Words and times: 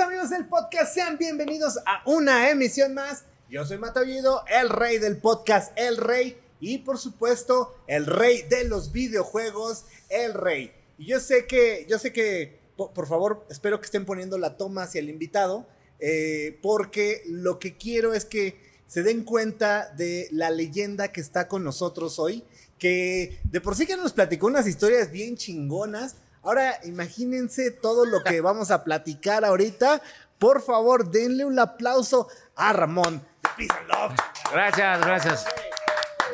Amigos 0.00 0.30
del 0.30 0.46
podcast, 0.46 0.94
sean 0.94 1.18
bienvenidos 1.18 1.76
a 1.84 2.02
una 2.06 2.48
emisión 2.48 2.94
más. 2.94 3.24
Yo 3.50 3.66
soy 3.66 3.76
Matavillido, 3.76 4.42
el 4.48 4.70
rey 4.70 4.98
del 4.98 5.18
podcast, 5.18 5.70
el 5.76 5.98
rey 5.98 6.38
y 6.60 6.78
por 6.78 6.96
supuesto 6.96 7.76
el 7.86 8.06
rey 8.06 8.40
de 8.48 8.64
los 8.64 8.90
videojuegos, 8.90 9.84
el 10.08 10.32
rey. 10.32 10.72
Y 10.96 11.08
yo 11.08 11.20
sé 11.20 11.46
que, 11.46 11.84
yo 11.90 11.98
sé 11.98 12.10
que, 12.10 12.58
por, 12.74 12.94
por 12.94 13.06
favor, 13.06 13.46
espero 13.50 13.80
que 13.80 13.84
estén 13.84 14.06
poniendo 14.06 14.38
la 14.38 14.56
toma 14.56 14.84
hacia 14.84 15.00
el 15.00 15.10
invitado, 15.10 15.66
eh, 15.98 16.58
porque 16.62 17.22
lo 17.26 17.58
que 17.58 17.76
quiero 17.76 18.14
es 18.14 18.24
que 18.24 18.56
se 18.86 19.02
den 19.02 19.24
cuenta 19.24 19.92
de 19.94 20.28
la 20.30 20.50
leyenda 20.50 21.12
que 21.12 21.20
está 21.20 21.48
con 21.48 21.64
nosotros 21.64 22.18
hoy, 22.18 22.44
que 22.78 23.40
de 23.44 23.60
por 23.60 23.76
sí 23.76 23.86
que 23.86 23.98
nos 23.98 24.14
platicó 24.14 24.46
unas 24.46 24.66
historias 24.66 25.10
bien 25.10 25.36
chingonas. 25.36 26.16
Ahora 26.42 26.78
imagínense 26.84 27.70
todo 27.70 28.04
lo 28.04 28.22
que 28.22 28.40
vamos 28.40 28.70
a 28.70 28.82
platicar 28.84 29.44
ahorita. 29.44 30.02
Por 30.38 30.60
favor, 30.62 31.10
denle 31.10 31.44
un 31.44 31.58
aplauso 31.58 32.28
a 32.56 32.72
Ramón 32.72 33.18
de 33.42 33.48
Peace 33.56 33.72
and 33.78 33.88
Love. 33.88 34.18
Gracias, 34.52 35.00
gracias. 35.00 35.44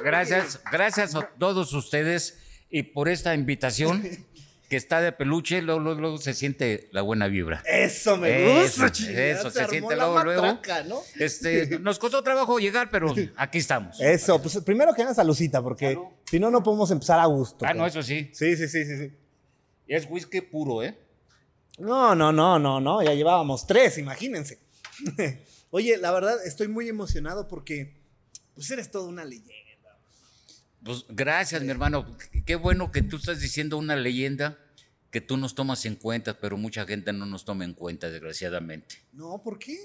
Gracias, 0.02 0.60
gracias 0.70 1.14
a 1.14 1.22
todos 1.38 1.72
ustedes 1.72 2.38
y 2.70 2.84
por 2.84 3.08
esta 3.08 3.34
invitación 3.34 4.02
que 4.68 4.76
está 4.76 5.00
de 5.00 5.12
peluche, 5.12 5.60
luego, 5.62 5.80
luego, 5.80 6.00
luego 6.00 6.18
se 6.18 6.34
siente 6.34 6.88
la 6.92 7.00
buena 7.02 7.26
vibra. 7.26 7.62
Eso 7.66 8.16
me 8.18 8.62
Eso, 8.62 8.82
gusta, 8.82 8.92
chingada, 8.92 9.24
eso, 9.26 9.50
se 9.50 9.64
siente 9.66 9.96
la 9.96 10.04
luego, 10.06 10.24
luego. 10.24 10.42
matraca, 10.42 10.84
¿no? 10.84 11.00
Este, 11.16 11.78
nos 11.80 11.98
costó 11.98 12.22
trabajo 12.22 12.58
llegar, 12.58 12.90
pero 12.90 13.14
aquí 13.36 13.58
estamos. 13.58 13.98
Eso, 14.00 14.40
pues 14.40 14.58
primero 14.64 14.92
que 14.94 15.02
nada 15.02 15.14
salucita, 15.14 15.62
porque 15.62 15.94
Claro. 15.94 16.12
si 16.30 16.38
no, 16.38 16.50
no 16.50 16.62
podemos 16.62 16.90
empezar 16.90 17.18
a 17.18 17.24
gusto. 17.26 17.64
Ah, 17.64 17.72
no, 17.72 17.78
cara. 17.78 17.88
eso 17.88 18.02
sí. 18.02 18.30
Sí, 18.34 18.56
sí, 18.56 18.68
sí, 18.68 18.84
sí, 18.84 18.96
sí. 18.98 19.12
Es 19.88 20.06
whisky 20.08 20.42
puro, 20.42 20.82
¿eh? 20.82 20.96
No, 21.78 22.14
no, 22.14 22.30
no, 22.30 22.58
no, 22.58 22.80
no, 22.80 23.02
ya 23.02 23.14
llevábamos 23.14 23.66
tres, 23.66 23.98
imagínense. 23.98 24.58
Oye, 25.70 25.96
la 25.96 26.10
verdad, 26.12 26.44
estoy 26.44 26.68
muy 26.68 26.88
emocionado 26.88 27.48
porque, 27.48 27.96
pues 28.54 28.70
eres 28.70 28.90
toda 28.90 29.08
una 29.08 29.24
leyenda. 29.24 29.54
Pues 30.84 31.04
gracias, 31.08 31.62
mi 31.62 31.70
hermano. 31.70 32.16
Qué 32.44 32.56
bueno 32.56 32.92
que 32.92 33.02
tú 33.02 33.16
estás 33.16 33.40
diciendo 33.40 33.78
una 33.78 33.96
leyenda 33.96 34.58
que 35.10 35.20
tú 35.20 35.36
nos 35.36 35.54
tomas 35.54 35.86
en 35.86 35.96
cuenta, 35.96 36.38
pero 36.38 36.56
mucha 36.56 36.84
gente 36.84 37.12
no 37.12 37.26
nos 37.26 37.44
toma 37.44 37.64
en 37.64 37.74
cuenta, 37.74 38.10
desgraciadamente. 38.10 38.96
No, 39.12 39.42
¿por 39.42 39.58
qué? 39.58 39.78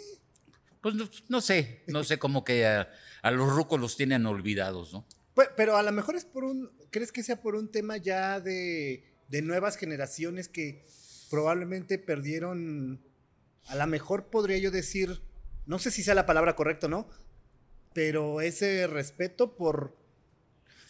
Pues 0.81 0.95
no, 0.95 1.09
no 1.29 1.39
sé, 1.39 1.83
no 1.87 2.03
sé, 2.03 2.19
como 2.19 2.43
que 2.43 2.65
a, 2.65 2.89
a 3.21 3.31
los 3.31 3.49
rucos 3.53 3.79
los 3.79 3.95
tienen 3.95 4.25
olvidados, 4.25 4.91
¿no? 4.91 5.05
Pues, 5.33 5.49
pero 5.55 5.77
a 5.77 5.83
lo 5.83 5.91
mejor 5.91 6.15
es 6.15 6.25
por 6.25 6.43
un, 6.43 6.71
¿crees 6.91 7.11
que 7.11 7.23
sea 7.23 7.41
por 7.41 7.55
un 7.55 7.71
tema 7.71 7.97
ya 7.97 8.39
de, 8.39 9.12
de 9.33 9.41
nuevas 9.41 9.77
generaciones 9.77 10.47
que 10.47 10.85
probablemente 11.31 11.97
perdieron, 11.97 13.01
a 13.65 13.75
lo 13.75 13.87
mejor 13.87 14.27
podría 14.27 14.59
yo 14.59 14.69
decir, 14.69 15.23
no 15.65 15.79
sé 15.79 15.89
si 15.89 16.03
sea 16.03 16.13
la 16.13 16.27
palabra 16.27 16.55
correcta 16.55 16.85
o 16.85 16.89
no, 16.91 17.09
pero 17.95 18.41
ese 18.41 18.85
respeto 18.85 19.55
por, 19.55 19.97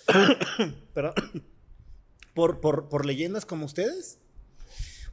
perdón, 0.94 1.14
por, 2.34 2.60
por, 2.60 2.90
por 2.90 3.06
leyendas 3.06 3.46
como 3.46 3.66
ustedes? 3.66 4.20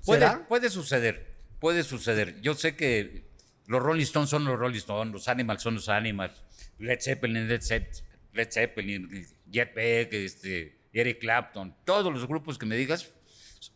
Puede, 0.05 0.23
¿Será? 0.23 0.49
puede 0.49 0.69
suceder, 0.69 1.33
puede 1.61 1.85
suceder. 1.85 2.41
Yo 2.41 2.55
sé 2.55 2.75
que 2.75 3.29
los 3.69 3.81
Rolling 3.81 4.03
Stones 4.03 4.31
son 4.31 4.45
los 4.45 4.59
Rolling 4.59 4.79
Stones, 4.79 5.13
los 5.13 5.29
Animals 5.29 5.63
son 5.63 5.75
los 5.77 5.89
Animals, 5.89 6.43
Led 6.81 6.99
Zeppelin, 7.01 7.47
Led, 7.47 7.61
Zepp- 7.61 8.03
Led 8.33 8.51
Zeppelin, 8.51 9.25
Jet 9.49 9.73
Beck, 9.73 10.13
este, 10.15 10.81
Eric 10.93 11.21
Clapton, 11.21 11.77
todos 11.85 12.13
los 12.13 12.27
grupos 12.27 12.59
que 12.59 12.67
me 12.67 12.77
digas 12.77 13.13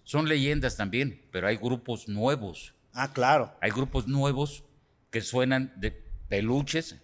son 0.02 0.28
leyendas 0.28 0.76
también, 0.76 1.22
pero 1.30 1.46
hay 1.48 1.56
grupos 1.56 2.08
nuevos, 2.08 2.74
Ah, 2.92 3.12
claro. 3.12 3.52
hay 3.60 3.70
grupos 3.70 4.06
nuevos 4.06 4.64
que 5.10 5.20
suenan 5.20 5.72
de 5.76 5.90
peluches 6.28 6.96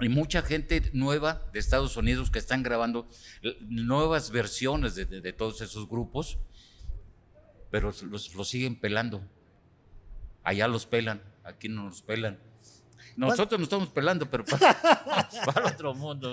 y 0.00 0.08
mucha 0.08 0.42
gente 0.42 0.90
nueva 0.92 1.42
de 1.52 1.58
Estados 1.60 1.96
Unidos 1.96 2.30
que 2.30 2.38
están 2.38 2.62
grabando 2.62 3.08
nuevas 3.60 4.30
versiones 4.30 4.94
de, 4.94 5.04
de- 5.06 5.20
de 5.20 5.32
todos 5.32 5.60
esos 5.60 5.88
grupos, 5.88 6.38
pero 7.70 7.92
los, 8.08 8.34
los 8.34 8.48
siguen 8.48 8.78
pelando. 8.78 9.22
Allá 10.42 10.68
los 10.68 10.86
pelan, 10.86 11.22
aquí 11.42 11.68
no 11.68 11.84
nos 11.84 12.02
pelan. 12.02 12.38
Nosotros 13.16 13.58
nos 13.58 13.66
estamos 13.66 13.88
pelando, 13.90 14.28
pero 14.30 14.44
para, 15.46 15.66
otro 15.66 15.94
mundo. 15.94 16.32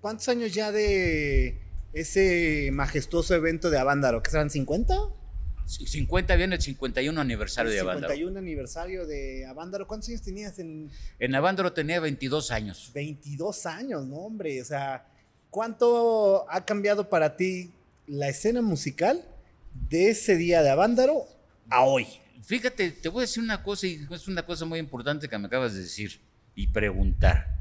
¿Cuántos 0.00 0.28
años 0.28 0.54
ya 0.54 0.70
de 0.72 1.60
ese 1.92 2.70
majestuoso 2.72 3.34
evento 3.34 3.70
de 3.70 3.78
Avándaro? 3.78 4.22
¿Que 4.22 4.30
serán 4.30 4.50
50? 4.50 4.94
50 5.68 6.34
viene 6.36 6.56
el 6.56 6.62
51 6.62 7.20
aniversario 7.20 7.70
de 7.70 7.78
El 7.78 7.82
Avándaro. 7.82 8.14
51 8.14 8.38
aniversario 8.38 9.06
de 9.06 9.46
Avándaro. 9.46 9.86
¿Cuántos 9.86 10.08
años 10.08 10.22
tenías 10.22 10.58
en 10.58 10.90
En 11.18 11.34
Avándaro 11.34 11.72
tenía 11.72 12.00
22 12.00 12.50
años. 12.50 12.90
22 12.94 13.66
años, 13.66 14.06
no, 14.06 14.16
hombre? 14.16 14.60
O 14.62 14.64
sea, 14.64 15.06
¿cuánto 15.50 16.46
ha 16.50 16.64
cambiado 16.64 17.08
para 17.10 17.36
ti 17.36 17.72
la 18.06 18.28
escena 18.28 18.62
musical 18.62 19.22
de 19.90 20.10
ese 20.10 20.36
día 20.36 20.62
de 20.62 20.70
Avándaro 20.70 21.26
a 21.68 21.84
hoy? 21.84 22.06
Fíjate, 22.42 22.90
te 22.92 23.08
voy 23.10 23.20
a 23.20 23.26
decir 23.26 23.42
una 23.42 23.62
cosa 23.62 23.86
y 23.86 24.06
es 24.10 24.26
una 24.26 24.46
cosa 24.46 24.64
muy 24.64 24.78
importante 24.78 25.28
que 25.28 25.36
me 25.36 25.48
acabas 25.48 25.74
de 25.74 25.80
decir 25.80 26.18
y 26.54 26.68
preguntar. 26.68 27.58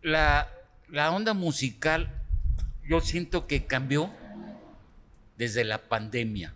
La, 0.00 0.48
la 0.88 1.12
onda 1.12 1.34
musical, 1.34 2.21
yo 2.88 3.00
siento 3.00 3.46
que 3.46 3.66
cambió 3.66 4.10
desde 5.36 5.64
la 5.64 5.88
pandemia. 5.88 6.54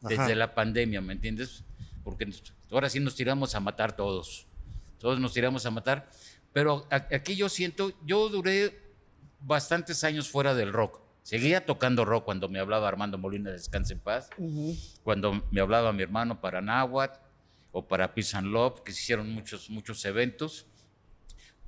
Desde 0.00 0.22
Ajá. 0.22 0.34
la 0.34 0.54
pandemia, 0.54 1.00
¿me 1.00 1.14
entiendes? 1.14 1.64
Porque 2.04 2.28
ahora 2.70 2.88
sí 2.88 3.00
nos 3.00 3.16
tiramos 3.16 3.54
a 3.54 3.60
matar 3.60 3.96
todos. 3.96 4.46
Todos 4.98 5.18
nos 5.18 5.32
tiramos 5.32 5.66
a 5.66 5.70
matar. 5.70 6.08
Pero 6.52 6.86
aquí 6.90 7.36
yo 7.36 7.48
siento, 7.48 7.92
yo 8.04 8.28
duré 8.28 8.80
bastantes 9.40 10.04
años 10.04 10.28
fuera 10.28 10.54
del 10.54 10.72
rock. 10.72 11.00
Seguía 11.22 11.66
tocando 11.66 12.04
rock 12.04 12.24
cuando 12.24 12.48
me 12.48 12.60
hablaba 12.60 12.86
Armando 12.86 13.18
Molina, 13.18 13.50
descanse 13.50 13.94
en 13.94 13.98
paz 13.98 14.30
cuando 15.02 15.42
me 15.50 15.60
hablaba 15.60 15.92
mi 15.92 16.04
hermano 16.04 16.40
para 16.40 16.60
Náhuatl 16.62 17.18
o 17.72 17.88
para 17.88 18.14
Peace 18.14 18.36
and 18.36 18.46
Love, 18.46 18.82
que 18.84 18.92
se 18.92 19.00
hicieron 19.00 19.32
muchos, 19.34 19.68
muchos 19.68 20.04
eventos, 20.04 20.66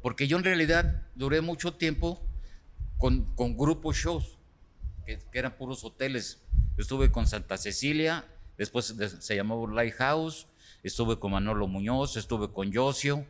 porque 0.01 0.29
yo 0.29 0.39
en 0.39 0.45
realidad 0.45 1.09
duré 1.17 1.41
mucho 1.41 1.75
tiempo 1.75 2.25
con, 2.99 3.25
con 3.35 3.57
grupos 3.57 3.97
shows, 3.97 4.37
que, 5.07 5.19
que 5.33 5.39
eran 5.39 5.57
puros 5.57 5.83
hoteles. 5.85 6.39
Estuve 6.77 7.11
con 7.11 7.27
Santa 7.27 7.57
Cecilia, 7.57 8.25
después 8.57 8.97
de- 8.97 9.09
se 9.09 9.35
llamó 9.37 9.67
Lighthouse, 9.67 10.47
estuve 10.83 11.19
con 11.19 11.33
Manolo 11.33 11.67
Muñoz, 11.67 12.17
estuve 12.17 12.53
con 12.53 12.71
Yosio, 12.71 13.25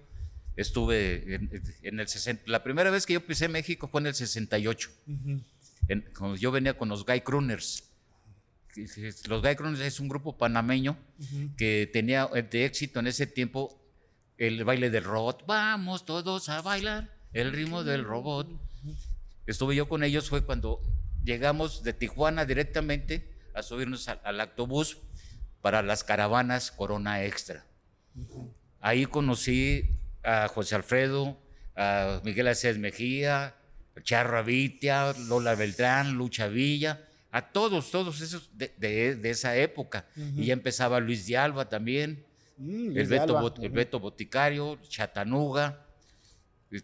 estuve 0.57 1.35
en, 1.35 1.63
en 1.83 2.01
el 2.01 2.09
60. 2.09 2.45
La 2.47 2.63
primera 2.63 2.91
vez 2.91 3.07
que 3.07 3.15
yo 3.15 3.25
pisé 3.25 3.49
México 3.49 3.89
fue 3.89 4.01
en 4.01 4.09
el 4.09 4.15
68. 4.15 4.91
En- 5.89 6.05
cuando 6.19 6.37
yo 6.37 6.51
venía 6.51 6.77
con 6.77 6.89
los 6.89 7.05
Guy 7.07 7.21
Crooners. 7.23 7.85
Los 9.29 9.43
Guy 9.43 9.57
Crooners 9.57 9.81
es 9.81 9.99
un 9.99 10.09
grupo 10.09 10.37
panameño 10.37 10.97
que 11.57 11.89
tenía 11.93 12.27
de 12.27 12.65
éxito 12.65 13.01
en 13.01 13.07
ese 13.09 13.27
tiempo 13.27 13.77
el 14.37 14.63
baile 14.65 14.89
del 14.91 15.05
robot. 15.05 15.45
Vamos 15.47 16.05
todos 16.05 16.49
a 16.49 16.61
bailar 16.63 17.13
el 17.33 17.53
ritmo 17.53 17.83
del 17.83 18.05
robot. 18.05 18.49
Estuve 19.49 19.75
yo 19.75 19.89
con 19.89 20.05
ellos, 20.05 20.29
fue 20.29 20.45
cuando 20.45 20.81
llegamos 21.25 21.83
de 21.83 21.93
Tijuana 21.93 22.45
directamente 22.45 23.29
a 23.55 23.63
subirnos 23.63 24.07
al, 24.09 24.21
al 24.23 24.41
autobús 24.41 24.99
para 25.63 25.83
las 25.83 26.05
caravanas 26.05 26.71
Corona 26.71 27.25
Extra. 27.25 27.65
Ahí 28.81 29.07
conocí 29.07 29.91
a 30.23 30.49
José 30.49 30.75
Alfredo, 30.77 31.39
a 31.75 32.21
Miguel 32.25 32.49
Aceves 32.49 32.79
Mejía, 32.79 33.55
a 33.97 34.01
Charro 34.03 34.39
Avitia, 34.39 35.13
Lola 35.29 35.55
Beltrán, 35.55 36.13
Lucha 36.13 36.47
Villa, 36.49 37.05
a 37.31 37.51
todos, 37.51 37.91
todos 37.91 38.21
esos 38.21 38.51
de, 38.57 38.73
de- 38.79 39.17
de 39.17 39.31
esa 39.31 39.57
época. 39.57 40.07
Y 40.37 40.47
ya 40.47 40.53
empezaba 40.53 41.01
Luis 41.01 41.27
de 41.27 41.37
Alba 41.37 41.69
también, 41.69 42.25
Mm, 42.61 42.89
el 42.89 42.95
Luis 42.95 43.09
Beto, 43.09 43.23
Alba. 43.39 43.43
Bot- 43.43 43.63
el 43.63 43.71
Beto 43.71 44.01
Boticario, 44.01 44.79
Chatanuga. 44.89 45.87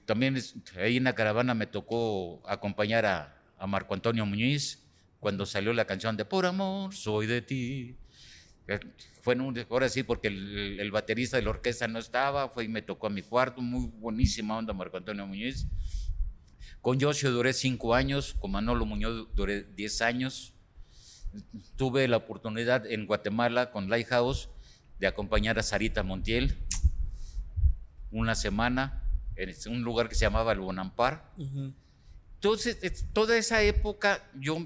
También 0.07 0.37
es- 0.37 0.55
ahí 0.77 0.97
en 0.97 1.05
la 1.05 1.15
caravana 1.15 1.55
me 1.55 1.67
tocó 1.67 2.43
acompañar 2.49 3.05
a, 3.07 3.43
a 3.59 3.67
Marco 3.67 3.95
Antonio 3.95 4.25
Muñiz 4.25 4.83
cuando 5.21 5.45
salió 5.47 5.73
la 5.73 5.85
canción 5.87 6.17
de 6.17 6.25
Por 6.25 6.47
amor, 6.47 6.95
soy 6.95 7.27
de 7.27 7.43
ti. 7.43 7.97
Eh, 8.67 8.79
Fue 9.23 9.35
un, 9.37 9.59
ahora 9.71 9.89
sí, 9.89 10.03
porque 10.03 10.29
el, 10.29 10.81
el 10.81 10.91
baterista 10.91 11.37
de 11.37 11.43
la 11.43 11.51
orquesta 11.51 11.87
no 11.89 11.99
estaba, 11.99 12.49
fue 12.49 12.65
y 12.65 12.69
me 12.69 12.83
tocó 12.83 13.07
a 13.07 13.11
mi 13.11 13.23
cuarto, 13.23 13.61
muy 13.61 13.87
buenísima 13.99 14.57
onda 14.57 14.73
Marco 14.73 14.97
Antonio 14.97 15.27
Muñiz. 15.27 15.67
Con 16.81 17.01
Josio 17.01 17.31
duré 17.31 17.53
cinco 17.55 17.95
años, 17.95 18.35
con 18.41 18.51
Manolo 18.53 18.85
Muñoz 18.87 19.29
duré 19.35 19.65
diez 19.65 20.01
años. 20.03 20.53
Tuve 21.77 22.07
la 22.09 22.19
oportunidad 22.19 22.87
en 22.87 23.07
Guatemala 23.07 23.71
con 23.71 23.89
Lighthouse 23.91 24.49
de 24.99 25.07
acompañar 25.07 25.59
a 25.59 25.63
Sarita 25.63 26.03
Montiel 26.03 26.57
una 28.11 28.35
semana 28.35 29.03
en 29.37 29.55
un 29.73 29.83
lugar 29.83 30.09
que 30.09 30.15
se 30.15 30.23
llamaba 30.23 30.53
el 30.53 30.61
Bonampar. 30.61 31.31
Entonces, 32.37 32.79
es- 32.83 33.07
toda 33.13 33.37
esa 33.39 33.63
época, 33.63 34.29
yo 34.39 34.59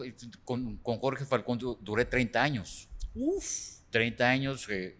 con, 0.44 0.76
con 0.79 0.99
Jorge 0.99 1.25
Falcón 1.25 1.59
du- 1.59 1.79
duré 1.81 2.05
30 2.05 2.43
años. 2.43 2.88
Uf. 3.15 3.44
30 3.91 4.29
años, 4.29 4.67
eh, 4.69 4.97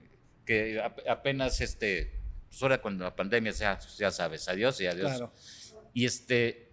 que 0.47 0.81
apenas, 1.09 1.61
este, 1.61 2.19
pues 2.49 2.63
ahora 2.63 2.81
cuando 2.81 3.05
la 3.05 3.15
pandemia, 3.15 3.53
ya, 3.53 3.79
ya 3.99 4.11
sabes, 4.11 4.49
adiós 4.49 4.81
y 4.81 4.87
adiós. 4.87 5.11
Claro. 5.11 5.33
Y 5.93 6.05
este, 6.07 6.71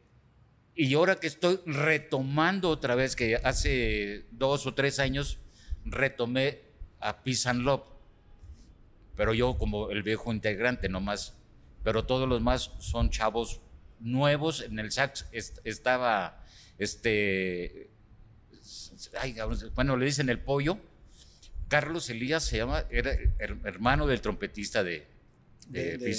y 0.75 0.94
ahora 0.94 1.15
que 1.15 1.27
estoy 1.27 1.59
retomando 1.65 2.69
otra 2.69 2.95
vez, 2.95 3.15
que 3.15 3.36
hace 3.38 4.25
dos 4.31 4.65
o 4.68 4.74
tres 4.74 5.00
años 5.00 5.39
retomé 5.86 6.62
a 7.00 7.24
Peace 7.24 7.50
and 7.50 7.62
Love, 7.63 7.83
pero 9.15 9.33
yo 9.33 9.57
como 9.57 9.89
el 9.89 10.03
viejo 10.03 10.31
integrante 10.33 10.88
nomás, 10.89 11.33
pero 11.85 12.03
todos 12.03 12.27
los 12.27 12.41
más 12.41 12.71
son 12.79 13.11
chavos 13.11 13.61
nuevos. 13.99 14.61
En 14.61 14.79
el 14.79 14.91
sax 14.91 15.27
estaba, 15.31 16.43
este, 16.79 17.91
bueno, 19.75 19.95
le 19.95 20.07
dicen 20.07 20.29
el 20.29 20.39
pollo. 20.39 20.79
Carlos 21.67 22.09
Elías 22.09 22.43
se 22.43 22.57
llama, 22.57 22.85
era 22.89 23.11
hermano 23.37 24.07
del 24.07 24.19
trompetista 24.19 24.83
de, 24.83 25.07
de, 25.67 25.99
de, 25.99 26.15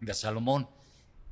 de 0.00 0.14
Salomón. 0.14 0.68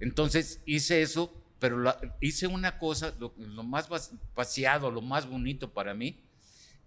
Entonces 0.00 0.62
hice 0.64 1.02
eso, 1.02 1.34
pero 1.58 1.94
hice 2.20 2.46
una 2.46 2.78
cosa, 2.78 3.14
lo, 3.18 3.34
más 3.62 3.90
vaciado, 4.34 4.90
lo 4.90 5.02
más 5.02 5.28
bonito 5.28 5.70
para 5.74 5.92
mí, 5.92 6.18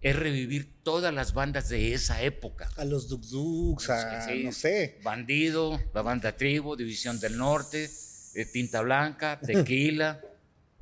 es 0.06 0.14
revivir 0.14 0.70
todas 0.84 1.12
las 1.12 1.34
bandas 1.34 1.68
de 1.68 1.92
esa 1.92 2.22
época. 2.22 2.70
A 2.76 2.84
los 2.84 3.08
Duk 3.08 3.82
a 3.90 4.28
no 4.44 4.52
sé. 4.52 5.00
Bandido, 5.02 5.80
la 5.92 6.02
banda 6.02 6.36
Tribu, 6.36 6.76
División 6.76 7.18
del 7.18 7.36
Norte, 7.36 7.90
eh, 8.36 8.44
Tinta 8.44 8.82
Blanca, 8.82 9.40
Tequila, 9.44 10.20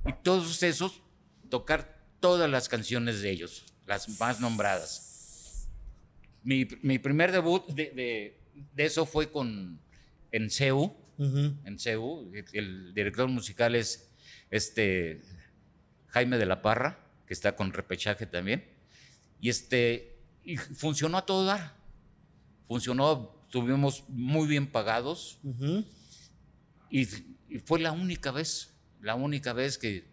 y 0.07 0.13
todos 0.23 0.63
esos, 0.63 1.01
tocar 1.49 2.05
todas 2.21 2.51
las 2.51 2.69
canciones 2.69 3.23
de 3.23 3.31
ellos, 3.31 3.65
las 3.87 4.21
más 4.21 4.41
nombradas. 4.41 5.71
Mi, 6.43 6.67
primer 6.67 7.33
debut 7.33 7.67
de, 7.69 8.37
eso 8.77 9.07
fue 9.07 9.33
con, 9.33 9.81
en 10.33 10.51
CEU, 10.51 10.95
en 11.19 11.79
CEU, 11.79 12.31
el 12.53 12.93
director 12.93 13.27
musical 13.29 13.75
es 13.75 14.11
este 14.51 15.23
Jaime 16.09 16.37
de 16.37 16.45
la 16.45 16.61
Parra, 16.61 16.99
que 17.27 17.33
está 17.33 17.57
con 17.57 17.73
repechaje 17.73 18.27
también, 18.27 18.74
y 19.45 19.51
este, 19.51 20.17
y 20.43 20.57
funcionó 20.57 21.19
a 21.19 21.27
todo 21.27 21.45
dar, 21.45 21.77
funcionó, 22.67 23.43
estuvimos 23.47 24.05
muy 24.09 24.47
bien 24.49 24.71
pagados, 24.71 25.39
y 26.91 27.07
y 27.55 27.61
fue 27.61 27.79
la 27.79 27.93
única 27.93 28.33
vez, 28.33 28.71
la 29.01 29.15
única 29.15 29.53
vez 29.53 29.79
que, 29.79 30.05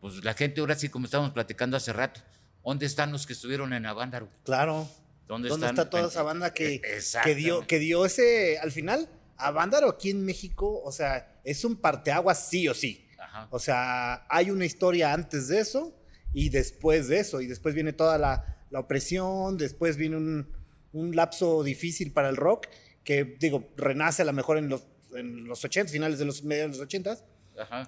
pues 0.00 0.24
la 0.24 0.34
gente 0.34 0.60
ahora 0.60 0.74
sí, 0.74 0.88
como 0.88 1.04
estábamos 1.04 1.32
platicando 1.32 1.76
hace 1.76 1.92
rato, 1.92 2.20
¿dónde 2.64 2.86
están 2.86 3.12
los 3.12 3.24
que 3.24 3.34
estuvieron 3.34 3.72
en 3.72 3.86
Avándaro? 3.86 4.28
Claro. 4.42 4.88
¿Dónde, 5.28 5.48
está 5.48 5.88
toda 5.88 6.08
esa 6.08 6.24
banda 6.24 6.52
que, 6.52 6.74
e, 6.74 6.82
que, 7.22 7.34
dio, 7.36 7.64
que 7.68 7.78
dio 7.78 8.04
ese, 8.04 8.58
al 8.58 8.72
final, 8.72 9.08
Avándaro 9.36 9.90
aquí 9.90 10.10
en 10.10 10.24
México, 10.24 10.82
o 10.82 10.90
sea, 10.90 11.40
es 11.44 11.64
un 11.64 11.76
parteaguas 11.76 12.48
sí 12.48 12.66
o 12.66 12.74
sí. 12.74 13.06
O 13.50 13.60
sea, 13.60 14.26
hay 14.28 14.50
una 14.50 14.64
historia 14.64 15.12
antes 15.12 15.46
de 15.46 15.60
eso 15.60 15.96
y 16.34 16.48
después 16.48 17.06
de 17.06 17.20
eso, 17.20 17.40
y 17.40 17.46
después 17.46 17.76
viene 17.76 17.92
toda 17.92 18.18
la, 18.18 18.61
la 18.72 18.80
opresión, 18.80 19.56
después 19.56 19.96
viene 19.96 20.16
un, 20.16 20.48
un 20.92 21.14
lapso 21.14 21.62
difícil 21.62 22.10
para 22.12 22.28
el 22.28 22.36
rock, 22.36 22.66
que 23.04 23.36
digo, 23.38 23.68
renace 23.76 24.22
a 24.22 24.24
lo 24.24 24.32
mejor 24.32 24.58
en 24.58 24.68
los 24.68 24.82
en 25.14 25.44
los 25.44 25.64
80, 25.64 25.92
finales 25.92 26.18
de 26.18 26.24
los 26.24 26.42
medios 26.42 26.72
de 26.72 26.78
los 26.78 26.86
80, 26.86 27.18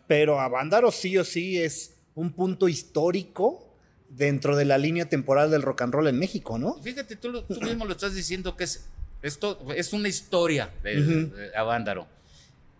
pero 0.06 0.40
Avándaro 0.40 0.90
sí 0.92 1.16
o 1.16 1.24
sí 1.24 1.60
es 1.60 1.96
un 2.14 2.32
punto 2.32 2.68
histórico 2.68 3.74
dentro 4.08 4.56
de 4.56 4.64
la 4.64 4.78
línea 4.78 5.08
temporal 5.08 5.50
del 5.50 5.62
rock 5.62 5.82
and 5.82 5.94
roll 5.94 6.06
en 6.06 6.18
México, 6.18 6.58
¿no? 6.58 6.74
Fíjate, 6.82 7.16
tú, 7.16 7.42
tú 7.42 7.60
mismo 7.60 7.84
lo 7.84 7.92
estás 7.92 8.14
diciendo 8.14 8.56
que 8.56 8.64
es, 8.64 8.86
esto 9.22 9.58
es 9.74 9.92
una 9.92 10.08
historia 10.08 10.70
de, 10.82 11.50
Avándaro. 11.56 12.06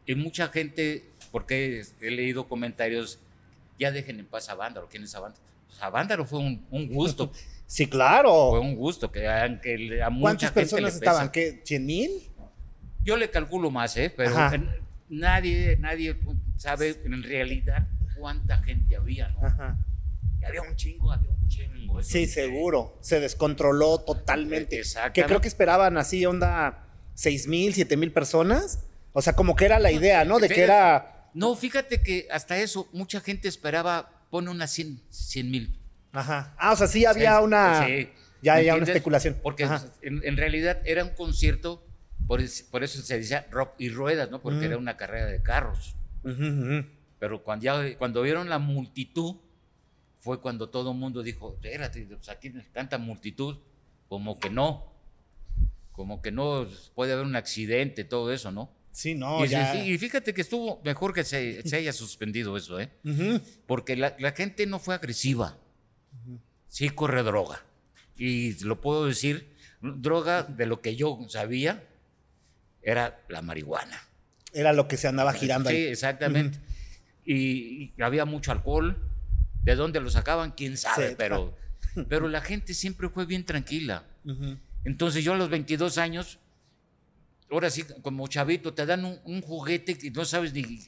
Y 0.07 0.15
mucha 0.15 0.49
gente, 0.49 1.05
porque 1.33 1.85
he 2.01 2.11
leído 2.11 2.47
comentarios, 2.47 3.19
ya 3.79 3.91
dejen 3.91 4.21
en 4.21 4.27
paz 4.27 4.49
a 4.49 4.53
Avándaro, 4.53 4.89
¿quién 4.91 5.03
es 5.03 5.15
Avándaro? 5.15 5.43
Pues 5.67 5.83
Avándaro 5.83 6.25
fue 6.27 6.41
un, 6.41 6.65
un 6.71 6.89
gusto. 6.89 7.33
sí, 7.67 7.87
claro. 7.87 8.51
Fue 8.51 8.61
un 8.61 8.77
gusto, 8.77 9.11
que, 9.11 9.21
que 9.63 10.03
a 10.03 10.11
mucha 10.11 10.23
¿Cuántas 10.23 10.53
personas 10.53 10.95
estaban? 10.95 11.31
¿Qué, 11.31 11.63
¿100 11.65 11.81
mil? 11.81 12.11
Yo 13.03 13.17
le 13.17 13.31
calculo 13.31 13.71
más, 13.71 13.97
¿eh? 13.97 14.13
Pero 14.15 14.35
nadie, 15.09 15.77
nadie 15.79 16.17
sabe 16.57 16.97
en 17.05 17.23
realidad 17.23 17.87
cuánta 18.19 18.59
gente 18.59 18.97
había, 18.97 19.29
¿no? 19.29 19.47
Ajá. 19.47 19.79
había 20.47 20.63
un 20.63 20.75
chingo, 20.77 21.13
había 21.13 21.31
un 21.31 21.49
chingo. 21.49 22.03
Sí, 22.03 22.27
seguro. 22.27 22.99
Se 23.01 23.21
descontroló 23.21 24.01
totalmente. 24.01 24.83
Que 25.13 25.25
creo 25.25 25.41
que 25.41 25.49
esperaban 25.49 25.99
así, 25.99 26.25
onda, 26.25 26.87
seis 27.15 27.47
mil, 27.47 27.75
siete 27.75 27.97
mil 27.97 28.13
personas. 28.13 28.87
O 29.13 29.23
sea, 29.23 29.35
como 29.35 29.55
que 29.55 29.65
era 29.65 29.79
la 29.79 29.93
idea, 29.93 30.25
¿no? 30.25 30.41
De 30.41 30.49
que 30.49 30.63
era... 30.63 31.31
No, 31.35 31.55
fíjate 31.55 32.03
que 32.03 32.27
hasta 32.31 32.59
eso, 32.59 32.89
mucha 32.93 33.21
gente 33.21 33.49
esperaba, 33.49 34.11
pone 34.31 34.51
unas 34.51 34.71
100 34.73 35.51
mil. 35.51 35.79
Ajá. 36.15 36.55
Ah, 36.59 36.73
o 36.73 36.77
sea, 36.77 36.87
sí 36.87 37.05
había 37.05 37.41
una... 37.41 37.87
Sí. 37.87 38.09
Ya 38.41 38.55
había 38.57 38.75
una 38.75 38.85
especulación. 38.85 39.39
Porque 39.43 39.69
en, 40.03 40.37
realidad 40.37 40.81
era 40.85 41.03
un 41.03 41.11
concierto 41.11 41.87
por, 42.27 42.41
eso 42.41 43.03
se 43.03 43.19
decía 43.19 43.47
rock 43.51 43.75
y 43.79 43.89
ruedas, 43.89 44.31
¿no? 44.31 44.41
Porque 44.41 44.65
era 44.67 44.79
una 44.79 44.97
carrera 44.97 45.27
de 45.27 45.43
carros. 45.43 45.95
Pero 47.19 47.43
cuando, 47.43 47.65
ya, 47.65 47.99
cuando 47.99 48.23
vieron 48.23 48.49
la 48.49 48.59
multitud, 48.59 49.37
fue 50.21 50.41
cuando 50.41 50.71
todo 50.71 50.93
el 50.93 50.99
mundo 50.99 51.23
dijo, 51.23 51.55
espérate, 51.55 52.07
pues 52.07 52.29
aquí 52.29 52.51
tanta 52.73 52.99
multitud, 52.99 53.59
como 54.09 54.39
que 54.39 54.49
no, 54.49 54.93
como 55.93 56.23
que 56.23 56.33
no 56.33 56.67
puede 56.95 57.13
haber 57.13 57.27
un 57.27 57.37
accidente, 57.37 58.05
todo 58.05 58.33
eso, 58.33 58.51
¿no? 58.51 58.71
Sí, 58.91 59.15
no, 59.15 59.45
y, 59.45 59.55
y 59.93 59.99
fíjate 59.99 60.33
que 60.33 60.41
estuvo 60.41 60.81
mejor 60.85 61.13
que 61.13 61.25
se, 61.25 61.63
haya 61.75 61.93
suspendido 61.93 62.57
eso, 62.57 62.81
¿eh? 62.81 62.91
Porque 63.67 63.97
la, 63.97 64.33
gente 64.37 64.67
no 64.67 64.79
fue 64.79 64.95
agresiva, 64.95 65.59
sí 66.75 66.91
corre 66.91 67.23
droga. 67.23 67.63
Y 68.17 68.65
lo 68.65 68.81
puedo 68.81 69.07
decir, 69.07 69.49
droga 69.81 70.43
de 70.43 70.67
lo 70.67 70.81
que 70.81 70.97
yo 70.97 71.17
sabía, 71.29 71.85
era 72.83 73.23
la 73.29 73.43
marihuana. 73.43 74.03
Era 74.53 74.73
lo 74.73 74.89
que 74.89 74.97
se 74.97 75.07
andaba 75.07 75.33
girando 75.35 75.71
sí, 75.71 75.77
exactamente. 75.77 76.59
y, 77.25 77.93
había 78.03 78.25
mucho 78.25 78.51
alcohol. 78.51 79.01
¿De 79.63 79.77
dónde 79.77 80.01
lo 80.01 80.11
sacaban? 80.11 80.51
¿Quién 80.51 80.77
sabe? 80.77 81.15
pero, 81.17 81.57
pero 82.09 82.29
la 82.29 82.41
gente 82.41 82.75
siempre 82.75 83.09
fue 83.09 83.25
bien 83.25 83.45
tranquila. 83.47 84.05
Entonces 84.85 85.23
yo 85.23 85.35
a 85.35 85.37
los 85.37 85.51
22 85.51 85.97
años, 85.99 86.41
ahora 87.53 87.71
sí, 87.71 87.85
como 88.03 88.27
chavito, 88.27 88.75
te 88.75 88.85
dan 88.85 89.05
un, 89.05 89.43
juguete 89.43 89.97
que 89.97 90.11
no 90.11 90.25
sabes 90.25 90.53
ni, 90.53 90.81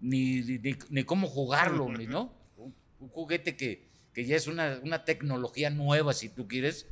ni, 0.00 0.60
ni, 0.90 1.04
cómo 1.04 1.28
jugarlo, 1.28 1.88
¿no? 1.88 2.30
Un, 2.58 2.74
juguete 3.08 3.56
que, 3.56 3.93
que, 4.14 4.24
ya 4.24 4.36
es 4.36 4.46
una, 4.46 4.80
una 4.82 5.04
tecnología 5.04 5.70
nueva, 5.70 6.14
si 6.14 6.28
tú 6.28 6.48
quieres. 6.48 6.86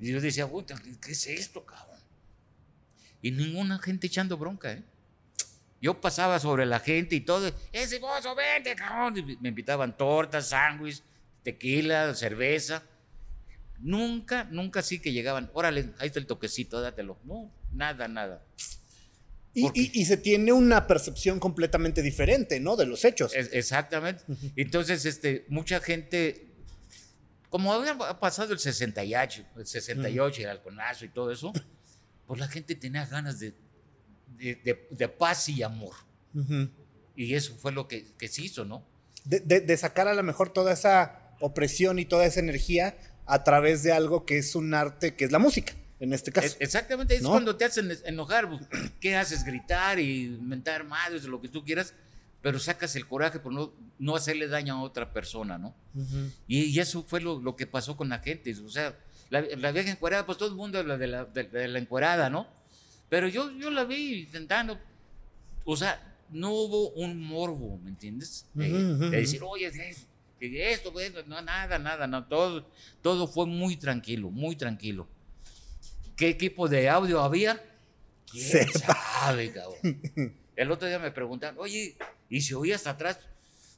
Y 0.00 0.10
yo 0.10 0.20
decía, 0.20 0.50
¿qué 1.00 1.12
es 1.12 1.26
esto, 1.28 1.64
cabrón? 1.64 1.92
y 3.22 3.30
ninguna 3.30 3.78
gente 3.78 4.08
echando 4.08 4.36
bronca, 4.36 4.72
¿eh? 4.72 4.82
Yo 5.80 6.00
pasaba 6.00 6.38
sobre 6.38 6.66
la 6.66 6.78
gente 6.78 7.16
y 7.16 7.20
todo, 7.20 7.50
ese 7.72 7.98
mozo, 7.98 8.34
vente, 8.34 8.76
cabrón. 8.76 9.14
me 9.40 9.48
invitaban 9.48 9.96
tortas, 9.96 10.48
sándwich, 10.48 11.02
tequila, 11.42 12.14
cerveza. 12.14 12.82
Nunca, 13.78 14.44
nunca 14.44 14.82
sí 14.82 15.00
que 15.00 15.12
llegaban, 15.12 15.50
órale, 15.54 15.90
ahí 15.98 16.08
está 16.08 16.20
el 16.20 16.26
toquecito, 16.26 16.80
dátelo. 16.80 17.18
No, 17.24 17.52
nada, 17.72 18.06
nada. 18.06 18.44
Y, 19.54 20.04
se 20.06 20.16
tiene 20.16 20.52
una 20.52 20.86
percepción 20.86 21.38
completamente 21.38 22.00
diferente, 22.00 22.58
¿no? 22.58 22.76
De 22.76 22.86
los 22.86 23.04
hechos. 23.04 23.34
exactamente. 23.34 24.24
Entonces, 24.56 25.04
este, 25.04 25.44
mucha 25.48 25.80
gente, 25.80 26.51
como 27.52 27.70
había 27.70 27.98
pasado 28.18 28.54
el 28.54 28.58
68, 28.58 29.44
el 29.58 29.66
68, 29.66 30.40
el 30.40 30.48
halconazo 30.48 31.04
y 31.04 31.10
todo 31.10 31.30
eso, 31.30 31.52
pues 32.26 32.40
la 32.40 32.48
gente 32.48 32.74
tenía 32.74 33.04
ganas 33.04 33.40
de, 33.40 33.52
de, 34.38 35.08
paz 35.08 35.50
y 35.50 35.62
amor. 35.62 35.92
Y 37.14 37.34
eso 37.34 37.54
fue 37.54 37.72
lo 37.72 37.86
que, 37.88 38.06
que 38.16 38.28
se 38.28 38.40
hizo, 38.40 38.64
¿no? 38.64 38.86
De, 39.26 39.76
sacar 39.76 40.08
a 40.08 40.14
lo 40.14 40.22
mejor 40.22 40.50
toda 40.50 40.72
esa 40.72 41.34
opresión 41.40 41.98
y 41.98 42.06
toda 42.06 42.24
esa 42.24 42.40
energía 42.40 42.96
a 43.26 43.44
través 43.44 43.82
de 43.82 43.92
algo 43.92 44.24
que 44.24 44.38
es 44.38 44.54
un 44.54 44.72
arte, 44.72 45.14
que 45.14 45.26
es 45.26 45.30
la 45.30 45.38
música, 45.38 45.74
en 46.00 46.14
este 46.14 46.32
caso. 46.32 46.56
exactamente, 46.58 47.16
es 47.16 47.22
cuando 47.22 47.56
te 47.56 47.66
hacen 47.66 47.92
enojar. 48.06 48.48
Pues, 48.48 48.62
¿Qué 48.98 49.14
haces? 49.14 49.44
Gritar 49.44 50.00
y 50.00 50.38
mentar 50.40 50.84
madres, 50.84 51.24
lo 51.24 51.38
que 51.42 51.48
tú 51.48 51.62
quieras, 51.66 51.92
pero 52.42 52.58
sacas 52.58 52.96
el 52.96 53.06
coraje 53.06 53.38
por 53.38 53.52
no, 53.52 53.72
no 53.98 54.16
hacerle 54.16 54.48
daño 54.48 54.74
a 54.74 54.82
otra 54.82 55.12
persona, 55.12 55.58
¿no? 55.58 55.74
y, 56.48 56.78
eso 56.78 57.04
fue 57.04 57.20
lo, 57.20 57.40
lo, 57.40 57.54
que 57.54 57.66
pasó 57.66 57.96
con 57.96 58.08
la 58.08 58.18
gente. 58.18 58.52
O 58.64 58.68
sea, 58.68 58.98
la, 59.30 59.70
vieja 59.70 59.90
encuerada, 59.90 60.26
pues 60.26 60.36
todo 60.36 60.48
el 60.48 60.56
mundo 60.56 60.82
de 60.82 61.06
la, 61.06 61.24
de, 61.24 61.68
la 61.68 61.78
encuerada, 61.78 62.28
¿no? 62.28 62.46
Pero 63.08 63.28
yo, 63.28 63.50
yo 63.52 63.70
la 63.70 63.84
vi 63.84 64.22
intentando, 64.22 64.78
o 65.64 65.76
sea, 65.76 66.16
no 66.30 66.50
hubo 66.50 66.90
un 66.90 67.22
morbo, 67.22 67.78
¿me 67.78 67.90
entiendes? 67.90 68.46
De, 68.54 68.68
decir, 69.10 69.40
oye, 69.44 69.70
esto, 70.40 70.92
no, 71.26 71.40
nada, 71.42 71.78
nada, 71.78 72.06
no, 72.06 72.26
todo, 72.26 72.66
todo 73.00 73.28
fue 73.28 73.46
muy 73.46 73.76
tranquilo, 73.76 74.30
muy 74.30 74.56
tranquilo. 74.56 75.06
¿Qué 76.16 76.28
equipo 76.28 76.68
de 76.68 76.88
audio 76.88 77.20
había? 77.20 77.62
¿Quién 78.30 78.68
Sepa. 78.68 78.94
sabe, 78.94 79.52
cabrón? 79.52 80.34
El 80.56 80.70
otro 80.70 80.88
día 80.88 80.98
me 80.98 81.10
preguntan, 81.10 81.54
oye, 81.58 81.96
¿y 82.36 82.40
si 82.40 82.54
oía 82.54 82.76
hasta 82.76 82.90
atrás? 82.90 83.18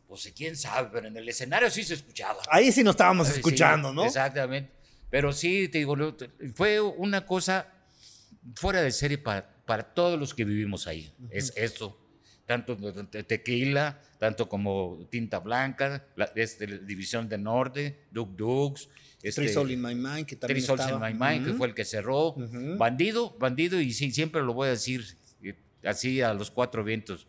Pues 0.09 0.31
quién 0.37 0.57
sabe, 0.57 0.91
pero 0.93 1.09
en 1.09 1.17
el 1.17 1.29
escenario 1.29 1.71
sí 1.71 1.83
se 1.83 1.95
escuchaba. 1.95 2.41
Ahí 2.51 2.71
sí 2.73 2.83
nos 2.85 2.93
estábamos 2.95 3.29
Sí, 3.29 3.35
escuchando, 3.37 3.93
¿no? 3.93 4.05
Exactamente. 4.05 4.71
Pero 5.11 5.33
sí, 5.33 5.69
te 5.69 5.79
digo, 5.79 5.97
fue 6.55 6.81
una 6.81 7.25
cosa 7.27 7.67
fuera 8.57 8.83
de 8.83 8.91
serie 8.91 9.19
para, 9.19 9.49
para 9.65 9.83
todos 9.95 10.19
los 10.19 10.35
que 10.35 10.45
vivimos 10.45 10.87
ahí. 10.87 11.13
Es 11.31 11.53
eso. 11.57 11.99
Tanto 12.47 12.77
te- 13.07 13.23
tequila, 13.25 14.01
tanto 14.19 14.49
como 14.49 15.07
tinta 15.11 15.39
blanca, 15.39 16.05
la 16.17 16.27
este, 16.35 16.67
la 16.69 16.77
División 16.79 17.27
del 17.29 17.43
Norte, 17.43 18.05
Duk 18.11 18.37
Dukes. 18.37 18.89
Este, 19.23 19.41
Three 19.41 19.55
Soul 19.55 19.71
in 19.71 19.81
My 19.81 19.95
Mind, 19.95 20.27
que 20.27 20.37
también 20.37 20.59
Three 20.59 20.61
Souls 20.67 20.81
estaba. 20.83 21.11
in 21.11 21.17
My 21.19 21.25
Mind, 21.25 21.45
que 21.45 21.51
Ujú. 21.53 21.59
fue 21.59 21.69
el 21.69 21.75
que 21.75 21.87
cerró. 21.87 22.33
Ujú. 22.35 22.77
Bandido, 22.77 23.31
bandido, 23.39 23.81
y 23.81 23.91
sí, 23.95 24.11
siempre 24.13 24.43
lo 24.43 24.53
voy 24.53 24.67
a 24.69 24.73
decir 24.73 25.17
eh, 25.43 25.55
así 25.85 26.21
a 26.21 26.35
los 26.35 26.51
cuatro 26.51 26.85
vientos. 26.85 27.27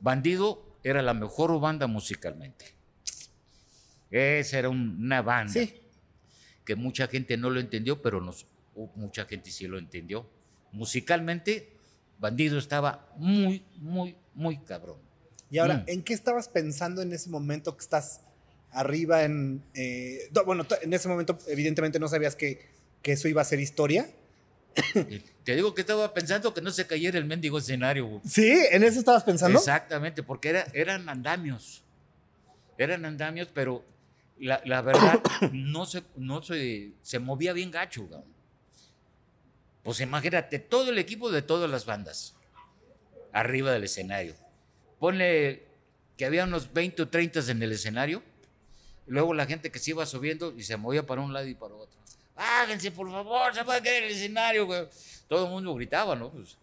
Bandido 0.00 0.62
era 0.82 1.02
la 1.02 1.14
mejor 1.14 1.58
banda 1.60 1.86
musicalmente. 1.86 2.74
Esa 4.10 4.58
era 4.58 4.68
un- 4.68 4.96
una 5.04 5.22
banda 5.22 5.52
Sí. 5.52 5.74
que 6.64 6.76
mucha 6.76 7.06
gente 7.08 7.36
no 7.36 7.50
lo 7.50 7.60
entendió, 7.60 8.00
pero 8.02 8.20
nos, 8.20 8.46
mucha 8.94 9.24
gente 9.24 9.50
sí 9.50 9.66
lo 9.66 9.78
entendió. 9.78 10.28
Musicalmente, 10.72 11.72
Bandido 12.18 12.58
estaba 12.58 13.08
muy, 13.16 13.64
muy, 13.78 14.16
muy 14.34 14.58
cabrón. 14.58 14.98
Y 15.50 15.58
ahora, 15.58 15.78
Mm. 15.78 15.84
¿en 15.88 16.02
qué 16.02 16.14
estabas 16.14 16.48
pensando 16.48 17.02
en 17.02 17.12
ese 17.12 17.30
momento 17.30 17.76
que 17.76 17.82
estás 17.82 18.20
arriba 18.70 19.22
en... 19.24 19.62
eh, 19.74 20.28
no, 20.34 20.44
bueno, 20.44 20.66
en 20.82 20.92
ese 20.92 21.08
momento 21.08 21.38
evidentemente 21.48 21.98
no 21.98 22.08
sabías 22.08 22.34
que, 22.36 22.68
que 23.02 23.12
eso 23.12 23.28
iba 23.28 23.42
a 23.42 23.44
ser 23.44 23.60
historia. 23.60 24.08
Te 25.46 25.54
digo 25.54 25.72
que 25.74 25.82
estaba 25.82 26.12
pensando 26.12 26.52
que 26.52 26.60
no 26.60 26.72
se 26.72 26.88
cayera 26.88 27.18
el 27.18 27.24
mendigo 27.24 27.58
escenario. 27.58 28.04
güey. 28.04 28.20
Sí, 28.26 28.50
en 28.72 28.82
eso 28.82 28.98
estabas 28.98 29.22
pensando. 29.22 29.56
Exactamente, 29.56 30.24
porque 30.24 30.48
era, 30.48 30.66
eran 30.74 31.08
andamios. 31.08 31.84
Eran 32.76 33.04
andamios, 33.04 33.46
pero 33.54 33.84
la, 34.40 34.60
la 34.64 34.82
verdad 34.82 35.22
no, 35.52 35.86
se, 35.86 36.02
no 36.16 36.42
se, 36.42 36.94
se 37.00 37.20
movía 37.20 37.52
bien 37.52 37.70
gacho. 37.70 38.08
cabrón. 38.10 38.34
Pues 39.84 40.00
imagínate, 40.00 40.58
todo 40.58 40.90
el 40.90 40.98
equipo 40.98 41.30
de 41.30 41.42
todas 41.42 41.70
las 41.70 41.86
bandas 41.86 42.34
arriba 43.32 43.70
del 43.70 43.84
escenario. 43.84 44.34
Ponle 44.98 45.62
que 46.16 46.24
había 46.24 46.42
unos 46.42 46.72
20 46.72 47.02
o 47.02 47.08
30 47.08 47.52
en 47.52 47.62
el 47.62 47.70
escenario. 47.70 48.20
Luego 49.06 49.32
la 49.32 49.46
gente 49.46 49.70
que 49.70 49.78
se 49.78 49.90
iba 49.90 50.04
subiendo 50.06 50.52
y 50.56 50.64
se 50.64 50.76
movía 50.76 51.06
para 51.06 51.20
un 51.20 51.32
lado 51.32 51.46
y 51.46 51.54
para 51.54 51.72
otro. 51.76 52.00
Háganse, 52.34 52.90
por 52.90 53.08
favor, 53.08 53.54
se 53.54 53.62
va 53.62 53.76
a 53.76 53.80
caer 53.80 54.02
el 54.02 54.10
escenario. 54.10 54.66
güey". 54.66 54.88
Todo 55.28 55.46
el 55.46 55.50
mundo 55.50 55.74
gritaba, 55.74 56.14
¿no? 56.16 56.30
Pues, 56.30 56.56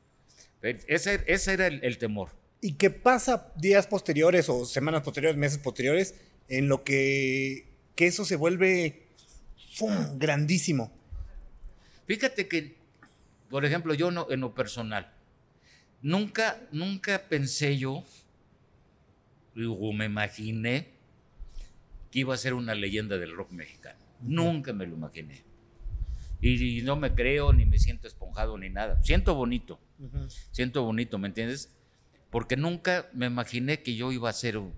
ese, 0.88 1.24
ese 1.28 1.54
era 1.54 1.68
el- 1.68 1.84
el 1.84 1.98
temor. 1.98 2.30
¿Y 2.62 2.74
qué 2.74 2.90
pasa 2.90 3.52
días 3.58 3.88
posteriores 3.88 4.48
o 4.48 4.66
semanas 4.66 5.02
posteriores, 5.02 5.38
meses 5.38 5.58
posteriores, 5.60 6.16
en 6.48 6.70
lo 6.70 6.84
que, 6.84 7.68
que 7.96 8.08
eso 8.08 8.24
se 8.24 8.38
vuelve 8.38 9.08
¡fum! 9.74 10.18
grandísimo? 10.18 10.92
Fíjate 12.08 12.48
que, 12.48 12.78
por 13.50 13.66
ejemplo, 13.66 13.94
yo 13.94 14.12
no, 14.12 14.28
en 14.30 14.40
lo 14.40 14.54
personal, 14.54 15.12
nunca, 16.02 16.62
nunca 16.72 17.24
pensé 17.28 17.78
yo, 17.78 18.04
o 19.58 19.94
me 19.94 20.06
imaginé 20.06 20.88
que 22.12 22.20
iba 22.20 22.34
a 22.34 22.38
ser 22.38 22.54
una 22.54 22.76
leyenda 22.76 23.18
del 23.18 23.36
rock 23.36 23.52
mexicano. 23.52 24.00
Nunca 24.22 24.72
me 24.74 24.86
lo 24.88 24.96
imaginé. 24.96 25.44
Y, 26.44 26.80
y 26.80 26.82
no 26.82 26.96
me 26.98 27.14
creo, 27.16 27.54
ni 27.54 27.66
me 27.66 27.80
siento 27.80 28.08
esponjado, 28.08 28.58
ni 28.58 28.70
nada. 28.70 29.02
Siento 29.02 29.34
bonito, 29.34 29.80
siento 30.52 30.84
bonito, 30.84 31.18
¿me 31.18 31.30
entiendes? 31.30 31.74
Porque 32.30 32.58
nunca 32.58 33.10
me 33.14 33.28
imaginé 33.28 33.82
que 33.82 33.96
yo 33.96 34.12
iba 34.12 34.30
a 34.30 34.34
ser, 34.34 34.58
o, 34.58 34.72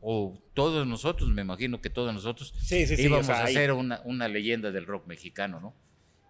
o 0.00 0.38
todos 0.54 0.86
nosotros, 0.86 1.30
me 1.30 1.42
imagino 1.42 1.80
que 1.80 1.88
todos 1.88 2.12
nosotros, 2.12 2.52
Sí, 2.58 2.86
sí, 2.86 2.96
sí. 2.96 3.02
íbamos 3.04 3.26
o 3.28 3.32
sea, 3.32 3.44
a 3.44 3.46
ser 3.48 3.72
una, 3.72 4.02
una 4.04 4.28
leyenda 4.28 4.70
del 4.70 4.84
rock 4.86 5.06
mexicano, 5.06 5.58
¿no? 5.60 5.74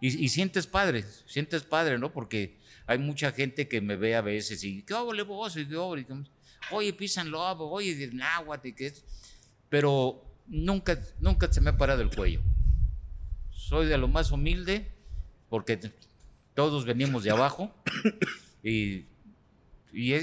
Y, 0.00 0.25
y 0.25 0.28
sientes 0.28 0.66
padre, 0.66 1.05
sientes 1.26 1.62
padre, 1.64 1.99
¿no? 1.99 2.12
Porque 2.12 2.59
hay 2.87 2.99
mucha 2.99 3.33
gente 3.33 3.66
que 3.66 3.81
me 3.81 3.97
ve 3.97 4.14
a 4.14 4.21
veces 4.21 4.62
y, 4.62 4.83
¿qué 4.83 4.95
óvole 4.95 5.23
vos? 5.23 5.57
Y, 5.57 5.66
¿qué 5.66 5.76
óvole? 5.76 6.07
Oye, 6.71 6.93
pisan 6.93 7.31
lobo, 7.31 7.71
oye, 7.71 8.09
náhuatl, 8.12 8.69
qué 8.76 8.87
es. 8.87 9.05
Pero 9.69 10.23
nunca, 10.47 11.00
nunca 11.19 11.52
se 11.52 11.61
me 11.61 11.71
ha 11.71 11.76
parado 11.76 12.02
el 12.02 12.14
cuello. 12.14 12.40
Soy 13.68 13.87
de 13.87 13.99
lo 13.99 14.06
más 14.06 14.30
humilde, 14.30 14.87
porque 15.49 15.80
todos 16.54 16.85
venimos 16.85 17.25
de 17.25 17.32
abajo. 17.32 17.75
Y, 18.62 19.06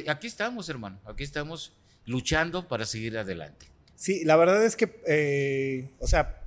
aquí 0.08 0.28
estamos, 0.28 0.68
hermano, 0.68 1.00
aquí 1.06 1.24
estamos 1.24 1.74
luchando 2.06 2.68
para 2.68 2.86
seguir 2.86 3.18
adelante. 3.18 3.68
Sí, 3.96 4.26
la 4.26 4.36
verdad 4.36 4.66
es 4.66 4.76
que, 4.76 5.02
eh, 5.08 5.92
o 6.00 6.08
sea, 6.08 6.42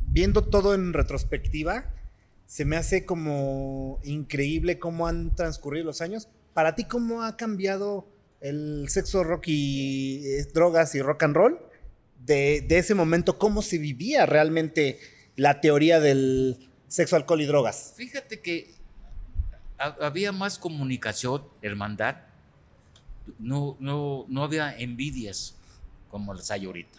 viendo 0.00 0.42
todo 0.42 0.74
en 0.74 0.94
retrospectiva, 0.94 1.92
se 2.46 2.64
me 2.64 2.76
hace 2.76 3.04
como 3.04 4.00
increíble 4.02 4.78
cómo 4.78 5.06
han 5.06 5.34
transcurrido 5.34 5.84
los 5.84 6.00
años. 6.00 6.28
Para 6.54 6.74
ti, 6.74 6.84
¿cómo 6.84 7.22
ha 7.22 7.36
cambiado 7.36 8.08
el 8.40 8.86
sexo, 8.88 9.24
rock 9.24 9.48
y 9.48 10.22
eh, 10.26 10.46
drogas 10.52 10.94
y 10.94 11.02
rock 11.02 11.22
and 11.22 11.36
roll? 11.36 11.58
De, 12.24 12.62
de 12.62 12.78
ese 12.78 12.94
momento, 12.94 13.38
¿cómo 13.38 13.62
se 13.62 13.78
vivía 13.78 14.26
realmente 14.26 14.98
la 15.36 15.60
teoría 15.60 16.00
del 16.00 16.68
sexo, 16.88 17.16
alcohol 17.16 17.40
y 17.40 17.46
drogas? 17.46 17.94
Fíjate 17.96 18.40
que 18.40 18.74
ha- 19.78 19.96
había 20.00 20.32
más 20.32 20.58
comunicación, 20.58 21.44
hermandad. 21.62 22.16
No, 23.38 23.76
no, 23.80 24.24
no 24.28 24.44
había 24.44 24.76
envidias 24.78 25.54
como 26.10 26.32
las 26.34 26.50
hay 26.50 26.64
ahorita. 26.64 26.98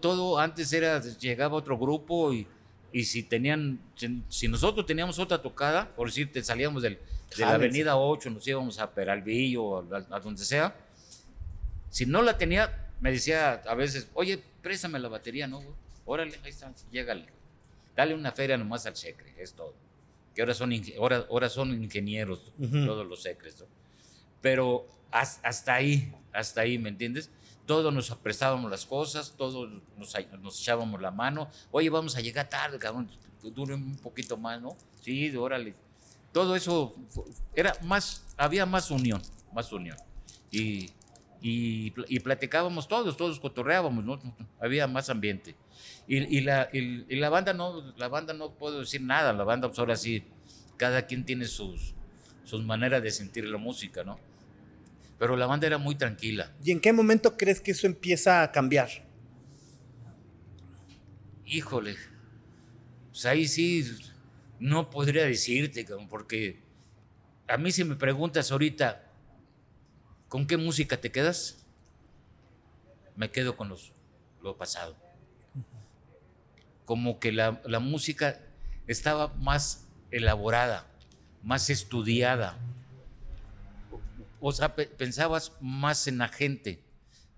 Todo 0.00 0.38
antes 0.38 0.72
era, 0.72 1.00
llegaba 1.00 1.56
otro 1.56 1.76
grupo 1.76 2.32
y, 2.32 2.46
y 2.92 3.04
si 3.04 3.24
tenían, 3.24 3.80
si- 3.96 4.22
si 4.28 4.46
nosotros 4.48 4.86
teníamos 4.86 5.18
otra 5.18 5.42
tocada, 5.42 5.88
por 5.96 6.06
decirte, 6.08 6.42
salíamos 6.44 6.82
del- 6.82 6.98
de 7.36 7.44
la 7.44 7.46
avenida 7.66 7.96
8, 7.96 8.30
nos 8.30 8.46
íbamos 8.46 8.78
a 8.78 8.90
Peralvillo 8.92 9.64
o 9.64 9.94
a, 9.94 10.06
a 10.16 10.20
donde 10.20 10.44
sea, 10.44 10.76
si 11.90 12.06
no 12.06 12.22
la 12.22 12.38
tenía, 12.38 12.90
me 13.00 13.10
decía 13.10 13.54
a 13.66 13.74
veces, 13.74 14.08
oye, 14.14 14.40
préstame 14.62 14.98
la 15.00 15.08
batería, 15.08 15.46
¿no? 15.48 15.56
güey? 15.58 15.74
Órale, 16.12 16.38
ahí 16.44 16.50
está, 16.50 16.70
llégale. 16.90 17.26
Dale 17.96 18.14
una 18.14 18.32
feria 18.32 18.58
nomás 18.58 18.84
al 18.84 18.94
secre, 18.96 19.34
es 19.38 19.54
todo. 19.54 19.74
Que 20.34 20.42
ahora 20.42 20.52
son, 20.52 20.70
ahora, 20.98 21.26
ahora 21.30 21.48
son 21.48 21.72
ingenieros, 21.82 22.52
Ujú. 22.58 22.84
todos 22.84 23.06
los 23.06 23.22
secres, 23.22 23.58
¿no? 23.60 23.66
Pero 24.42 24.86
has- 25.10 25.40
hasta 25.42 25.72
ahí, 25.74 26.12
hasta 26.34 26.60
ahí, 26.60 26.76
¿me 26.78 26.90
entiendes? 26.90 27.30
Todos 27.64 27.94
nos 27.94 28.10
prestábamos 28.16 28.70
las 28.70 28.84
cosas, 28.84 29.34
todos 29.38 29.70
nos, 29.96 30.14
nos 30.42 30.60
echábamos 30.60 31.00
la 31.00 31.10
mano. 31.10 31.48
Oye, 31.70 31.88
vamos 31.88 32.14
a 32.16 32.20
llegar 32.20 32.46
tarde, 32.50 32.78
cabrón, 32.78 33.08
dure 33.42 33.72
un 33.74 33.96
poquito 33.96 34.36
más, 34.36 34.60
¿no? 34.60 34.76
Sí, 35.00 35.34
órale. 35.34 35.74
Todo 36.30 36.54
eso 36.56 36.94
era 37.54 37.72
más, 37.82 38.24
había 38.36 38.66
más 38.66 38.90
unión, 38.90 39.22
más 39.54 39.72
unión. 39.72 39.96
Y, 40.50 40.90
y, 41.40 41.92
y 42.08 42.20
platicábamos 42.20 42.86
todos, 42.86 43.16
todos 43.16 43.40
cotorreábamos, 43.40 44.04
¿no? 44.04 44.20
Había 44.60 44.86
más 44.86 45.08
ambiente. 45.08 45.54
Y, 46.06 46.38
y 46.38 46.40
la, 46.40 46.68
y, 46.72 47.06
y 47.08 47.16
la 47.16 47.30
banda 47.30 47.52
no, 47.52 47.94
la 47.96 48.08
banda 48.08 48.34
no 48.34 48.54
puedo 48.54 48.80
decir 48.80 49.00
nada, 49.02 49.32
la 49.32 49.44
banda 49.44 49.68
pues 49.68 49.78
ahora 49.78 49.96
sí, 49.96 50.24
cada 50.76 51.06
quien 51.06 51.24
tiene 51.24 51.44
sus, 51.44 51.94
sus 52.44 52.64
maneras 52.64 53.02
de 53.02 53.10
sentir 53.10 53.44
la 53.44 53.58
música, 53.58 54.02
¿no? 54.04 54.18
Pero 55.18 55.36
la 55.36 55.46
banda 55.46 55.66
era 55.66 55.78
muy 55.78 55.94
tranquila. 55.94 56.52
¿Y 56.64 56.72
en 56.72 56.80
qué 56.80 56.92
momento 56.92 57.36
crees 57.36 57.60
que 57.60 57.70
eso 57.70 57.86
empieza 57.86 58.42
a 58.42 58.50
cambiar? 58.50 58.88
Híjole, 61.46 61.96
pues 63.10 63.26
ahí 63.26 63.46
sí 63.46 63.86
no 64.58 64.90
podría 64.90 65.24
decirte, 65.24 65.86
porque 66.08 66.60
a 67.46 67.56
mí 67.58 67.70
si 67.70 67.84
me 67.84 67.94
preguntas 67.94 68.50
ahorita, 68.50 69.04
¿con 70.28 70.46
qué 70.46 70.56
música 70.56 71.00
te 71.00 71.12
quedas? 71.12 71.64
Me 73.14 73.30
quedo 73.30 73.56
con 73.56 73.68
los, 73.68 73.92
lo 74.42 74.56
pasado. 74.56 74.96
Como 76.92 77.18
que 77.18 77.32
la, 77.32 77.58
la 77.64 77.80
música 77.80 78.38
estaba 78.86 79.28
más 79.38 79.88
elaborada, 80.10 80.86
más 81.42 81.70
estudiada. 81.70 82.58
O 84.40 84.52
sea, 84.52 84.76
pe- 84.76 84.88
pensabas 84.88 85.52
más 85.62 86.06
en 86.06 86.18
la 86.18 86.28
gente, 86.28 86.82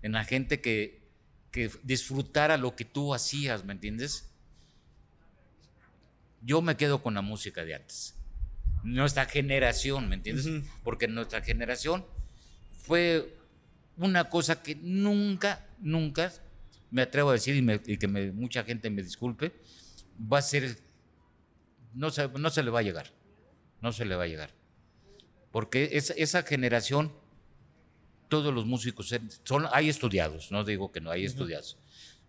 en 0.01 0.11
la 0.11 0.25
gente 0.25 0.59
que, 0.59 1.07
que 1.51 1.71
disfrutara 1.83 2.57
lo 2.57 2.75
que 2.75 2.83
tú 2.83 3.13
hacías, 3.13 3.63
¿me 3.63 3.71
entiendes? 3.71 4.29
Yo 6.41 6.61
me 6.61 6.75
quedo 6.75 7.01
con 7.01 7.13
la 7.13 7.21
música 7.21 7.63
de 7.63 7.75
antes. 7.75 8.15
Nuestra 8.83 9.23
generación, 9.23 10.09
¿me 10.09 10.15
entiendes? 10.15 10.65
Porque 10.83 11.07
nuestra 11.07 11.39
generación 11.41 12.05
fue 12.77 13.37
una 13.95 14.25
cosa 14.29 14.61
que 14.61 14.75
nunca, 14.75 15.65
nunca, 15.79 16.33
me 16.91 17.01
atrevo 17.01 17.29
a 17.29 17.33
decir 17.33 17.55
y, 17.55 17.61
me- 17.61 17.81
y 17.85 17.97
que 17.97 18.07
me- 18.07 18.31
mucha 18.31 18.63
gente 18.63 18.89
me 18.89 19.03
disculpe, 19.03 19.53
va 20.31 20.39
a 20.39 20.41
ser 20.41 20.77
no 21.93 22.09
se, 22.09 22.27
no 22.27 22.49
se 22.49 22.63
le 22.63 22.71
va 22.71 22.79
a 22.79 22.83
llegar. 22.83 23.11
No 23.81 23.91
se 23.93 24.05
le 24.05 24.15
va 24.15 24.23
a 24.23 24.27
llegar. 24.27 24.53
Porque 25.51 25.89
es, 25.93 26.13
esa 26.17 26.43
generación, 26.43 27.13
todos 28.27 28.53
los 28.53 28.65
músicos 28.65 29.13
son, 29.43 29.65
hay 29.71 29.89
estudiados, 29.89 30.51
no 30.51 30.63
digo 30.63 30.91
que 30.91 30.99
no 30.99 31.11
hay 31.11 31.23
estudiados, 31.25 31.77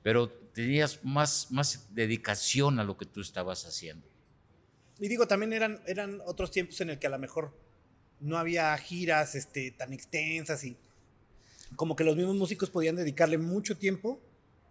pero 0.02 0.28
tenías 0.28 1.00
más, 1.04 1.48
más 1.50 1.92
dedicación 1.94 2.78
a 2.78 2.84
lo 2.84 2.96
que 2.96 3.06
tú 3.06 3.20
estabas 3.20 3.64
haciendo. 3.66 4.06
Y 5.00 5.08
digo, 5.08 5.26
también 5.26 5.52
eran, 5.52 5.80
eran 5.86 6.20
otros 6.26 6.50
tiempos 6.50 6.80
en 6.80 6.90
el 6.90 6.98
que 6.98 7.06
a 7.06 7.10
lo 7.10 7.18
mejor 7.18 7.52
no 8.20 8.38
había 8.38 8.76
giras 8.78 9.34
este, 9.34 9.70
tan 9.72 9.92
extensas 9.92 10.62
y 10.64 10.76
como 11.75 11.96
que 11.96 12.04
los 12.04 12.16
mismos 12.16 12.36
músicos 12.36 12.70
podían 12.70 12.96
dedicarle 12.96 13.38
mucho 13.38 13.76
tiempo 13.76 14.22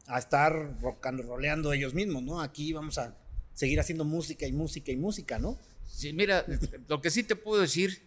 a 0.07 0.19
estar 0.19 0.77
roleando 1.01 1.73
ellos 1.73 1.93
mismos, 1.93 2.23
¿no? 2.23 2.41
Aquí 2.41 2.73
vamos 2.73 2.97
a 2.97 3.15
seguir 3.53 3.79
haciendo 3.79 4.05
música 4.05 4.45
y 4.45 4.51
música 4.51 4.91
y 4.91 4.97
música, 4.97 5.39
¿no? 5.39 5.57
Sí, 5.85 6.13
mira, 6.13 6.45
lo 6.87 7.01
que 7.01 7.09
sí 7.09 7.23
te 7.23 7.35
puedo 7.35 7.61
decir, 7.61 8.03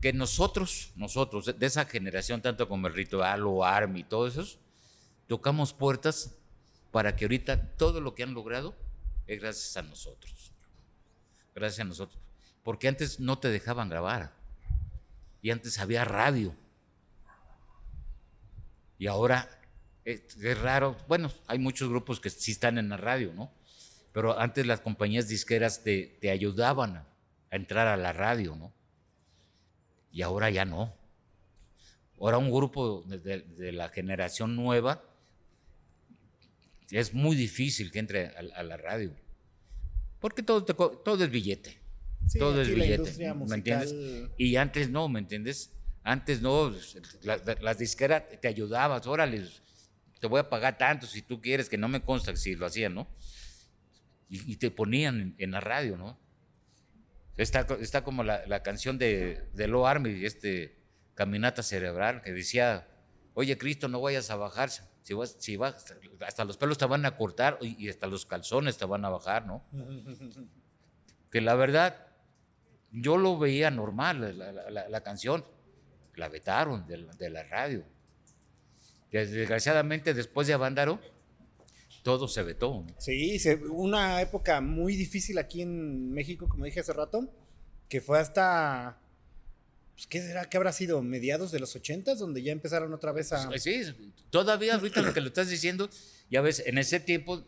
que 0.00 0.12
nosotros, 0.12 0.92
nosotros, 0.96 1.58
de 1.58 1.66
esa 1.66 1.84
generación, 1.84 2.40
tanto 2.42 2.68
como 2.68 2.86
el 2.86 2.94
Ritual 2.94 3.46
o 3.46 3.64
Army, 3.64 4.04
todos 4.04 4.32
esos, 4.32 4.58
tocamos 5.26 5.72
puertas 5.72 6.36
para 6.90 7.16
que 7.16 7.24
ahorita 7.24 7.76
todo 7.76 8.00
lo 8.00 8.14
que 8.14 8.22
han 8.22 8.34
logrado 8.34 8.74
es 9.26 9.40
gracias 9.40 9.76
a 9.76 9.82
nosotros. 9.82 10.52
Gracias 11.54 11.80
a 11.80 11.84
nosotros. 11.84 12.20
Porque 12.62 12.88
antes 12.88 13.20
no 13.20 13.38
te 13.38 13.48
dejaban 13.48 13.88
grabar. 13.88 14.32
Y 15.42 15.50
antes 15.50 15.78
había 15.78 16.04
radio. 16.04 16.54
Y 18.98 19.06
ahora 19.06 19.59
es, 20.12 20.58
raro. 20.60 20.96
Bueno, 21.08 21.30
hay 21.46 21.58
muchos 21.58 21.88
grupos 21.88 22.20
que 22.20 22.30
sí 22.30 22.52
están 22.52 22.78
en 22.78 22.88
la 22.88 22.96
radio, 22.96 23.32
¿no? 23.32 23.52
Pero 24.12 24.38
antes 24.38 24.66
las 24.66 24.80
compañías 24.80 25.28
disqueras 25.28 25.82
te, 25.82 26.18
ayudaban 26.30 26.96
a, 26.96 27.06
entrar 27.50 27.86
a 27.86 27.96
la 27.96 28.12
radio, 28.12 28.56
¿no? 28.56 28.72
Y 30.12 30.22
ahora 30.22 30.50
ya 30.50 30.64
no. 30.64 30.94
Ahora 32.20 32.38
un 32.38 32.50
grupo 32.50 33.04
de, 33.06 33.72
la 33.72 33.88
generación 33.88 34.56
nueva 34.56 35.02
es 36.90 37.14
muy 37.14 37.36
difícil 37.36 37.90
que 37.90 38.00
entre 38.00 38.26
a, 38.26 38.62
la 38.62 38.76
radio. 38.76 39.14
Porque 40.18 40.42
todo, 40.42 40.64
todo 40.64 41.24
es 41.24 41.30
billete. 41.30 41.78
todo 42.38 42.60
es 42.60 42.68
billete. 42.68 43.34
¿Me 43.34 43.54
entiendes? 43.54 43.94
Y 44.36 44.56
antes 44.56 44.90
no, 44.90 45.08
¿me 45.08 45.20
entiendes? 45.20 45.70
Antes 46.02 46.40
no, 46.40 46.74
las 47.60 47.78
disqueras 47.78 48.24
te 48.40 48.48
ayudaban, 48.48 49.00
órale, 49.06 49.48
te 50.20 50.26
voy 50.26 50.40
a 50.40 50.48
pagar 50.48 50.78
tanto 50.78 51.06
si 51.06 51.22
tú 51.22 51.40
quieres, 51.40 51.68
que 51.68 51.78
no 51.78 51.88
me 51.88 52.02
consta 52.02 52.36
si 52.36 52.54
lo 52.54 52.66
hacían, 52.66 52.94
¿no? 52.94 53.08
Y, 54.28 54.56
te 54.56 54.70
ponían 54.70 55.34
en, 55.38 55.50
la 55.50 55.60
radio, 55.60 55.96
¿no? 55.96 56.16
Está, 57.36 57.66
está 57.80 58.04
como 58.04 58.22
la, 58.22 58.62
canción 58.62 58.96
de, 58.96 59.48
de 59.54 59.66
Lo 59.66 59.88
Army, 59.88 60.24
este 60.24 60.78
Caminata 61.14 61.64
Cerebral, 61.64 62.22
que 62.22 62.32
decía, 62.32 62.86
oye 63.34 63.58
Cristo, 63.58 63.88
no 63.88 64.00
vayas 64.00 64.30
a 64.30 64.36
bajar, 64.36 64.70
si 64.70 65.14
vas, 65.14 65.36
si 65.40 65.56
vas, 65.56 65.96
hasta 66.20 66.44
los 66.44 66.56
pelos 66.56 66.78
te 66.78 66.86
van 66.86 67.04
a 67.06 67.16
cortar 67.16 67.58
y 67.60 67.88
hasta 67.88 68.06
los 68.06 68.24
calzones 68.24 68.76
te 68.76 68.84
van 68.84 69.04
a 69.04 69.08
bajar, 69.08 69.46
¿no? 69.46 69.64
que 71.32 71.40
la 71.40 71.54
verdad, 71.56 72.06
yo 72.92 73.16
lo 73.16 73.36
veía 73.36 73.72
normal, 73.72 74.38
la 74.38 75.00
canción 75.00 75.44
la 76.20 76.28
vetaron 76.28 76.86
de 76.86 77.30
la, 77.30 77.42
radio. 77.44 77.84
Desgraciadamente, 79.12 80.14
después 80.14 80.46
de 80.46 80.54
Avándaro, 80.54 81.00
todo 82.02 82.28
se 82.28 82.42
vetó. 82.42 82.86
Sí, 82.98 83.38
una 83.70 84.20
época 84.22 84.60
muy 84.60 84.96
difícil 84.96 85.38
aquí 85.38 85.62
en 85.62 86.12
México, 86.12 86.48
como 86.48 86.64
dije 86.64 86.80
hace 86.80 86.92
rato, 86.92 87.28
que 87.88 88.00
fue 88.00 88.18
hasta. 88.18 88.98
Pues, 89.94 90.06
¿Qué 90.06 90.20
será? 90.22 90.48
¿Qué 90.48 90.56
habrá 90.56 90.72
sido? 90.72 91.02
¿Mediados 91.02 91.52
de 91.52 91.60
los 91.60 91.74
ochentas? 91.76 92.18
Donde 92.18 92.42
ya 92.42 92.52
empezaron 92.52 92.92
otra 92.92 93.12
vez 93.12 93.32
a. 93.32 93.50
Sí, 93.58 93.82
todavía 94.30 94.76
ahorita 94.76 95.02
lo 95.02 95.12
que 95.12 95.20
lo 95.20 95.28
estás 95.28 95.50
diciendo, 95.50 95.90
ya 96.30 96.40
ves, 96.40 96.62
en 96.64 96.78
ese 96.78 97.00
tiempo 97.00 97.44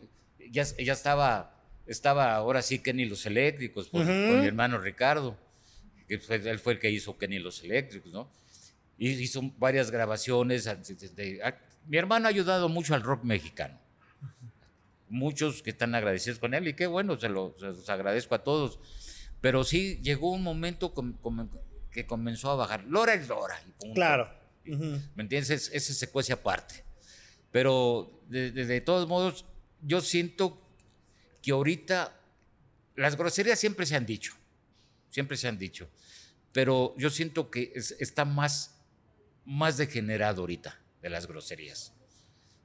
ya, 0.51 0.65
ya 0.77 0.93
estaba, 0.93 1.59
estaba 1.87 2.35
ahora 2.35 2.61
sí 2.63 2.81
Kenny 2.81 3.07
Los 3.07 3.25
Eléctricos, 3.25 3.89
con, 3.89 4.07
mi 4.07 4.47
hermano 4.47 4.79
Ricardo, 4.79 5.39
que 6.09 6.15
él 6.15 6.59
fue 6.59 6.75
el 6.75 6.79
que 6.79 6.91
hizo 6.91 7.17
Kenny 7.17 7.39
Los 7.39 7.63
Eléctricos, 7.63 8.13
¿no? 8.13 8.31
Hizo 8.99 9.43
varias 9.59 9.91
grabaciones. 9.91 10.69
mi 11.87 11.97
hermano 11.97 12.27
ha 12.27 12.31
ayudado 12.31 12.69
mucho 12.69 12.95
al 12.95 13.03
rock 13.03 13.25
mexicano. 13.25 13.79
Muchos 15.09 15.63
que 15.63 15.71
están 15.71 15.95
agradecidos 15.95 16.39
con 16.39 16.55
él 16.55 16.69
y 16.69 16.75
qué 16.75 16.87
bueno, 16.87 17.19
se, 17.19 17.29
los 17.29 17.89
agradezco 17.89 18.35
a 18.35 18.43
todos. 18.43 18.79
Pero 19.41 19.65
sí 19.65 20.01
llegó 20.03 20.31
un 20.31 20.43
momento 20.43 20.95
que 21.91 22.07
comenzó 22.07 22.51
a 22.51 22.55
bajar. 22.55 22.85
Lora 22.85 23.15
es 23.15 23.29
Lora. 23.29 23.61
Claro. 23.95 24.33
¿Me 24.65 25.23
entiendes? 25.23 25.71
Esa 25.73 25.93
secuencia 25.95 26.37
aparte. 26.37 26.85
Pero 27.51 28.23
de, 28.29 28.81
todos 28.81 29.07
modos, 29.09 29.45
yo 29.83 30.01
siento 30.01 30.59
que 31.43 31.53
ahorita 31.53 32.19
las 32.97 33.17
groserías 33.17 33.59
siempre 33.59 33.85
se 33.85 33.97
han 33.97 34.07
dicho. 34.07 34.35
Siempre 35.11 35.37
se 35.37 35.49
han 35.49 35.59
dicho. 35.59 35.89
Pero 36.53 36.95
yo 36.97 37.11
siento 37.11 37.51
que 37.51 37.73
está 37.75 38.25
más 38.25 38.82
más 39.45 39.77
degenerado 39.77 40.43
ahorita 40.43 40.81
de 41.01 41.11
las 41.11 41.27
groserías. 41.27 41.93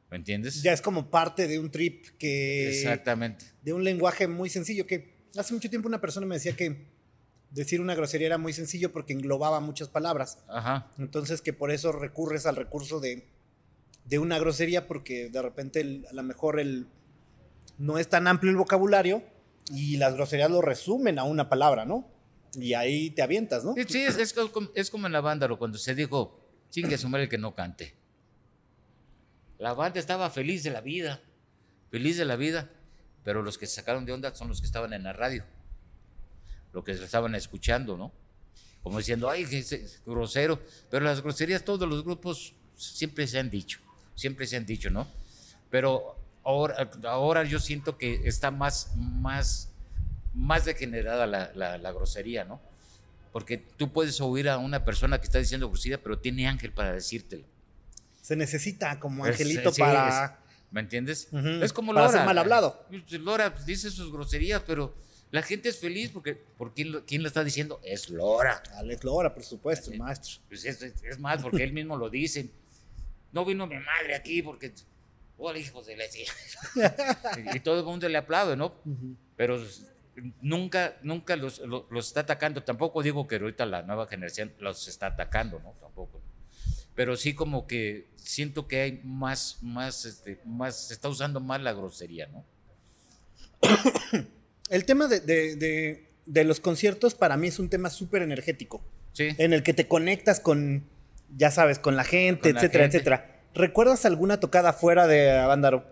¿Me 0.09 0.17
entiendes? 0.17 0.61
Ya 0.61 0.71
es 0.71 0.81
como 0.81 1.09
parte 1.09 1.47
de 1.47 1.59
un 1.59 1.69
trip 1.69 2.05
que... 2.17 2.69
Exactamente. 2.69 3.45
De 3.61 3.73
un 3.73 3.83
lenguaje 3.83 4.27
muy 4.27 4.49
sencillo 4.49 4.87
que 4.87 5.17
hace 5.35 5.53
mucho 5.53 5.69
tiempo 5.69 5.87
una 5.87 5.99
persona 5.99 6.25
me 6.25 6.35
decía 6.35 6.55
que 6.55 6.87
decir 7.51 7.81
una 7.81 7.95
grosería 7.95 8.27
era 8.27 8.37
muy 8.37 8.53
sencillo 8.53 8.91
porque 8.93 9.13
englobaba 9.13 9.59
muchas 9.59 9.89
palabras. 9.89 10.39
Ajá. 10.47 10.91
Entonces 10.97 11.41
que 11.41 11.51
por 11.51 11.71
eso 11.71 11.91
recurres 11.91 12.45
al 12.45 12.55
recurso 12.55 12.99
de, 12.99 13.27
de 14.05 14.19
una 14.19 14.39
grosería 14.39 14.87
porque 14.87 15.29
de 15.29 15.41
repente 15.41 16.03
a 16.09 16.13
lo 16.13 16.23
mejor 16.23 16.59
el, 16.59 16.87
no 17.77 17.97
es 17.97 18.07
tan 18.07 18.27
amplio 18.27 18.51
el 18.51 18.57
vocabulario 18.57 19.23
y 19.73 19.97
las 19.97 20.15
groserías 20.15 20.49
lo 20.49 20.61
resumen 20.61 21.19
a 21.19 21.23
una 21.23 21.49
palabra, 21.49 21.85
¿no? 21.85 22.09
Y 22.53 22.73
ahí 22.73 23.09
te 23.11 23.21
avientas, 23.21 23.65
¿no? 23.65 23.75
Sí, 23.87 23.99
es, 23.99 24.17
es, 24.17 24.33
es 24.73 24.89
como 24.89 25.07
en 25.07 25.13
la 25.13 25.21
banda, 25.21 25.49
cuando 25.57 25.77
se 25.77 25.93
dijo 25.93 26.46
Chingue 26.69 26.97
su 26.97 27.08
el 27.15 27.30
que 27.30 27.38
no 27.38 27.56
cante. 27.56 27.95
La 29.58 29.73
banda 29.73 29.99
estaba 29.99 30.30
feliz 30.30 30.63
de 30.63 30.71
la 30.71 30.82
vida, 30.82 31.21
feliz 31.89 32.17
de 32.17 32.25
la 32.25 32.36
vida, 32.36 32.69
pero 33.23 33.41
los 33.41 33.58
que 33.58 33.65
se 33.65 33.75
sacaron 33.75 34.06
de 34.06 34.13
onda 34.13 34.34
son 34.36 34.47
los 34.49 34.62
que 34.62 34.67
estaban 34.67 34.93
en 34.93 35.03
la 35.03 35.13
radio, 35.13 35.43
los 36.73 36.84
que 36.84 36.91
estaban 36.91 37.34
escuchando, 37.36 37.97
¿no? 37.97 38.12
Como 38.84 38.99
diciendo, 38.99 39.30
ay, 39.30 39.45
grosero, 40.06 40.62
pero 40.89 41.06
las 41.06 41.21
groserías 41.21 41.63
todos 41.63 41.89
los 41.89 42.03
grupos 42.03 42.53
siempre 42.75 43.25
se 43.27 43.39
han 43.39 43.49
dicho, 43.49 43.80
siempre 44.15 44.45
se 44.45 44.58
han 44.58 44.65
dicho, 44.65 44.89
¿no? 44.89 45.08
Pero 45.71 46.15
ahora, 46.43 46.89
ahora 47.06 47.43
yo 47.43 47.60
siento 47.60 47.97
que 47.97 48.21
está 48.27 48.51
más, 48.51 48.91
más, 48.95 49.71
más 50.34 50.65
degenerada 50.65 51.25
la 51.25 51.91
grosería, 51.91 52.45
¿no? 52.45 52.62
Porque 53.38 53.60
tú 53.60 53.93
puedes 53.93 54.19
oír 54.19 54.50
a 54.50 54.58
una 54.58 54.84
persona 54.84 55.19
que 55.19 55.26
está 55.26 55.38
diciendo 55.38 55.69
grosería, 55.69 56.02
pero 56.02 56.17
tiene 56.17 56.47
ángel 56.47 56.71
para 56.71 56.91
decírtelo. 56.91 57.45
Se 58.19 58.36
necesita 58.36 59.00
como 59.00 59.26
angelito 59.26 59.71
para. 59.73 60.39
¿Me 60.71 60.82
entiendes? 60.82 61.28
Es 61.62 61.71
como 61.71 61.93
para 61.93 62.08
Lora. 62.08 62.17
Ser 62.17 62.26
mal 62.26 62.38
hablado. 62.39 62.84
Lora 63.12 63.52
dice 63.63 63.91
sus 63.91 64.12
groserías, 64.12 64.63
pero 64.65 64.95
la 65.30 65.43
gente 65.43 65.69
es 65.69 65.78
feliz 65.78 66.10
porque 66.10 66.34
¿por 66.34 66.73
quién, 66.73 66.91
lo, 66.91 67.28
está 67.28 67.43
diciendo? 67.43 67.80
Es 67.84 68.10
Lora. 68.10 68.63
Alex 68.73 69.04
Lora, 69.04 69.32
por 69.32 69.43
supuesto, 69.43 69.91
el 69.91 70.00
maestro. 70.00 70.41
Pues 70.47 70.65
es, 70.65 71.19
más, 71.19 71.39
porque 71.43 71.63
él 71.63 71.73
mismo 71.73 71.95
lo 71.95 72.10
dice. 72.10 72.50
No 73.34 73.45
vino 73.45 73.67
mi 73.67 73.78
madre 73.78 74.15
aquí 74.15 74.41
porque. 74.41 74.73
Hola, 75.38 75.60
hijos 75.60 75.86
de 75.86 75.95
la 75.95 76.06
y, 77.56 77.60
todo 77.60 77.82
el 77.82 77.86
mundo 77.86 78.10
le 78.10 78.17
aplaude, 78.17 78.58
¿no? 78.58 78.73
Pero 79.36 79.63
nunca, 80.41 80.97
nunca 81.03 81.36
los, 81.36 81.62
está 81.97 82.21
atacando. 82.21 82.63
Tampoco 82.63 83.03
digo 83.03 83.27
que 83.27 83.36
ahorita 83.36 83.65
la 83.65 83.84
nueva 83.84 84.08
generación 84.08 84.53
los 84.60 84.88
está 84.88 85.08
atacando, 85.08 85.60
¿no? 85.60 85.73
Tampoco. 85.80 86.21
Pero 86.95 87.15
sí 87.15 87.34
como 87.36 87.67
que 87.67 88.10
siento 88.15 88.67
que 88.67 88.82
hay 88.82 89.01
más, 89.03 89.60
más, 89.62 90.06
este, 90.06 90.39
más, 90.45 90.88
se 90.88 90.93
está 90.93 91.10
usando 91.10 91.39
más 91.39 91.62
la 91.62 91.73
grosería, 91.73 92.27
¿no? 92.27 92.45
El 94.69 94.86
tema 94.86 95.08
de, 95.08 96.10
los 96.25 96.60
conciertos 96.60 97.15
para 97.15 97.38
mí 97.38 97.47
es 97.47 97.60
un 97.60 97.69
tema 97.69 97.89
súper 97.89 98.21
energético. 98.21 98.84
Sí. 99.13 99.30
En 99.38 99.53
el 99.53 99.63
que 99.63 99.73
te 99.73 99.88
conectas 99.88 100.39
con, 100.39 100.84
ya 101.36 101.51
sabes, 101.51 101.80
con 101.80 101.95
la 101.95 102.03
gente, 102.03 102.49
etcétera, 102.49 102.86
etcétera. 102.86 103.41
¿Recuerdas 103.53 104.06
alguna 104.06 104.39
tocada 104.39 104.73
fuera 104.73 105.08
de 105.08 105.32
Avándaro 105.32 105.86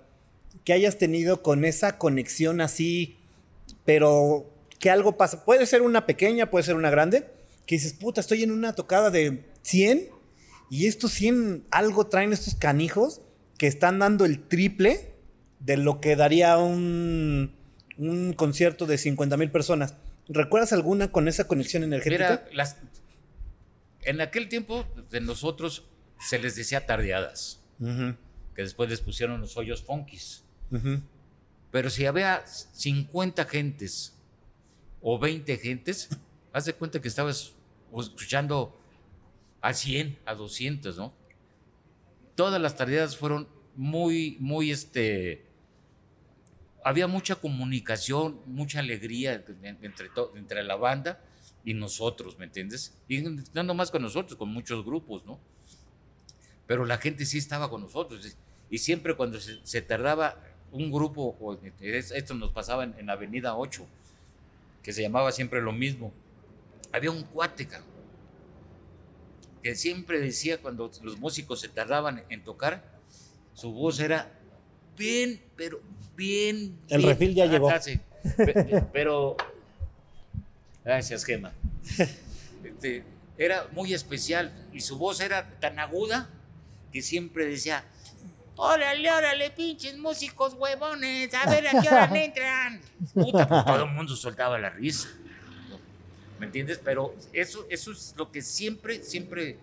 que 0.64 0.74
hayas 0.74 0.98
tenido 0.98 1.42
con 1.42 1.66
esa 1.66 1.98
conexión 1.98 2.62
así? 2.62 3.18
Pero 3.86 4.52
que 4.80 4.90
algo 4.90 5.18
pasa. 5.18 5.46
Puede 5.46 5.66
ser 5.66 5.82
una 5.82 6.06
pequeña, 6.06 6.50
puede 6.50 6.64
ser 6.64 6.76
una 6.76 6.90
grande, 6.90 7.28
que 7.66 7.76
dices, 7.76 7.94
puta, 7.94 8.22
estoy 8.22 8.44
en 8.44 8.52
una 8.52 8.74
tocada 8.74 9.10
de 9.10 9.46
100 9.62 10.10
y 10.70 10.88
estos 10.88 11.12
100 11.14 11.66
algo 11.72 12.08
traen 12.08 12.34
estos 12.34 12.56
canijos 12.56 13.22
que 13.58 13.68
están 13.68 14.00
dando 14.00 14.26
el 14.26 14.48
triple 14.48 15.14
de 15.60 15.78
lo 15.78 16.02
que 16.02 16.16
daría 16.16 16.58
un 16.58 17.54
un 17.98 18.34
concierto 18.34 18.86
de 18.86 18.98
50 18.98 19.38
mil 19.38 19.52
personas. 19.52 19.96
¿Recuerdas 20.28 20.74
alguna 20.74 21.12
con 21.12 21.28
esa 21.28 21.48
conexión 21.48 21.84
energética? 21.84 22.44
Mira, 22.46 22.56
las, 22.56 22.78
en 24.04 24.22
aquel 24.22 24.50
tiempo 24.50 24.86
de 25.10 25.22
nosotros 25.22 25.86
se 26.20 26.40
les 26.40 26.56
decía 26.56 26.86
tardeadas, 26.86 27.62
que 27.80 28.62
después 28.62 28.90
les 28.90 29.02
pusieron 29.02 29.42
los 29.42 29.58
hoyos 29.58 29.84
funkis. 29.84 30.44
Pero 31.76 31.90
si 31.90 32.06
había 32.06 32.48
50 32.48 33.44
gentes 33.44 34.16
o 35.02 35.20
20 35.20 35.58
gentes, 35.58 36.08
haz 36.54 36.64
de 36.64 36.74
cuenta 36.74 37.02
que 37.02 37.10
estabas 37.10 37.54
escuchando 38.00 38.80
a 39.60 39.74
100, 39.74 40.20
a 40.26 40.36
200, 40.36 40.96
¿no? 40.96 41.14
Todas 42.34 42.62
las 42.62 42.78
tareas 42.78 43.18
fueron 43.18 43.50
muy, 43.76 44.38
muy, 44.40 44.72
este... 44.72 45.48
Había 46.82 47.08
mucha 47.08 47.36
comunicación, 47.36 48.40
mucha 48.46 48.80
alegría 48.80 49.34
entre, 49.34 50.10
entre 50.36 50.64
la 50.64 50.78
banda 50.78 51.22
y 51.66 51.74
nosotros, 51.74 52.40
¿me 52.40 52.46
entiendes? 52.46 52.98
Y 53.10 53.20
no 53.20 53.78
con 53.92 54.02
nosotros, 54.02 54.38
con 54.38 54.48
muchos 54.48 54.86
grupos, 54.86 55.26
¿no? 55.26 55.42
Pero 56.68 56.86
la 56.86 57.00
gente 57.00 57.26
sí 57.26 57.38
estaba 57.38 57.70
con 57.70 57.82
nosotros. 57.82 58.38
Y 58.70 58.78
siempre 58.78 59.14
cuando 59.18 59.42
se 59.42 59.82
tardaba 59.82 60.42
un 60.76 60.92
grupo, 60.92 61.36
o 61.40 61.58
esto 61.82 62.34
nos 62.34 62.52
pasaba 62.52 62.84
en, 62.84 62.94
en 63.00 63.10
Avenida 63.10 63.56
8, 63.58 63.86
que 64.84 64.94
se 64.94 65.02
llamaba 65.02 65.32
siempre 65.32 65.62
lo 65.62 65.72
mismo. 65.72 66.12
Había 66.92 67.12
un 67.12 67.24
cuate, 67.24 67.68
cabrón, 67.68 67.90
que 69.64 69.76
siempre 69.76 70.20
decía 70.20 70.60
cuando 70.60 70.92
los 71.02 71.18
músicos 71.18 71.60
se 71.62 71.70
tardaban 71.70 72.24
en 72.30 72.44
tocar, 72.44 72.84
su 73.54 73.72
voz 73.72 74.00
era 74.00 74.32
bien, 74.98 75.42
pero 75.56 75.82
bien. 76.16 76.78
El 76.90 76.98
bien- 77.00 77.10
refil 77.10 77.34
ya 77.36 77.46
Ah, 77.46 77.48
llegó. 77.48 77.70
ah, 77.70 77.80
Pero. 78.94 79.38
Gracias, 80.84 81.24
Gema. 81.26 81.52
Este, 82.64 83.04
era 83.38 83.68
muy 83.72 83.94
especial 83.94 84.52
y 84.74 84.82
su 84.82 84.98
voz 84.98 85.20
era 85.20 85.50
tan 85.60 85.80
aguda 85.80 86.30
que 86.92 87.02
siempre 87.02 87.46
decía: 87.46 87.84
Órale, 88.58 89.12
órale, 89.12 89.52
pinches 89.52 89.98
músicos 89.98 90.54
huevones, 90.54 91.34
a 91.34 91.50
ver 91.50 91.68
a 91.68 91.72
qué 91.82 91.90
hora 91.90 92.06
entran. 92.14 92.82
Puta, 93.14 93.48
pues 93.48 93.66
todo 93.66 93.84
el 93.84 93.92
mundo 93.92 94.16
soltaba 94.16 94.58
la 94.58 94.70
risa. 94.70 95.10
¿Me 96.40 96.46
entiendes? 96.46 96.80
Pero 96.84 97.16
eso, 97.34 97.66
eso 97.70 97.92
es 97.92 98.14
lo 98.18 98.32
que 98.32 98.42
siempre, 98.42 99.04
siempre 99.04 99.58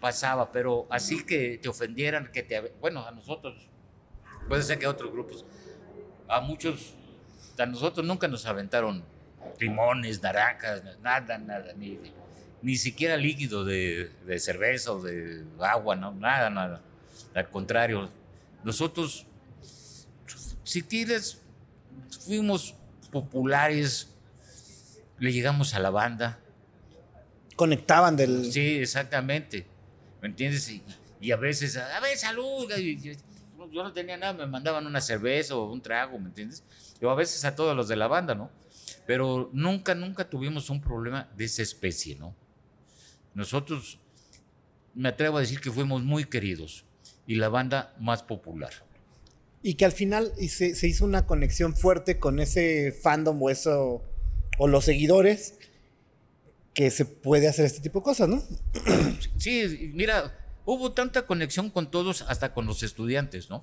pasaba. 0.00 0.52
Pero 0.52 0.86
así 0.90 1.24
que 1.24 1.58
te 1.58 1.68
ofendieran, 1.68 2.30
que 2.32 2.42
te. 2.42 2.72
Bueno, 2.80 3.06
a 3.06 3.10
nosotros, 3.10 3.54
puede 4.46 4.62
ser 4.62 4.78
que 4.78 4.86
a 4.86 4.90
otros 4.90 5.10
grupos, 5.10 5.44
a 6.28 6.40
muchos, 6.40 6.94
a 7.58 7.64
nosotros 7.66 8.06
nunca 8.06 8.28
nos 8.28 8.44
aventaron 8.44 9.02
limones, 9.58 10.22
naranjas, 10.22 10.82
nada, 11.00 11.38
nada, 11.38 11.72
ni, 11.76 11.98
ni 12.60 12.76
siquiera 12.76 13.16
líquido 13.16 13.64
de, 13.64 14.10
de 14.26 14.38
cerveza 14.38 14.92
o 14.92 15.00
de 15.00 15.44
agua, 15.60 15.96
no, 15.96 16.12
nada, 16.12 16.50
nada. 16.50 16.82
Al 17.34 17.48
contrario, 17.50 18.10
nosotros, 18.64 19.26
si 20.64 20.82
quieres, 20.82 21.40
fuimos 22.24 22.74
populares, 23.10 24.08
le 25.18 25.32
llegamos 25.32 25.74
a 25.74 25.78
la 25.78 25.90
banda. 25.90 26.38
Conectaban 27.56 28.16
del... 28.16 28.52
Sí, 28.52 28.78
exactamente. 28.78 29.66
¿Me 30.20 30.28
entiendes? 30.28 30.68
Y, 30.68 30.82
y 31.20 31.32
a 31.32 31.36
veces, 31.36 31.76
a 31.76 32.00
ver, 32.00 32.16
salud. 32.16 32.68
yo 33.72 33.82
no 33.82 33.92
tenía 33.92 34.16
nada, 34.16 34.32
me 34.32 34.46
mandaban 34.46 34.86
una 34.86 35.00
cerveza 35.00 35.56
o 35.56 35.72
un 35.72 35.80
trago, 35.80 36.18
¿me 36.18 36.28
entiendes? 36.28 36.64
Yo 37.00 37.10
a 37.10 37.14
veces 37.14 37.44
a 37.44 37.54
todos 37.54 37.76
los 37.76 37.88
de 37.88 37.96
la 37.96 38.08
banda, 38.08 38.34
¿no? 38.34 38.50
Pero 39.06 39.50
nunca, 39.52 39.94
nunca 39.94 40.28
tuvimos 40.28 40.70
un 40.70 40.80
problema 40.80 41.28
de 41.36 41.44
esa 41.44 41.62
especie, 41.62 42.16
¿no? 42.16 42.34
Nosotros, 43.34 43.98
me 44.94 45.08
atrevo 45.08 45.38
a 45.38 45.40
decir 45.40 45.60
que 45.60 45.70
fuimos 45.70 46.02
muy 46.02 46.24
queridos 46.24 46.84
y 47.28 47.34
la 47.36 47.50
banda 47.50 47.94
más 48.00 48.24
popular. 48.24 48.72
Y 49.62 49.74
que 49.74 49.84
al 49.84 49.92
final 49.92 50.32
se, 50.48 50.74
se 50.74 50.88
hizo 50.88 51.04
una 51.04 51.26
conexión 51.26 51.76
fuerte 51.76 52.18
con 52.18 52.40
ese 52.40 52.90
fandom 52.90 53.40
o 53.40 53.50
eso, 53.50 54.02
o 54.56 54.66
los 54.66 54.86
seguidores, 54.86 55.58
que 56.72 56.90
se 56.90 57.04
puede 57.04 57.48
hacer 57.48 57.66
este 57.66 57.80
tipo 57.80 58.00
de 58.00 58.04
cosas, 58.04 58.28
¿no? 58.28 58.42
Sí, 59.36 59.92
mira, 59.94 60.38
hubo 60.64 60.92
tanta 60.92 61.26
conexión 61.26 61.70
con 61.70 61.90
todos, 61.90 62.22
hasta 62.22 62.54
con 62.54 62.66
los 62.66 62.82
estudiantes, 62.82 63.50
¿no? 63.50 63.62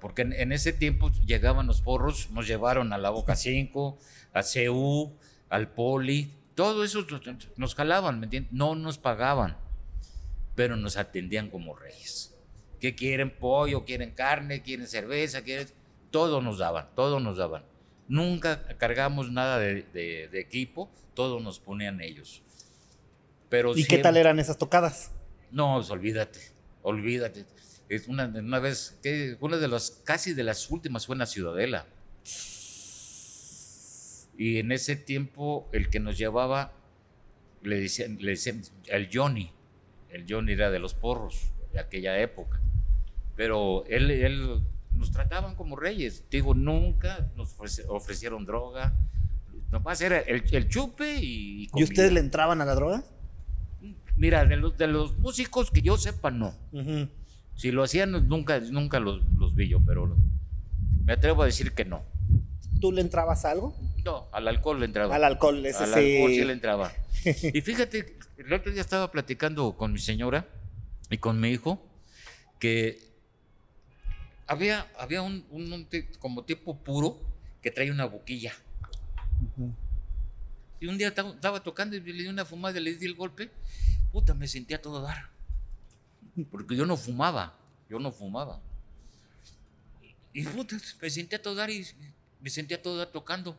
Porque 0.00 0.22
en, 0.22 0.32
en 0.32 0.52
ese 0.52 0.72
tiempo 0.72 1.10
llegaban 1.26 1.66
los 1.66 1.82
porros, 1.82 2.30
nos 2.30 2.46
llevaron 2.46 2.92
a 2.92 2.98
la 2.98 3.10
Boca 3.10 3.34
5, 3.34 3.98
a 4.34 4.42
CU, 4.42 5.12
al 5.48 5.72
Poli, 5.72 6.32
todo 6.54 6.84
eso 6.84 7.04
nos 7.56 7.74
jalaban, 7.74 8.20
¿me 8.20 8.26
entiendes? 8.26 8.52
No 8.52 8.76
nos 8.76 8.98
pagaban, 8.98 9.56
pero 10.54 10.76
nos 10.76 10.96
atendían 10.96 11.50
como 11.50 11.74
reyes. 11.74 12.37
¿Qué 12.80 12.94
quieren? 12.94 13.30
Pollo, 13.30 13.84
quieren 13.84 14.12
carne, 14.12 14.62
quieren 14.62 14.86
cerveza, 14.86 15.42
quieren... 15.42 15.68
Todo 16.10 16.40
nos 16.40 16.58
daban, 16.58 16.88
todo 16.94 17.20
nos 17.20 17.36
daban. 17.36 17.64
Nunca 18.08 18.66
cargamos 18.78 19.30
nada 19.30 19.58
de, 19.58 19.82
de- 19.92 20.28
de 20.28 20.40
equipo, 20.40 20.90
todo 21.14 21.40
nos 21.40 21.60
ponían 21.60 22.00
ellos. 22.00 22.42
Pero 23.50 23.76
¿Y 23.76 23.84
qué 23.84 23.98
tal 23.98 24.16
eran 24.16 24.38
esas 24.38 24.56
tocadas? 24.58 25.10
no, 25.50 25.76
pues, 25.76 25.90
olvídate, 25.90 26.38
olvídate. 26.82 27.44
Es 27.88 28.06
una, 28.08 28.26
una 28.26 28.58
vez, 28.58 28.98
que 29.02 29.36
una 29.40 29.56
de 29.56 29.66
las, 29.68 29.90
casi 30.04 30.34
de 30.34 30.44
las 30.44 30.70
últimas 30.70 31.06
fue 31.06 31.14
en 31.14 31.18
la 31.20 31.26
Ciudadela. 31.26 31.86
Y 34.36 34.58
en 34.58 34.72
ese 34.72 34.94
tiempo, 34.96 35.68
el 35.72 35.90
que 35.90 35.98
nos 35.98 36.16
llevaba, 36.16 36.72
le 37.62 37.80
decían, 37.80 38.18
le 38.20 38.32
decían 38.32 38.62
el 38.86 39.08
Johnny. 39.12 39.50
El 40.10 40.26
Johnny 40.28 40.52
era 40.52 40.70
de 40.70 40.78
los 40.78 40.94
porros 40.94 41.50
de 41.72 41.80
aquella 41.80 42.18
época. 42.20 42.60
Pero 43.38 43.84
él, 43.86 44.10
él 44.10 44.62
nos 44.90 45.12
trataban 45.12 45.54
como 45.54 45.76
reyes. 45.76 46.24
Digo, 46.28 46.54
nunca 46.54 47.30
nos 47.36 47.54
ofrecieron 47.88 48.44
droga. 48.44 48.92
Nomás 49.70 50.00
era 50.00 50.18
el, 50.18 50.42
el 50.50 50.68
chupe 50.68 51.14
y. 51.22 51.68
¿Y 51.72 51.84
ustedes 51.84 52.10
le 52.10 52.18
entraban 52.18 52.60
a 52.60 52.64
la 52.64 52.74
droga? 52.74 53.04
Mira, 54.16 54.44
de 54.44 54.56
los, 54.56 54.76
de 54.76 54.88
los 54.88 55.16
músicos 55.18 55.70
que 55.70 55.82
yo 55.82 55.96
sepa, 55.96 56.32
no. 56.32 56.52
Si 57.54 57.70
lo 57.70 57.84
hacían, 57.84 58.26
nunca, 58.26 58.58
nunca 58.58 58.98
los, 58.98 59.22
los 59.38 59.54
vi 59.54 59.68
yo, 59.68 59.80
pero 59.86 60.16
me 61.04 61.12
atrevo 61.12 61.44
a 61.44 61.46
decir 61.46 61.74
que 61.74 61.84
no. 61.84 62.02
¿Tú 62.80 62.90
le 62.90 63.02
entrabas 63.02 63.44
a 63.44 63.52
algo? 63.52 63.76
No, 64.04 64.26
al 64.32 64.48
alcohol 64.48 64.80
le 64.80 64.86
entraba. 64.86 65.14
Al 65.14 65.22
alcohol, 65.22 65.64
ese 65.64 65.84
Al 65.84 65.94
sí. 65.94 66.16
alcohol 66.16 66.30
sí 66.32 66.44
le 66.44 66.52
entraba. 66.52 66.92
Y 67.54 67.60
fíjate, 67.60 68.16
el 68.36 68.52
otro 68.52 68.72
día 68.72 68.80
estaba 68.80 69.12
platicando 69.12 69.76
con 69.76 69.92
mi 69.92 70.00
señora 70.00 70.48
y 71.08 71.18
con 71.18 71.38
mi 71.40 71.50
hijo 71.50 71.80
que 72.58 73.07
había, 74.48 74.90
había 74.98 75.22
un, 75.22 75.44
un- 75.50 75.72
un 75.72 75.88
como 76.18 76.42
tipo 76.44 76.76
puro 76.76 77.20
que 77.62 77.70
trae 77.70 77.90
una 77.90 78.06
boquilla. 78.06 78.52
Ujú. 79.42 79.72
Y 80.80 80.86
un 80.86 80.96
día 80.98 81.08
estaba, 81.08 81.62
tocando 81.62 81.96
y 81.96 82.00
le 82.00 82.12
di 82.24 82.26
una 82.28 82.44
fumada 82.44 82.78
y 82.78 82.82
le 82.82 82.94
di 82.94 83.06
el 83.06 83.14
golpe. 83.14 83.50
Puta, 84.12 84.34
me 84.34 84.48
sentía 84.48 84.80
todo 84.80 85.00
dar. 85.02 85.28
Porque 86.50 86.74
yo 86.76 86.86
no 86.86 86.96
fumaba. 86.96 87.56
Yo 87.90 87.98
no 87.98 88.10
fumaba. 88.12 88.60
Y 90.32 90.44
puta, 90.44 90.76
me 91.02 91.10
sentía 91.10 91.40
todo 91.42 91.54
dar 91.54 91.68
y 91.70 91.84
me 92.40 92.48
sentía 92.50 92.80
todo 92.80 92.96
dar 92.96 93.08
tocando. 93.08 93.56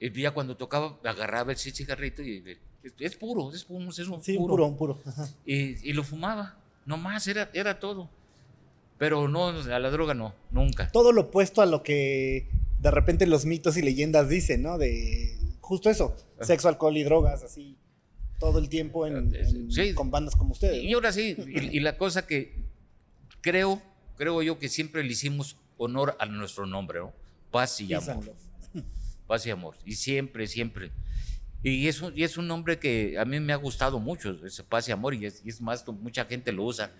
Y 0.00 0.10
ya 0.20 0.32
cuando 0.32 0.56
tocaba, 0.56 0.98
agarraba 1.04 1.52
el 1.52 1.58
cigarrito 1.58 2.22
y 2.22 2.58
es, 2.98 3.14
puro, 3.14 3.52
es 3.52 3.64
puro, 3.64 3.90
es 3.90 3.98
un 4.08 4.20
Sí, 4.22 4.32
un 4.36 4.38
puro. 4.42 4.54
puro, 4.54 4.66
un 4.66 4.76
puro. 4.76 5.00
Y, 5.46 5.88
y 5.88 5.92
lo 5.92 6.02
fumaba. 6.02 6.56
Nomás 6.84 7.28
era, 7.28 7.48
era 7.54 7.78
todo. 7.78 8.10
Pero 9.02 9.26
no, 9.26 9.48
a 9.48 9.78
la 9.80 9.90
droga 9.90 10.14
no, 10.14 10.32
nunca. 10.52 10.88
Todo 10.92 11.10
lo 11.10 11.22
opuesto 11.22 11.60
a 11.60 11.66
lo 11.66 11.82
que 11.82 12.46
de 12.78 12.90
repente 12.92 13.26
los 13.26 13.44
mitos 13.46 13.76
y 13.76 13.82
leyendas 13.82 14.28
dicen, 14.28 14.62
¿no? 14.62 14.78
De 14.78 15.36
justo 15.60 15.90
eso, 15.90 16.14
sexo, 16.40 16.68
alcohol 16.68 16.96
y 16.96 17.02
drogas, 17.02 17.42
así, 17.42 17.76
todo 18.38 18.60
el 18.60 18.68
tiempo 18.68 19.04
en, 19.08 19.34
en- 19.34 19.72
Sí. 19.72 19.92
con 19.92 20.12
bandas 20.12 20.36
como 20.36 20.52
ustedes. 20.52 20.84
Y 20.84 20.92
ahora 20.92 21.10
sí, 21.10 21.34
y, 21.48 21.78
y 21.78 21.80
la 21.80 21.98
cosa 21.98 22.28
que 22.28 22.54
creo, 23.40 23.82
creo 24.16 24.40
yo 24.40 24.60
que 24.60 24.68
siempre 24.68 25.02
le 25.02 25.10
hicimos 25.10 25.56
honor 25.78 26.14
a 26.20 26.26
nuestro 26.26 26.64
nombre, 26.66 27.00
¿no? 27.00 27.12
Paz 27.50 27.80
y 27.80 27.92
amor. 27.94 28.32
Paz 29.26 29.44
y 29.46 29.50
amor. 29.50 29.74
Y 29.84 29.94
siempre, 29.96 30.46
siempre. 30.46 30.92
Y 31.64 31.88
es, 31.88 32.00
un, 32.02 32.16
y 32.16 32.22
es 32.22 32.36
un 32.36 32.46
nombre 32.46 32.78
que 32.78 33.18
a 33.18 33.24
mí 33.24 33.40
me 33.40 33.52
ha 33.52 33.56
gustado 33.56 33.98
mucho, 33.98 34.30
ese 34.46 34.62
paz 34.62 34.88
y 34.88 34.92
amor, 34.92 35.12
y 35.14 35.26
es, 35.26 35.42
y 35.44 35.48
es 35.48 35.60
más, 35.60 35.84
mucha 35.88 36.24
gente 36.24 36.52
lo 36.52 36.62
usa, 36.64 36.92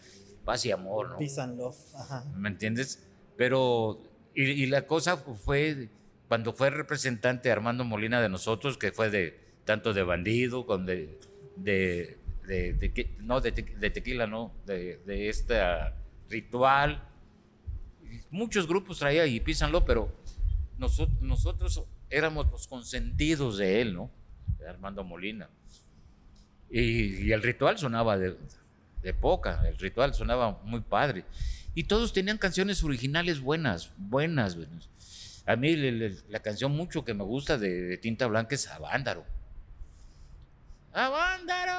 paz 0.44 0.64
y 0.66 0.70
amor, 0.72 1.10
¿no? 1.10 1.18
Peace 1.18 1.40
and 1.40 1.58
love. 1.58 1.76
Ajá. 1.94 2.24
¿Me 2.36 2.48
entiendes? 2.48 3.06
Pero, 3.36 4.00
y, 4.34 4.44
y 4.44 4.66
la 4.66 4.86
cosa 4.86 5.16
fue 5.16 5.88
cuando 6.28 6.52
fue 6.52 6.70
representante 6.70 7.50
Armando 7.50 7.84
Molina 7.84 8.20
de 8.20 8.28
nosotros, 8.28 8.78
que 8.78 8.92
fue 8.92 9.10
de 9.10 9.38
tanto 9.64 9.92
de 9.92 10.02
bandido, 10.02 10.66
con 10.66 10.86
de, 10.86 11.18
de, 11.56 12.18
de- 12.46 12.72
de 12.72 13.16
no, 13.20 13.40
de, 13.40 13.52
te- 13.52 13.62
de 13.76 13.90
tequila, 13.90 14.26
no, 14.26 14.52
de, 14.66 14.98
de 15.06 15.28
este 15.28 15.60
ritual. 16.28 17.08
Muchos 18.30 18.66
grupos 18.66 18.98
traía 18.98 19.26
y 19.26 19.40
písanlo, 19.40 19.84
pero 19.84 20.12
nosotros, 20.78 21.20
nosotros 21.20 21.84
éramos 22.10 22.50
los 22.50 22.66
consentidos 22.66 23.58
de 23.58 23.80
él, 23.80 23.94
¿no? 23.94 24.10
De 24.58 24.68
Armando 24.68 25.04
Molina. 25.04 25.48
Y, 26.70 27.26
y 27.26 27.32
el 27.32 27.42
ritual 27.42 27.78
sonaba 27.78 28.16
de, 28.18 28.36
de 29.02 29.14
poca, 29.14 29.66
el 29.68 29.76
ritual 29.78 30.14
sonaba 30.14 30.60
muy 30.64 30.80
padre. 30.80 31.24
Y 31.74 31.84
todos 31.84 32.12
tenían 32.12 32.38
canciones 32.38 32.82
originales 32.84 33.40
buenas, 33.40 33.90
buenas. 33.96 34.56
buenas. 34.56 34.88
A 35.46 35.56
mí 35.56 35.74
le- 35.74 35.92
le- 35.92 36.16
la 36.28 36.40
canción 36.40 36.72
mucho 36.72 37.04
que 37.04 37.14
me 37.14 37.24
gusta 37.24 37.58
de, 37.58 37.68
de 37.82 37.96
Tinta 37.98 38.26
Blanca 38.26 38.54
es 38.54 38.68
Avándaro. 38.68 39.24
¡Avándaro! 40.92 41.72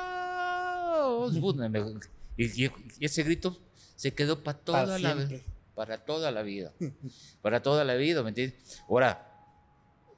Y, 2.35 2.65
y- 2.65 2.71
ese 2.99 3.21
grito 3.21 3.55
se 3.95 4.11
quedó 4.13 4.43
para 4.43 4.57
toda 4.57 4.85
Para 4.85 4.97
la 4.99 5.13
siempre. 5.13 5.43
para 5.75 5.97
toda 5.99 6.31
la 6.31 6.41
vida. 6.41 6.71
para 7.43 7.61
toda 7.61 7.83
la 7.83 7.93
vida, 7.93 8.23
¿me 8.23 8.29
entiendes? 8.29 8.81
Ahora, 8.89 9.29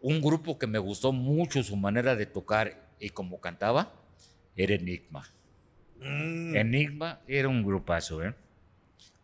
un 0.01 0.21
grupo 0.21 0.57
que 0.57 0.65
me 0.67 0.79
gustó 0.79 1.11
mucho 1.11 1.61
su 1.61 1.75
manera 1.75 2.15
de 2.15 2.25
tocar 2.25 2.87
y 3.01 3.09
como 3.09 3.41
cantaba 3.41 3.91
era 4.55 4.75
Enigma. 4.75 5.29
Mm, 5.99 6.55
Enigma 6.55 7.21
era 7.27 7.47
un 7.47 7.63
grupazo, 7.63 8.23
¿eh? 8.23 8.33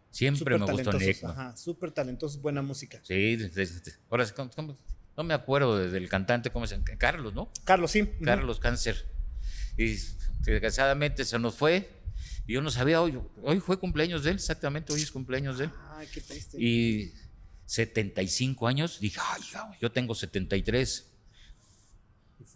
Siempre 0.10 0.40
súper 0.40 0.60
me 0.60 0.66
gustó 0.66 0.92
Enigma. 0.98 1.32
Ajá, 1.32 1.58
súper 1.58 1.92
talentosos, 1.92 2.42
buena 2.42 2.62
música. 2.62 3.00
Sí, 3.04 3.38
ahora 4.10 4.26
no 5.18 5.24
me 5.24 5.34
acuerdo 5.34 5.78
de- 5.78 5.90
del 5.90 6.10
cantante, 6.10 6.50
¿cómo 6.50 6.66
se 6.68 6.76
llama? 6.76 6.86
Carlos, 6.98 7.34
¿no? 7.34 7.50
Carlos, 7.64 7.92
sí. 7.92 8.10
Carlos 8.24 8.60
Cáncer. 8.60 9.06
Y 9.78 9.96
desgraciadamente 10.44 11.24
se 11.26 11.38
nos 11.40 11.56
fue. 11.56 11.90
Y 12.48 12.54
yo 12.54 12.62
no 12.62 12.72
sabía, 12.72 13.02
hoy, 13.02 13.20
hoy 13.44 13.60
fue 13.60 13.80
cumpleaños 13.80 14.24
de 14.24 14.32
él, 14.32 14.36
exactamente, 14.38 14.92
hoy 14.92 15.02
es 15.02 15.12
cumpleaños 15.12 15.58
de 15.60 15.66
él. 15.66 15.72
Ay, 15.92 16.08
qué 16.12 16.22
triste. 16.22 16.58
Y 16.60 17.14
75 17.66 18.68
años, 18.68 19.00
dije, 19.00 19.20
ay, 19.22 19.42
yo 19.80 19.92
tengo 19.92 20.16
73. 20.16 21.08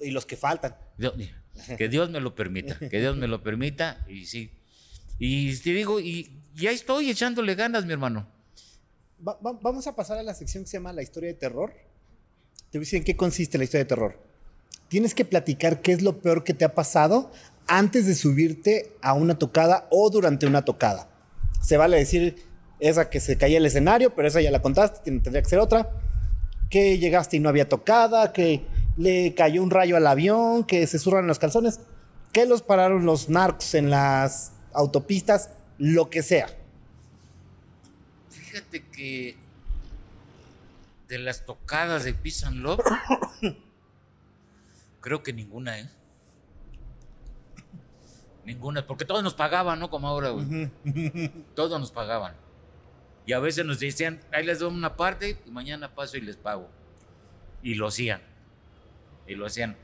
Y 0.01 0.12
los 0.12 0.25
que 0.25 0.36
faltan. 0.36 0.75
Que 1.78 1.89
Dios 1.89 2.10
me 2.10 2.20
lo 2.20 2.36
permita, 2.36 2.78
que 2.78 3.00
Dios 3.00 3.15
me 3.18 3.28
lo 3.28 3.41
permita, 3.44 4.04
y 4.08 4.26
sí. 4.26 4.52
Y 5.20 5.56
te 5.58 5.72
digo, 5.72 6.00
y 6.00 6.32
ya 6.54 6.72
estoy 6.72 7.10
echándole 7.10 7.56
ganas, 7.56 7.86
mi 7.86 7.94
hermano. 7.94 8.28
Va- 9.26 9.38
va- 9.46 9.58
vamos 9.62 9.88
a 9.88 9.96
pasar 9.96 10.18
a 10.18 10.24
la 10.24 10.34
sección 10.34 10.63
que 10.63 10.70
se 10.70 10.78
llama 10.78 10.91
La 10.94 11.02
historia 11.02 11.30
de 11.30 11.36
terror. 11.36 11.72
Te 12.72 12.78
voy 12.78 12.84
a 12.84 12.86
decir 12.86 12.98
en 12.98 13.04
qué 13.06 13.15
consiste 13.15 13.58
la 13.58 13.63
historia 13.63 13.86
de 13.86 13.89
terror. 13.89 14.20
Tienes 14.89 15.15
que 15.15 15.24
platicar 15.26 15.82
qué 15.82 15.94
es 15.94 16.02
lo 16.02 16.20
peor 16.20 16.44
que 16.44 16.54
te 16.54 16.65
ha 16.65 16.74
pasado 16.76 17.32
antes 17.68 18.06
de 18.06 18.13
subirte 18.15 18.91
a 19.02 19.13
una 19.13 19.39
tocada 19.39 19.88
o 19.89 20.10
durante 20.10 20.46
una 20.46 20.63
tocada. 20.65 21.08
Se 21.62 21.78
vale 21.78 21.98
decir 21.98 22.36
esa 22.80 23.10
que 23.10 23.20
se 23.22 23.38
caía 23.38 23.58
el 23.58 23.65
escenario, 23.65 24.13
pero 24.13 24.28
esa 24.28 24.41
ya 24.41 24.52
la 24.52 24.62
contaste, 24.62 25.00
tendría 25.10 25.41
que 25.41 25.50
ser 25.50 25.60
otra. 25.60 25.89
Que 26.70 27.00
llegaste 27.00 27.38
y 27.38 27.39
no 27.39 27.48
había 27.50 27.70
tocada, 27.70 28.34
que 28.34 28.65
le 28.97 29.34
cayó 29.36 29.62
un 29.62 29.71
rayo 29.71 29.97
al 29.97 30.08
avión, 30.08 30.63
que 30.63 30.88
se 30.88 30.99
zurran 30.99 31.27
los 31.27 31.39
calzones, 31.39 31.79
que 32.31 32.45
los 32.45 32.62
pararon 32.62 33.05
los 33.05 33.29
narcos 33.29 33.73
en 33.75 33.89
las 33.89 34.53
autopistas, 34.73 35.49
lo 35.77 36.10
que 36.10 36.23
sea. 36.23 36.47
Fíjate 38.29 38.84
que 38.88 39.36
de 41.08 41.19
las 41.19 41.45
tocadas 41.45 42.03
de 42.03 42.13
Peace 42.13 42.45
and 42.45 42.58
Love, 42.58 42.79
creo 45.01 45.23
que 45.23 45.34
ninguna, 45.34 45.79
¿eh? 45.79 45.89
Ninguna, 48.45 48.86
porque 48.86 49.05
todos 49.05 49.23
nos 49.23 49.34
pagaban, 49.34 49.79
¿no? 49.79 49.89
Como 49.89 50.08
ahora, 50.08 50.29
güey. 50.29 50.69
Todos 51.55 51.79
nos 51.79 51.91
pagaban. 51.91 52.36
Y 53.25 53.34
a 53.34 53.39
veces 53.39 53.65
nos 53.65 53.79
decían, 53.79 54.21
ahí 54.31 54.45
les 54.45 54.60
doy 54.60 54.71
una 54.71 54.95
parte 54.95 55.39
y 55.47 55.49
mañana 55.49 55.95
paso 55.95 56.15
y 56.17 56.21
les 56.21 56.36
pago. 56.36 56.69
Y 57.63 57.73
lo 57.73 57.88
hacían. 57.88 58.21
Y 59.28 59.36
lo 59.36 59.46
hacían. 59.46 59.76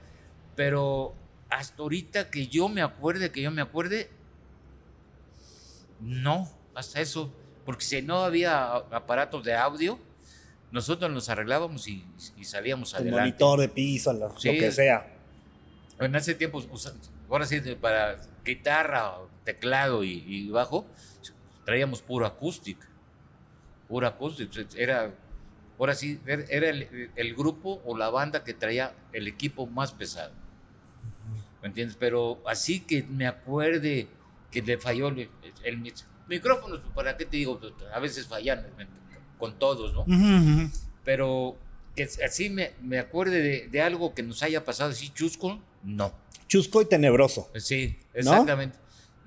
Pero 0.56 1.14
hasta 1.50 1.82
ahorita 1.82 2.30
que 2.30 2.48
yo 2.48 2.70
me 2.70 2.82
acuerde, 2.82 3.32
que 3.32 3.42
yo 3.42 3.52
me 3.52 3.62
acuerde, 3.62 4.10
no, 6.00 6.50
hasta 6.76 7.02
eso. 7.02 7.32
Porque 7.66 7.84
si 7.84 8.02
no 8.02 8.24
había 8.24 8.74
aparatos 8.74 9.44
de 9.44 9.56
audio, 9.56 10.00
nosotros 10.72 11.12
nos 11.12 11.30
arreglábamos 11.30 11.88
y, 11.88 12.04
y 12.38 12.44
salíamos 12.46 12.94
El 12.94 13.02
adelante. 13.02 13.22
monitor 13.22 13.60
de 13.60 13.70
piso, 13.70 14.14
lo, 14.14 14.38
Sí. 14.40 14.52
lo 14.54 14.60
que 14.60 14.72
sea. 14.72 15.08
En 16.00 16.16
ese 16.16 16.34
tiempo, 16.34 16.64
ahora 17.30 17.46
sí, 17.46 17.60
para 17.80 18.20
guitarra, 18.44 19.14
teclado 19.44 20.04
y, 20.04 20.24
y 20.28 20.50
bajo, 20.50 20.86
traíamos 21.66 22.02
puro 22.02 22.26
acústica. 22.26 22.88
Pura 23.88 24.08
acústica. 24.10 24.62
Era, 24.76 25.14
ahora 25.82 25.96
sí, 25.96 26.20
era 26.26 26.44
era 26.50 26.70
el, 26.70 27.12
el 27.16 27.36
grupo 27.36 27.82
o 27.86 27.98
la 27.98 28.10
banda 28.10 28.44
que 28.44 28.54
traía 28.54 28.94
el 29.12 29.28
equipo 29.28 29.68
más 29.68 29.92
pesado. 29.92 30.32
¿Me 31.62 31.68
entiendes? 31.68 31.98
Pero 32.00 32.42
así 32.48 32.80
que 32.80 33.04
me 33.04 33.28
acuerde 33.28 34.08
que 34.50 34.62
le 34.62 34.78
falló 34.78 35.10
el, 35.10 35.30
el 35.64 35.78
mic- 35.82 36.06
micrófonos, 36.28 36.80
¿para 36.96 37.18
qué 37.18 37.26
te 37.26 37.38
digo? 37.38 37.60
A 37.94 38.00
veces 38.00 38.28
fallan 38.28 38.66
con 39.38 39.58
todos, 39.60 39.94
¿no? 39.94 40.02
Ujú, 40.02 40.14
ujú. 40.14 40.72
Pero 41.04 41.58
que 41.96 42.04
así 42.26 42.50
me, 42.50 42.72
me 42.82 42.98
acuerde 43.00 43.42
de, 43.42 43.68
de 43.68 43.82
algo 43.82 44.14
que 44.14 44.24
nos 44.24 44.42
haya 44.44 44.64
pasado 44.66 44.92
así 44.92 45.10
chusco, 45.10 45.60
no. 45.84 46.14
Chusco 46.48 46.82
y 46.82 46.86
tenebroso. 46.86 47.50
Sí, 47.56 47.98
exactamente. 48.14 48.78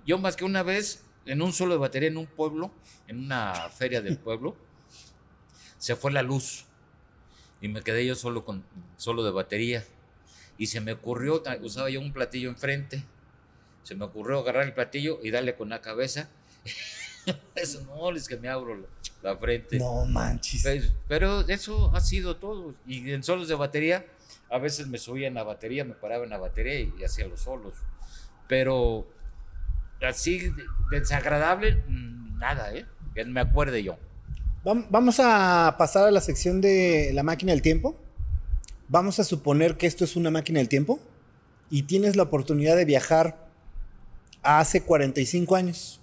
Yo 0.06 0.18
más 0.18 0.36
que 0.36 0.44
una 0.44 0.62
vez, 0.62 1.04
en 1.24 1.40
un 1.40 1.52
solo 1.52 1.74
de 1.74 1.78
batería 1.80 2.08
en 2.08 2.16
un 2.16 2.26
pueblo, 2.26 2.70
en 3.06 3.18
una 3.20 3.68
feria 3.70 4.02
del 4.02 4.18
pueblo, 4.18 4.56
se 5.78 5.96
fue 5.96 6.12
la 6.12 6.22
luz 6.22 6.64
y 7.60 7.68
me 7.68 7.82
quedé 7.82 8.06
yo 8.06 8.14
solo 8.14 8.44
con 8.44 8.64
solo 8.96 9.22
de 9.24 9.30
batería 9.30 9.84
y 10.58 10.66
se 10.66 10.80
me 10.80 10.92
ocurrió, 10.92 11.42
usaba 11.62 11.90
yo 11.90 12.00
un 12.00 12.12
platillo 12.12 12.48
enfrente, 12.48 13.04
se 13.82 13.94
me 13.94 14.04
ocurrió 14.04 14.38
agarrar 14.40 14.64
el 14.64 14.72
platillo 14.74 15.18
y 15.22 15.30
darle 15.30 15.56
con 15.56 15.68
la 15.68 15.80
cabeza. 15.80 16.28
Eso 17.54 17.82
no, 17.86 18.10
es 18.12 18.28
que 18.28 18.36
me 18.36 18.48
abro 18.48 18.76
la, 18.76 18.86
la 19.22 19.36
frente. 19.36 19.78
No 19.78 20.04
manches. 20.04 20.62
Pues, 20.62 20.92
Pero 21.08 21.40
eso 21.48 21.90
ha 21.94 22.00
sido 22.00 22.36
todo. 22.36 22.74
Y 22.86 23.10
en 23.12 23.22
solos 23.22 23.48
de 23.48 23.54
batería, 23.54 24.04
a 24.50 24.58
veces 24.58 24.86
me 24.88 24.98
subía 24.98 25.26
en 25.28 25.34
la 25.34 25.42
batería, 25.42 25.84
me 25.84 25.94
paraba 25.94 26.24
en 26.24 26.30
la 26.30 26.38
batería 26.38 26.78
y, 26.80 26.92
y 26.98 27.04
hacía 27.04 27.26
los 27.26 27.40
solos. 27.40 27.74
Pero 28.46 29.06
así 30.02 30.38
de- 30.50 30.64
desagradable, 30.90 31.82
mm, 31.88 32.38
nada, 32.38 32.74
¿eh? 32.74 32.84
Que 33.14 33.24
me 33.24 33.40
acuerde 33.40 33.82
yo. 33.82 33.98
Vam- 34.64 34.86
Vamos 34.90 35.20
a 35.20 35.74
pasar 35.78 36.06
a 36.06 36.10
la 36.10 36.20
sección 36.20 36.60
de 36.60 37.10
la 37.12 37.22
máquina 37.22 37.52
del 37.52 37.62
tiempo. 37.62 37.96
Vamos 38.88 39.18
a 39.18 39.24
suponer 39.24 39.76
que 39.76 39.86
esto 39.86 40.04
es 40.04 40.16
una 40.16 40.30
máquina 40.30 40.58
del 40.58 40.68
tiempo 40.68 40.98
y 41.70 41.82
tienes 41.84 42.16
la 42.16 42.22
oportunidad 42.24 42.76
de 42.76 42.84
viajar 42.84 43.48
a 44.42 44.60
hace 44.60 44.82
45 44.82 45.56
años. 45.56 46.00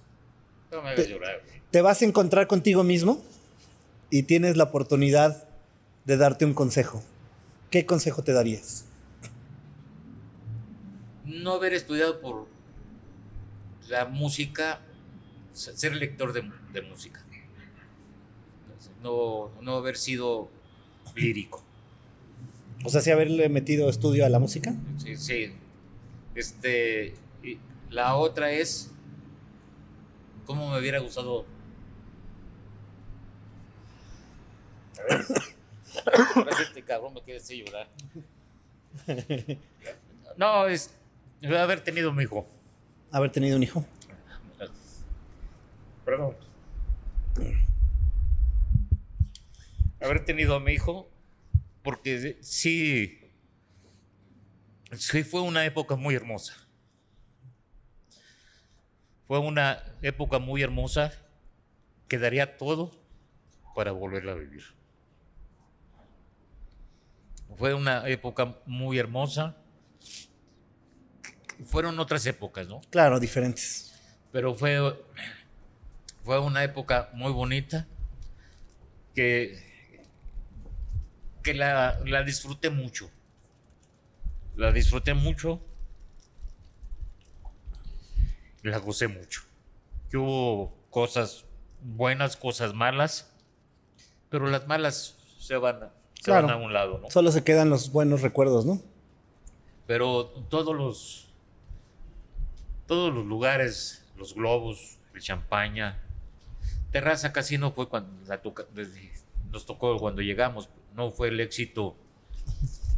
No 0.71 0.81
me 0.81 0.89
hagas 0.89 1.07
llorar. 1.07 1.41
Te 1.71 1.81
vas 1.81 2.01
a 2.01 2.05
encontrar 2.05 2.47
contigo 2.47 2.83
mismo 2.83 3.21
y 4.09 4.23
tienes 4.23 4.57
la 4.57 4.65
oportunidad 4.65 5.47
de 6.05 6.17
darte 6.17 6.45
un 6.45 6.53
consejo. 6.53 7.03
¿Qué 7.69 7.85
consejo 7.85 8.23
te 8.23 8.33
darías? 8.33 8.85
No 11.25 11.53
haber 11.53 11.73
estudiado 11.73 12.19
por 12.19 12.47
la 13.87 14.05
música, 14.05 14.81
se- 15.53 15.77
ser 15.77 15.95
lector 15.95 16.33
de, 16.33 16.43
de 16.73 16.81
música. 16.81 17.20
No, 19.01 19.51
no 19.61 19.75
haber 19.75 19.97
sido 19.97 20.49
lírico. 21.15 21.63
O 22.83 22.89
sea, 22.89 23.01
si 23.01 23.11
haberle 23.11 23.49
metido 23.49 23.89
estudio 23.89 24.25
a 24.25 24.29
la 24.29 24.39
música. 24.39 24.73
Sí, 24.97 25.15
sí. 25.17 25.53
Este, 26.35 27.13
y 27.43 27.57
la 27.89 28.15
otra 28.15 28.51
es, 28.51 28.91
¿cómo 30.45 30.71
me 30.71 30.79
hubiera 30.79 30.99
gustado? 30.99 31.45
A 34.99 36.43
ver, 36.43 36.53
sí 36.55 36.61
este 36.61 36.83
cabrón 36.83 37.13
me 37.13 37.21
quiere 37.21 37.39
llorar. 37.63 37.89
No, 40.37 40.67
es 40.67 40.91
haber 41.41 41.83
tenido 41.83 42.13
mi 42.13 42.23
hijo. 42.23 42.47
Haber 43.11 43.31
tenido 43.31 43.57
un 43.57 43.63
hijo. 43.63 43.85
Perdón. 46.05 46.35
Haber 50.01 50.25
tenido 50.25 50.55
a 50.55 50.59
mi 50.59 50.73
hijo, 50.73 51.09
porque 51.83 52.37
sí, 52.41 53.19
sí 54.97 55.23
fue 55.23 55.41
una 55.41 55.63
época 55.65 55.95
muy 55.95 56.15
hermosa. 56.15 56.55
Fue 59.27 59.39
una 59.39 59.83
época 60.01 60.39
muy 60.39 60.61
hermosa 60.61 61.13
que 62.07 62.17
daría 62.17 62.57
todo 62.57 62.99
para 63.75 63.91
volverla 63.91 64.33
a 64.33 64.35
vivir. 64.35 64.63
Fue 67.55 67.73
una 67.73 68.07
época 68.09 68.57
muy 68.65 68.97
hermosa. 68.97 69.55
Fueron 71.67 71.99
otras 71.99 72.25
épocas, 72.25 72.67
¿no? 72.67 72.81
Claro, 72.89 73.19
diferentes. 73.19 73.93
pero 74.31 74.55
fue, 74.55 74.79
fue 76.23 76.39
una 76.39 76.63
época 76.63 77.09
muy 77.13 77.31
bonita 77.31 77.87
que 79.13 79.70
que 81.43 81.53
la, 81.53 81.99
la 82.05 82.23
disfruté 82.23 82.69
mucho. 82.69 83.09
La 84.55 84.71
disfruté 84.71 85.13
mucho. 85.13 85.59
La 88.63 88.77
gocé 88.77 89.07
mucho. 89.07 89.41
Que 90.09 90.17
hubo 90.17 90.73
cosas 90.89 91.45
buenas, 91.81 92.37
cosas 92.37 92.73
malas, 92.73 93.31
pero 94.29 94.47
las 94.47 94.67
malas 94.67 95.17
se 95.39 95.55
van, 95.57 95.89
se 96.13 96.23
Claro. 96.23 96.47
van 96.47 96.55
a 96.57 96.59
un 96.65 96.73
lado, 96.73 96.99
¿no? 96.99 97.09
Solo 97.09 97.31
se 97.31 97.43
quedan 97.43 97.69
los 97.69 97.91
buenos 97.91 98.21
recuerdos, 98.21 98.65
¿no? 98.65 98.79
Pero 99.87 100.25
todos 100.49 100.75
los 100.75 101.27
todos 102.87 103.13
los 103.13 103.25
lugares, 103.25 104.05
los 104.17 104.35
globos, 104.35 104.97
el 105.15 105.21
champaña, 105.21 105.97
Terraza 106.91 107.31
Casino 107.31 107.71
fue 107.71 107.87
cuando 107.87 108.11
la 108.27 108.41
toca- 108.41 108.65
nos 109.49 109.65
tocó 109.65 109.97
cuando 109.97 110.21
llegamos, 110.21 110.67
no 110.95 111.11
fue 111.11 111.29
el 111.29 111.39
éxito 111.39 111.95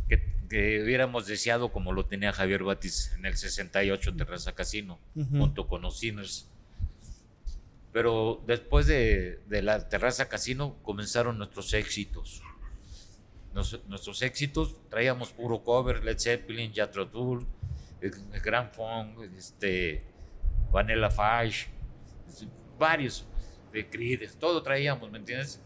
que, 0.10 0.24
que 0.50 0.82
hubiéramos 0.84 1.28
deseado 1.28 1.72
como 1.72 1.92
lo 1.94 2.06
tenía 2.06 2.32
Javier 2.34 2.64
Batis 2.64 3.12
en 3.18 3.26
el 3.26 3.38
68 3.38 4.16
Terraza 4.16 4.54
Casino, 4.54 5.00
Ujú. 5.16 5.38
junto 5.38 5.68
con 5.68 5.82
los 5.82 6.00
Sinners. 6.00 6.50
Pero 7.92 8.42
después 8.48 8.88
de, 8.88 9.40
de 9.48 9.62
la 9.62 9.88
Terraza 9.88 10.28
Casino 10.28 10.76
comenzaron 10.82 11.38
nuestros 11.38 11.74
éxitos. 11.74 12.42
Nos- 13.54 13.80
nuestros 13.88 14.22
éxitos 14.24 14.76
traíamos 14.90 15.32
puro 15.32 15.64
cover, 15.64 16.04
Led 16.04 16.18
Zeppelin, 16.18 16.74
el, 18.02 18.12
el 18.34 18.42
Grand 18.42 18.72
Funk, 18.74 19.20
este, 19.38 20.04
Vanilla 20.72 21.12
Fudge, 21.12 21.68
varios 22.80 23.28
de 23.72 23.88
Creed, 23.88 24.28
todo 24.40 24.64
traíamos, 24.64 25.12
¿me 25.12 25.20
entiendes? 25.20 25.62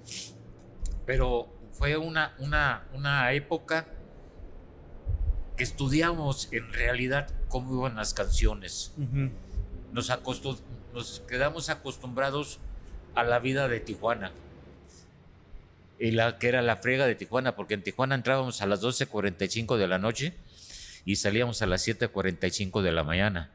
Pero 1.05 1.47
fue 1.77 1.97
una, 1.97 2.33
una, 2.39 2.83
una 2.93 3.31
época 3.33 3.87
que 5.55 5.63
estudiamos 5.63 6.49
en 6.51 6.71
realidad 6.73 7.27
cómo 7.49 7.73
iban 7.79 7.95
las 7.95 8.13
canciones 8.13 8.93
nos, 9.91 10.09
acostu- 10.09 10.59
nos 10.93 11.21
quedamos 11.27 11.69
acostumbrados 11.69 12.59
a 13.15 13.23
la 13.23 13.39
vida 13.39 13.67
de 13.67 13.79
Tijuana. 13.79 14.31
Y 15.99 16.11
la 16.11 16.37
que 16.37 16.49
era 16.49 16.61
la 16.61 16.77
frega 16.77 17.07
de 17.07 17.15
Tijuana, 17.15 17.55
porque 17.55 17.73
en 17.73 17.81
Tijuana 17.81 18.13
entrábamos 18.13 18.61
a 18.61 18.67
las 18.67 18.81
12.45 18.83 19.77
de 19.77 19.87
la 19.87 19.97
noche 19.97 20.35
y 21.05 21.15
salíamos 21.15 21.61
a 21.63 21.65
las 21.65 21.87
7.45 21.87 22.81
de 22.83 22.91
la 22.91 23.03
mañana. 23.03 23.49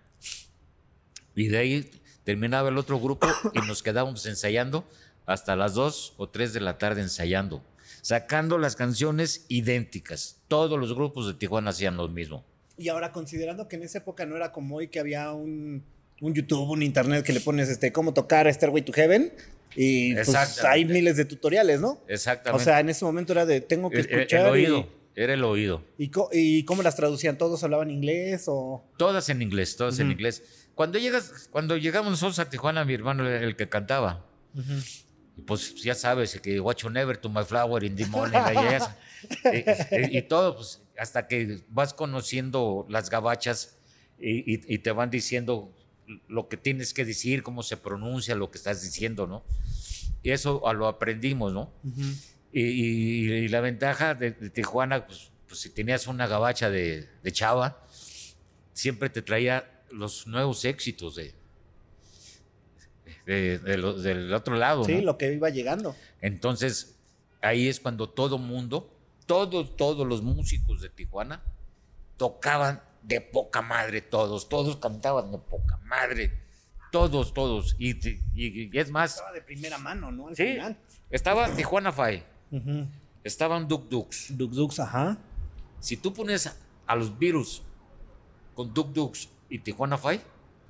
Y 1.37 1.47
de 1.49 1.59
ahí 1.59 1.91
terminaba 2.25 2.71
el 2.71 2.79
otro 2.79 2.99
grupo 2.99 3.29
y 3.53 3.61
nos 3.61 3.83
quedábamos 3.85 4.27
ensayando 4.27 4.89
hasta 5.27 5.55
las 5.55 5.75
2 5.75 6.15
o 6.17 6.29
3 6.29 6.53
de 6.53 6.61
la 6.61 6.79
tarde 6.79 7.03
ensayando, 7.03 7.63
sacando 8.03 8.59
las 8.59 8.77
canciones 8.77 9.47
idénticas. 9.49 10.37
Todos 10.49 10.79
los 10.79 10.95
grupos 10.95 11.27
de 11.27 11.35
Tijuana 11.35 11.71
hacían 11.71 11.97
lo 11.97 12.07
mismo. 12.09 12.45
Y 12.77 12.89
ahora, 12.91 13.13
considerando 13.13 13.69
que 13.69 13.77
en 13.77 13.85
esa 13.85 13.99
época 13.99 14.27
no 14.27 14.37
era 14.37 14.53
como 14.53 14.77
hoy 14.77 14.89
que 14.89 15.01
había 15.01 15.33
un, 15.33 15.83
un 16.21 16.35
YouTube, 16.35 16.69
un 16.71 16.83
internet 16.83 17.25
que 17.25 17.33
le 17.33 17.41
pones 17.41 17.69
este 17.71 17.91
cómo 17.93 18.13
tocar 18.13 18.53
Stairway 18.53 18.83
to 18.83 18.93
Heaven 18.93 19.33
y 19.75 20.15
pues 20.15 20.63
hay 20.65 20.85
miles 20.85 21.17
de 21.17 21.25
tutoriales, 21.25 21.81
¿no? 21.81 21.91
O 21.93 22.03
Exactamente. 22.09 22.65
sea, 22.65 22.81
en 22.81 22.91
ese 22.91 23.05
momento 23.07 23.33
era 23.33 23.47
de 23.47 23.61
tengo 23.63 23.89
que 23.89 24.01
el, 24.01 24.07
el- 24.07 24.13
el 24.13 24.19
escuchar 24.21 24.47
y- 24.49 24.51
oído, 24.51 24.89
era 25.15 25.33
el 25.35 25.45
oído. 25.45 25.83
y, 25.97 26.09
co- 26.09 26.29
y 26.33 26.65
cómo 26.65 26.83
las 26.83 26.97
traducían, 26.97 27.39
todos 27.39 27.63
hablaban 27.65 27.91
inglés 27.91 28.45
o 28.49 28.85
Todas 28.99 29.29
en 29.31 29.41
inglés, 29.43 29.77
todas 29.77 29.99
en 30.01 30.07
Ujú. 30.09 30.13
inglés. 30.13 30.69
Cuando 30.75 30.99
llegas, 30.99 31.49
cuando 31.51 31.77
llegamos 31.77 32.11
nosotros 32.11 32.39
a 32.39 32.49
Tijuana, 32.51 32.85
mi 32.85 32.95
hermano 32.95 33.27
era 33.29 33.45
el 33.45 33.55
que 33.57 33.69
cantaba. 33.69 34.27
Y 35.37 35.43
pues 35.43 35.75
ya 35.83 35.95
sabes 35.95 36.39
que 36.41 36.61
Watch 36.61 36.85
Never 36.85 37.17
to 37.17 37.29
My 37.29 37.45
Flower 37.45 37.85
in 37.85 37.97
the 37.97 38.07
Morning 38.07 38.39
y, 40.11 40.23
todo, 40.23 40.57
pues 40.57 40.83
hasta 40.99 41.27
que 41.27 41.63
vas 41.69 41.95
conociendo 41.95 42.87
las 42.89 43.09
gabachas 43.09 43.79
y, 44.19 44.79
te 44.79 44.93
van 44.93 45.11
diciendo 45.11 45.73
lo 46.29 46.49
que 46.49 46.57
tienes 46.57 46.93
que 46.93 47.05
decir, 47.05 47.43
cómo 47.43 47.63
se 47.63 47.77
pronuncia 47.77 48.35
lo 48.35 48.51
que 48.51 48.59
estás 48.59 48.83
diciendo, 48.83 49.27
¿no? 49.27 49.45
Y 50.23 50.31
eso 50.31 50.67
a 50.69 50.73
lo 50.75 50.87
aprendimos, 50.87 51.53
¿no? 51.53 51.73
Y 52.53 53.49
la 53.49 53.61
ventaja 53.61 54.15
de, 54.15 54.33
de 54.33 54.51
Tijuana, 54.51 55.07
pues, 55.07 55.31
pues 55.49 55.61
si 55.61 55.71
tenías 55.71 56.07
una 56.07 56.27
gabacha 56.27 56.69
de, 56.69 57.09
de 57.23 57.33
chava, 57.33 57.83
siempre 58.75 59.09
te 59.09 59.23
traía 59.23 59.83
los 59.91 60.27
nuevos 60.27 60.65
éxitos 60.65 61.17
de, 61.17 61.35
de- 63.27 63.59
de 63.59 63.77
lo- 63.79 63.95
del 63.95 64.33
otro 64.33 64.57
lado. 64.57 64.85
sí, 64.85 64.97
¿no? 64.97 65.03
lo 65.03 65.19
que 65.19 65.33
iba 65.33 65.49
llegando. 65.51 65.95
Entonces, 66.21 66.97
ahí 67.41 67.69
es 67.69 67.81
cuando 67.81 68.09
todo 68.09 68.39
mundo, 68.39 68.89
todos, 69.27 69.77
todos 69.77 70.07
los 70.07 70.23
músicos 70.23 70.81
de 70.81 70.89
Tijuana 70.89 71.43
tocaban 72.17 72.83
de 73.03 73.21
poca 73.21 73.63
madre, 73.63 74.01
todos, 74.01 74.49
todos 74.49 74.77
cantaban 74.77 75.31
de 75.33 75.39
poca 75.39 75.77
madre, 75.85 76.33
todos, 76.93 77.33
todos. 77.35 77.75
Y, 77.79 77.91
y- 78.35 78.71
y 78.73 78.79
es 78.79 78.91
más, 78.91 79.15
Estaba 79.15 79.33
de 79.33 79.43
primera 79.43 79.79
mano, 79.79 80.13
¿no? 80.13 80.29
Al 80.29 80.37
sí, 80.37 80.45
final. 80.53 80.77
estaba 81.11 81.49
Tijuana 81.55 81.91
Ujú. 82.51 82.87
estaban 83.25 83.67
Duk 83.67 83.89
Dukes. 83.89 84.27
Dux 84.37 84.55
Dux, 84.57 84.79
ajá. 84.81 85.19
Si 85.81 85.97
tú 85.97 86.13
pones 86.13 86.47
a, 86.47 86.55
los 86.97 87.19
virus 87.19 87.63
con 88.55 88.73
Duk 88.73 88.93
Dukes 88.93 89.29
y 89.49 89.59
Tijuana 89.59 89.97
Fai, 89.99 90.21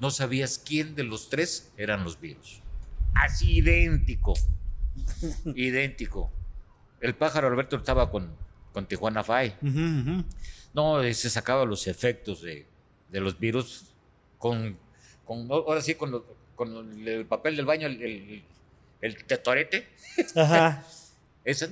no 0.03 0.11
sabías 0.11 0.59
quién 0.59 0.97
de 0.97 1.05
los 1.05 1.31
tres 1.31 1.71
eran 1.77 2.03
los 2.03 2.21
virus. 2.21 2.61
Así 3.15 3.59
idéntico. 3.59 4.35
idéntico. 5.55 6.33
El 7.01 7.15
pájaro 7.15 7.47
Alberto 7.47 7.77
estaba 7.77 8.11
con, 8.11 8.35
con 8.73 8.87
Tijuana 8.87 9.21
ujú. 9.63 10.25
No, 10.75 11.01
se 11.15 11.31
sacaba 11.31 11.65
los 11.65 11.87
efectos 11.87 12.43
de, 12.43 12.67
de 13.11 13.21
los 13.21 13.39
virus 13.39 13.93
con, 14.39 14.77
con- 15.25 15.49
ahora 15.53 15.81
sí, 15.81 15.95
con, 15.95 16.11
lo- 16.11 16.27
con 16.57 17.07
el 17.07 17.25
papel 17.27 17.55
del 17.55 17.67
baño, 17.67 17.87
el, 17.87 18.03
el, 18.03 18.43
el 19.03 19.25
tetorete. 19.25 19.89
Ajá. 20.35 20.85
Ese. 21.45 21.69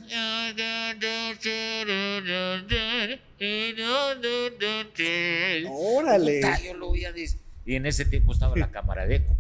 Órale. 5.69 6.41
Puta, 6.43 6.61
yo 6.61 6.75
lo 6.75 6.91
oía, 6.91 7.11
dice. 7.13 7.39
Y 7.65 7.77
en 7.77 7.87
ese 7.87 8.05
tiempo 8.05 8.33
estaba 8.33 8.57
la 8.57 8.71
cámara 8.71 9.07
de 9.07 9.17
eco. 9.17 9.37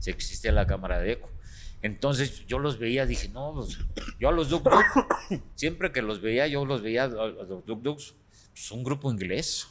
Se 0.00 0.10
existía 0.10 0.52
la 0.52 0.66
cámara 0.66 1.00
de 1.00 1.12
eco. 1.12 1.30
Entonces 1.82 2.46
yo 2.46 2.58
los 2.58 2.78
veía, 2.78 3.06
dije, 3.06 3.28
no, 3.28 3.54
pues, 3.54 3.78
yo 4.18 4.28
a 4.28 4.32
los 4.32 4.50
Duk 4.50 4.64
Duk, 4.64 5.42
siempre 5.54 5.92
que 5.92 6.02
los 6.02 6.20
veía, 6.20 6.46
yo 6.46 6.64
los 6.64 6.82
veía 6.82 7.04
a 7.04 7.08
los 7.08 7.64
Duk 7.64 7.82
Duks, 7.82 8.14
pues 8.52 8.70
un 8.70 8.84
grupo 8.84 9.10
inglés, 9.10 9.68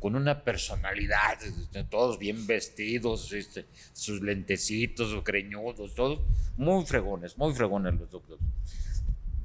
con 0.00 0.16
una 0.16 0.42
personalidad, 0.42 1.42
este, 1.42 1.84
todos 1.84 2.18
bien 2.18 2.46
vestidos, 2.46 3.32
este, 3.32 3.66
sus 3.92 4.20
lentecitos, 4.22 5.10
sus 5.10 5.22
creñudos, 5.22 5.94
todos 5.94 6.20
muy 6.56 6.84
fregones, 6.86 7.36
muy 7.38 7.54
fregones 7.54 7.94
los 7.94 8.10
Duk 8.10 8.26
Duks. 8.26 8.44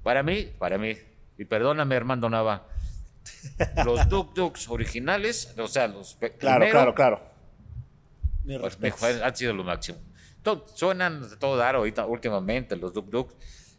Para 0.03 0.23
mí, 0.23 0.49
para 0.57 0.77
mí, 0.77 0.95
y 1.37 1.45
perdóname, 1.45 1.95
Armando 1.95 2.29
Nava, 2.29 2.67
los 3.85 4.07
Duk 4.09 4.33
Duks 4.33 4.69
originales, 4.69 5.53
o 5.57 5.67
sea, 5.67 5.87
los 5.87 6.15
Claro, 6.15 6.37
primero, 6.39 6.71
claro, 6.71 6.95
claro. 6.95 7.29
Pues, 8.61 8.79
me 8.79 8.91
han 9.23 9.35
sido 9.35 9.53
lo 9.53 9.63
máximo. 9.63 9.99
To- 10.43 10.65
suenan 10.73 11.29
de 11.29 11.35
todo 11.37 11.57
dar 11.57 11.75
ahorita, 11.75 12.05
últimamente 12.05 12.75
los 12.75 12.93
Duk 12.93 13.09
Duk, 13.09 13.33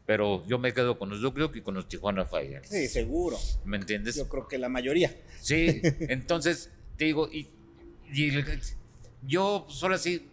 pero 0.07 0.47
yo 0.47 0.59
me 0.59 0.73
quedo 0.73 0.99
con 0.99 1.09
los 1.11 1.21
Duk 1.21 1.37
Duk 1.39 1.57
y 1.57 1.61
con 1.63 1.75
los 1.75 1.89
Tijuana 1.89 2.25
Fire. 2.27 2.63
Sí, 2.67 2.87
seguro. 2.89 3.39
¿Me 3.65 3.77
entiendes? 3.79 4.17
Yo 4.17 4.29
creo 4.29 4.47
que 4.47 4.59
la 4.59 4.69
mayoría. 4.69 5.15
Sí, 5.41 5.81
entonces 6.01 6.71
te 6.97 7.07
digo, 7.07 7.29
y, 7.33 7.49
y 8.13 8.29
el- 8.37 8.61
yo, 9.23 9.65
pues 9.67 9.83
ahora 9.83 9.99
sí, 9.99 10.29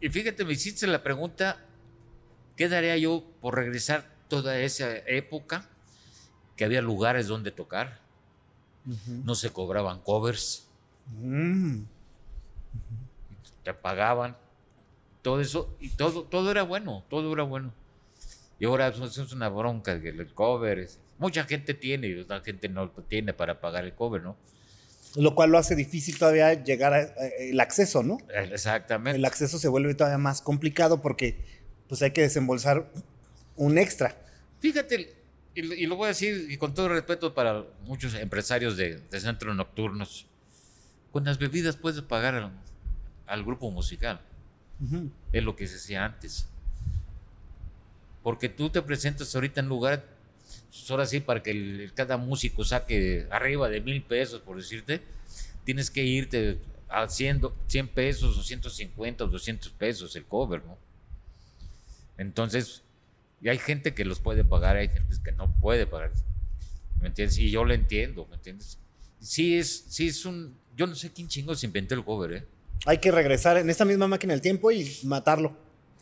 y 0.00 0.08
fíjate, 0.08 0.44
me 0.44 0.52
hiciste 0.54 0.86
la 0.86 1.02
pregunta, 1.02 1.58
¿qué 2.56 2.68
daría 2.68 2.96
yo 2.96 3.24
por 3.40 3.54
regresar 3.54 4.10
toda 4.28 4.58
esa 4.58 4.96
época 5.06 5.68
que 6.56 6.64
había 6.64 6.82
lugares 6.82 7.28
donde 7.28 7.52
tocar? 7.52 8.01
No 9.06 9.34
se 9.34 9.50
cobraban 9.50 10.00
covers, 10.00 10.66
Mm. 11.18 11.82
te 13.64 13.74
pagaban, 13.74 14.36
todo 15.22 15.40
eso, 15.40 15.74
y 15.80 15.90
todo, 15.90 16.24
todo 16.24 16.50
era 16.50 16.62
bueno, 16.62 17.04
todo 17.08 17.32
era 17.32 17.44
bueno. 17.44 17.72
Y 18.58 18.64
ahora 18.64 18.88
es 18.88 19.32
una 19.32 19.48
bronca 19.48 20.00
que 20.00 20.08
el 20.10 20.32
cover, 20.34 20.80
es- 20.80 20.98
mucha 21.18 21.44
gente 21.44 21.74
tiene 21.74 22.08
y 22.08 22.18
otra 22.18 22.40
gente 22.40 22.68
no 22.68 22.90
tiene 22.90 23.32
para 23.32 23.60
pagar 23.60 23.84
el 23.84 23.94
cover, 23.94 24.22
¿no? 24.22 24.36
Lo 25.16 25.34
cual 25.34 25.50
lo 25.50 25.58
hace 25.58 25.74
difícil 25.76 26.18
todavía 26.18 26.54
llegar 26.64 26.94
al 26.94 27.60
acceso, 27.60 28.02
¿no? 28.02 28.18
Exactamente. 28.34 29.18
El 29.18 29.24
acceso 29.24 29.58
se 29.58 29.68
vuelve 29.68 29.94
todavía 29.94 30.18
más 30.18 30.40
complicado 30.40 31.02
porque 31.02 31.44
pues 31.88 32.00
hay 32.02 32.12
que 32.12 32.22
desembolsar 32.22 32.90
un 33.56 33.76
extra. 33.78 34.16
Fíjate, 34.60 35.14
y, 35.54 35.62
lo- 35.62 35.74
y 35.74 35.86
lo 35.86 35.96
voy 35.96 36.06
a 36.06 36.08
decir 36.08 36.46
y 36.50 36.56
con 36.56 36.74
todo 36.74 36.88
respeto 36.88 37.34
para 37.34 37.64
muchos 37.84 38.14
empresarios 38.14 38.76
de, 38.76 38.96
de 38.98 39.20
centros 39.20 39.54
nocturnos, 39.56 40.26
con 41.10 41.24
las 41.24 41.38
bebidas 41.38 41.76
puedes 41.76 42.02
pagar 42.02 42.34
al, 42.34 42.52
al 43.26 43.44
grupo 43.44 43.70
musical, 43.70 44.20
Ujú. 44.80 45.10
es 45.32 45.42
lo 45.44 45.54
que 45.56 45.66
se 45.66 45.76
hacía 45.76 46.04
antes. 46.04 46.46
Porque 48.22 48.48
tú 48.48 48.70
te 48.70 48.80
presentas 48.82 49.34
ahorita 49.34 49.60
en 49.60 49.68
lugar 49.68 50.04
Pues 50.70 50.90
ahora 50.90 51.06
sí, 51.06 51.20
para 51.20 51.42
que 51.42 51.50
el- 51.50 51.92
cada 51.94 52.16
músico 52.16 52.64
saque 52.64 53.26
arriba 53.30 53.68
de 53.68 53.80
mil 53.80 54.02
pesos, 54.02 54.40
por 54.40 54.56
decirte, 54.56 55.00
tienes 55.64 55.90
que 55.90 56.02
irte 56.04 56.58
100, 57.08 57.40
100 57.66 57.88
pesos 57.88 58.36
o 58.38 58.42
150 58.42 59.24
o 59.24 59.28
200 59.28 59.70
pesos 59.72 60.14
el 60.16 60.24
cover, 60.26 60.62
¿no? 60.64 60.76
Entonces, 62.18 62.82
y 63.42 63.48
hay 63.48 63.58
gente 63.58 63.92
que 63.94 64.04
los 64.04 64.20
puede 64.20 64.44
pagar, 64.44 64.76
hay 64.76 64.88
gente 64.88 65.16
que 65.22 65.32
no 65.32 65.52
puede 65.60 65.86
pagar. 65.86 66.12
¿Me 67.00 67.08
entiendes? 67.08 67.38
Y 67.38 67.50
yo 67.50 67.64
lo 67.64 67.74
entiendo, 67.74 68.26
¿me 68.30 68.36
entiendes? 68.36 68.78
Sí 69.20 69.58
es, 69.58 69.84
sí 69.88 70.08
es 70.08 70.24
un... 70.24 70.56
Yo 70.76 70.86
no 70.86 70.94
sé 70.94 71.12
quién 71.12 71.28
chingos 71.28 71.64
inventó 71.64 71.94
el 71.94 72.04
cover, 72.04 72.32
¿eh? 72.32 72.46
Hay 72.86 72.98
que 72.98 73.10
regresar 73.10 73.56
en 73.56 73.68
esta 73.68 73.84
misma 73.84 74.06
máquina 74.06 74.32
del 74.32 74.40
tiempo 74.40 74.70
y 74.70 74.88
matarlo. 75.04 75.56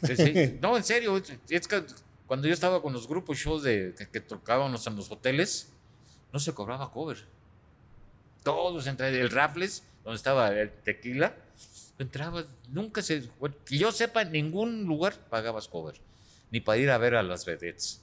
Sí, 0.04 0.16
sí. 0.16 0.58
No, 0.62 0.76
en 0.76 0.84
serio, 0.84 1.16
es, 1.16 1.32
es 1.48 1.66
que 1.66 1.82
cuando 2.26 2.46
yo 2.46 2.54
estaba 2.54 2.80
con 2.82 2.92
los 2.92 3.08
grupos 3.08 3.38
shows 3.38 3.62
de, 3.62 3.94
que, 3.96 4.06
que 4.08 4.20
tocábamos 4.20 4.86
en 4.86 4.96
los 4.96 5.10
hoteles, 5.10 5.72
no 6.32 6.38
se 6.38 6.52
cobraba 6.52 6.92
cover. 6.92 7.18
Todos 8.42 8.86
entre 8.86 9.18
el 9.20 9.30
Raffles, 9.30 9.82
donde 10.04 10.16
estaba 10.16 10.48
el 10.50 10.70
tequila, 10.70 11.34
entrabas, 11.98 12.46
nunca 12.68 13.02
se, 13.02 13.28
que 13.64 13.78
yo 13.78 13.92
sepa, 13.92 14.22
en 14.22 14.32
ningún 14.32 14.84
lugar 14.84 15.14
pagabas 15.28 15.68
cover, 15.68 15.96
ni 16.50 16.60
para 16.60 16.78
ir 16.78 16.90
a 16.90 16.98
ver 16.98 17.14
a 17.14 17.22
las 17.22 17.44
vedettes. 17.44 18.00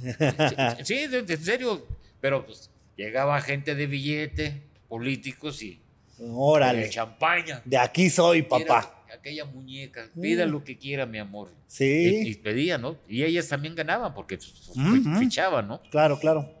Sí, 0.84 0.94
en 1.10 1.44
serio, 1.44 1.84
pero 2.20 2.44
pues 2.46 2.70
llegaba 2.96 3.40
gente 3.40 3.74
de 3.74 3.86
billete, 3.86 4.62
políticos 4.88 5.62
y 5.62 5.80
Órale. 6.20 6.82
de 6.82 6.90
champaña. 6.90 7.62
De 7.64 7.76
aquí 7.78 8.10
soy, 8.10 8.42
papá. 8.42 8.94
Aquella 9.12 9.44
muñeca, 9.44 10.08
pida 10.20 10.46
Mm. 10.46 10.50
lo 10.50 10.62
que 10.64 10.76
quiera, 10.76 11.06
mi 11.06 11.18
amor. 11.18 11.50
Sí, 11.66 12.22
y 12.26 12.34
pedían, 12.36 12.82
¿no? 12.82 12.96
Y 13.08 13.24
ellas 13.24 13.48
también 13.48 13.74
ganaban 13.74 14.14
porque 14.14 14.36
pues, 14.36 14.68
Ujú. 14.70 15.18
fichaban, 15.18 15.66
¿no? 15.68 15.80
claro, 15.90 16.18
claro. 16.18 16.52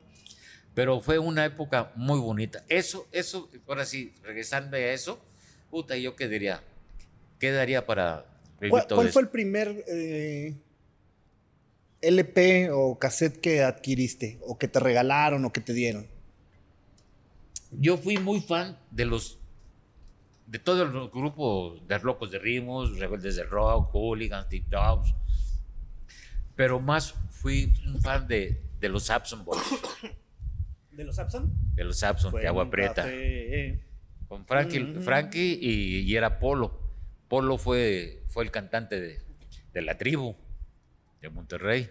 Pero 0.74 1.00
fue 1.00 1.18
una 1.18 1.44
época 1.44 1.90
muy 1.96 2.18
bonita. 2.20 2.64
Eso, 2.68 3.06
eso, 3.12 3.50
ahora 3.66 3.84
sí, 3.84 4.12
regresando 4.22 4.76
a 4.76 4.80
eso, 4.80 5.20
puta, 5.70 5.96
yo 5.96 6.14
qué 6.16 6.28
diría, 6.28 6.62
¿qué 7.40 7.50
daría 7.50 7.84
para 7.84 8.24
¿Cuál, 8.68 9.10
fue 9.10 9.22
el 9.22 9.28
primer 9.28 9.84
eh, 9.86 10.56
LP 12.00 12.70
o 12.72 12.98
cassette 12.98 13.40
que 13.40 13.62
adquiriste? 13.62 14.38
O 14.42 14.58
que 14.58 14.66
te 14.66 14.80
regalaron 14.80 15.44
o 15.44 15.52
que 15.52 15.60
te 15.60 15.72
dieron. 15.72 16.06
Yo 17.70 17.96
fui 17.98 18.16
muy 18.16 18.40
fan 18.40 18.78
de 18.90 19.04
los 19.04 19.38
de 20.46 20.58
todo 20.58 20.82
el 20.82 20.90
grupo 21.10 21.76
de 21.86 21.98
Locos 22.00 22.30
de 22.30 22.38
Ritmos, 22.38 22.98
Rebeldes 22.98 23.36
del 23.36 23.50
Rock, 23.50 23.90
Hooligans, 23.92 24.48
Dogs. 24.70 25.14
Pero 26.56 26.80
más 26.80 27.14
fui 27.30 27.72
un 27.86 28.00
fan 28.00 28.26
de, 28.26 28.60
de 28.80 28.88
los 28.88 29.10
Abson 29.10 29.44
Boys, 29.44 29.62
¿De 30.90 31.04
los 31.04 31.18
Abson? 31.18 31.52
de 31.74 31.84
los 31.84 32.02
Abson, 32.02 32.34
de 32.34 32.48
Agua 32.48 32.68
Prieta. 32.70 33.06
Con 34.26 34.44
Frankie, 34.46 34.82
Ujú. 34.82 35.00
Frankie 35.02 35.58
y, 35.60 36.00
y 36.00 36.16
era 36.16 36.38
Polo. 36.38 36.87
Polo 37.28 37.58
fue, 37.58 38.22
fue 38.28 38.44
el 38.44 38.50
cantante 38.50 39.00
de, 39.00 39.20
de 39.72 39.82
la 39.82 39.98
tribu 39.98 40.36
de 41.20 41.30
Monterrey. 41.30 41.90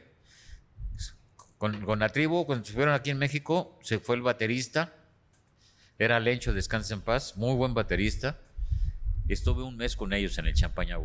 Con, 1.58 2.00
la 2.00 2.10
tribu, 2.10 2.46
cuando 2.46 2.66
estuvieron 2.66 2.94
aquí 2.94 3.10
en 3.10 3.18
México, 3.18 3.80
se 3.82 4.00
fue 4.00 4.16
el 4.16 4.22
baterista. 4.22 4.94
Era 5.98 6.20
Lencho, 6.20 6.54
descansa 6.54 6.94
en 6.94 7.02
paz, 7.02 7.36
muy 7.36 7.56
buen 7.56 7.74
baterista. 7.74 8.40
Estuve 9.28 9.64
un 9.64 9.76
mes 9.76 9.96
con 9.96 10.14
ellos 10.14 10.38
en 10.38 10.46
el 10.48 10.54
Champaña 10.54 11.00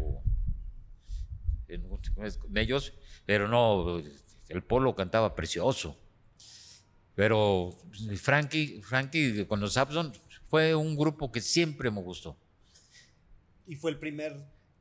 mes 2.16 2.37
con 2.37 2.57
ellos, 2.59 2.93
pero 3.24 3.49
no, 3.49 4.03
el 4.49 4.62
Polo 4.62 4.95
cantaba 4.95 5.35
precioso. 5.35 5.99
Pero 7.14 7.74
Frankie, 8.16 8.83
Frankie 8.83 9.47
con 9.47 9.61
los 9.61 9.78
Abson 9.78 10.12
fue 10.51 10.74
un 10.74 10.97
grupo 10.97 11.33
que 11.33 11.41
siempre 11.41 11.91
me 11.91 12.03
gustó. 12.03 12.37
Y 13.67 13.77
fue 13.77 13.91
el 13.93 13.99
primer 13.99 14.35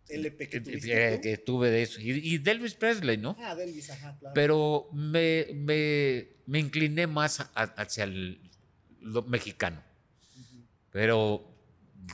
LP 0.09 0.49
que 0.49 0.61
tuviste. 0.61 1.13
eh, 1.15 1.21
que 1.21 1.37
tuve 1.37 1.69
de 1.69 1.83
eso. 1.83 2.01
Y, 2.01 2.11
y 2.11 2.37
de 2.39 2.51
Elvis 2.51 2.73
Presley, 2.73 3.17
¿no? 3.17 3.35
Ah, 3.39 3.55
de 3.55 3.63
Elvis, 3.65 3.89
ajá, 3.91 4.17
claro. 4.19 4.33
Pero 4.33 4.89
me, 4.93 5.47
me, 5.53 6.27
me 6.47 6.59
incliné 6.59 7.07
más 7.07 7.39
a- 7.39 7.45
hacia 7.53 8.03
el, 8.05 8.41
lo 8.99 9.21
mexicano. 9.23 9.81
Pero 10.91 11.47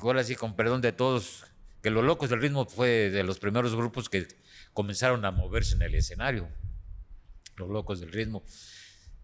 ahora 0.02 0.24
sí, 0.24 0.36
con 0.36 0.56
perdón 0.56 0.82
de 0.82 0.92
todos, 0.92 1.46
que 1.82 1.90
los 1.90 2.04
locos 2.04 2.30
del 2.30 2.42
ritmo 2.42 2.66
fue 2.66 3.10
de 3.10 3.24
los 3.24 3.40
primeros 3.40 3.76
grupos 3.76 4.10
que 4.10 4.28
comenzaron 4.74 5.26
a 5.26 5.32
moverse 5.32 5.76
en 5.76 5.82
el 5.82 5.96
escenario. 5.96 6.48
Los 7.56 7.70
locos 7.70 8.00
del 8.00 8.12
ritmo. 8.12 8.44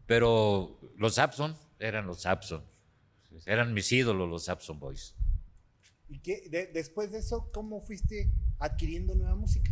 Pero 0.08 0.80
los 0.98 1.20
Abson 1.20 1.56
eran 1.80 2.08
los 2.08 2.26
Abson. 2.26 2.64
Eran 3.46 3.74
mis 3.74 3.92
ídolos 3.92 4.30
los 4.30 4.50
Abson 4.50 4.80
Boys. 4.80 5.16
¿Y 6.14 6.20
qué, 6.20 6.48
de- 6.48 6.68
después 6.68 7.12
de 7.12 7.18
eso, 7.18 7.50
cómo 7.52 7.82
fuiste 7.82 8.32
adquiriendo 8.60 9.16
nueva 9.16 9.36
música? 9.36 9.72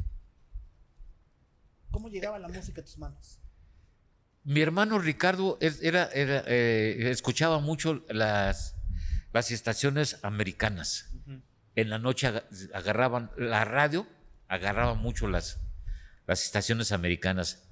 ¿Cómo 1.92 2.10
llegaba 2.10 2.40
la 2.40 2.48
música 2.48 2.82
a 2.82 2.84
tus 2.84 2.98
manos? 2.98 3.40
Mi 4.44 4.60
hermano 4.62 4.98
Ricardo 4.98 5.60
es- 5.62 5.84
era, 5.84 6.10
era, 6.12 6.44
eh, 6.48 7.12
escuchaba 7.12 7.60
mucho 7.60 8.04
las, 8.10 8.76
las 9.34 9.52
estaciones 9.52 10.18
americanas. 10.24 11.12
En 11.76 11.92
la 11.92 12.00
noche 12.00 12.26
aga- 12.26 12.48
agarraban 12.74 13.30
la 13.38 13.64
radio, 13.64 14.08
agarraban 14.48 14.98
mucho 14.98 15.28
las, 15.28 15.60
las 16.26 16.44
estaciones 16.44 16.92
americanas. 16.92 17.70